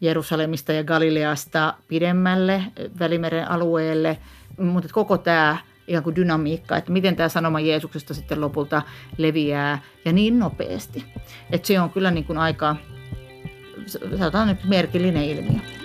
Jerusalemista 0.00 0.72
ja 0.72 0.84
Galileasta 0.84 1.74
pidemmälle 1.88 2.62
Välimeren 2.98 3.50
alueelle, 3.50 4.18
mutta 4.58 4.88
koko 4.92 5.18
tämä 5.18 5.56
ikään 5.86 6.04
kuin 6.04 6.16
dynamiikka, 6.16 6.76
että 6.76 6.92
miten 6.92 7.16
tämä 7.16 7.28
sanoma 7.28 7.60
Jeesuksesta 7.60 8.14
sitten 8.14 8.40
lopulta 8.40 8.82
leviää 9.16 9.82
ja 10.04 10.12
niin 10.12 10.38
nopeasti. 10.38 11.04
Että 11.50 11.66
se 11.66 11.80
on 11.80 11.90
kyllä 11.90 12.10
niin 12.10 12.24
kuin 12.24 12.38
aika, 12.38 12.76
sanotaan 14.16 14.48
nyt 14.48 14.64
merkillinen 14.64 15.24
ilmiö. 15.24 15.77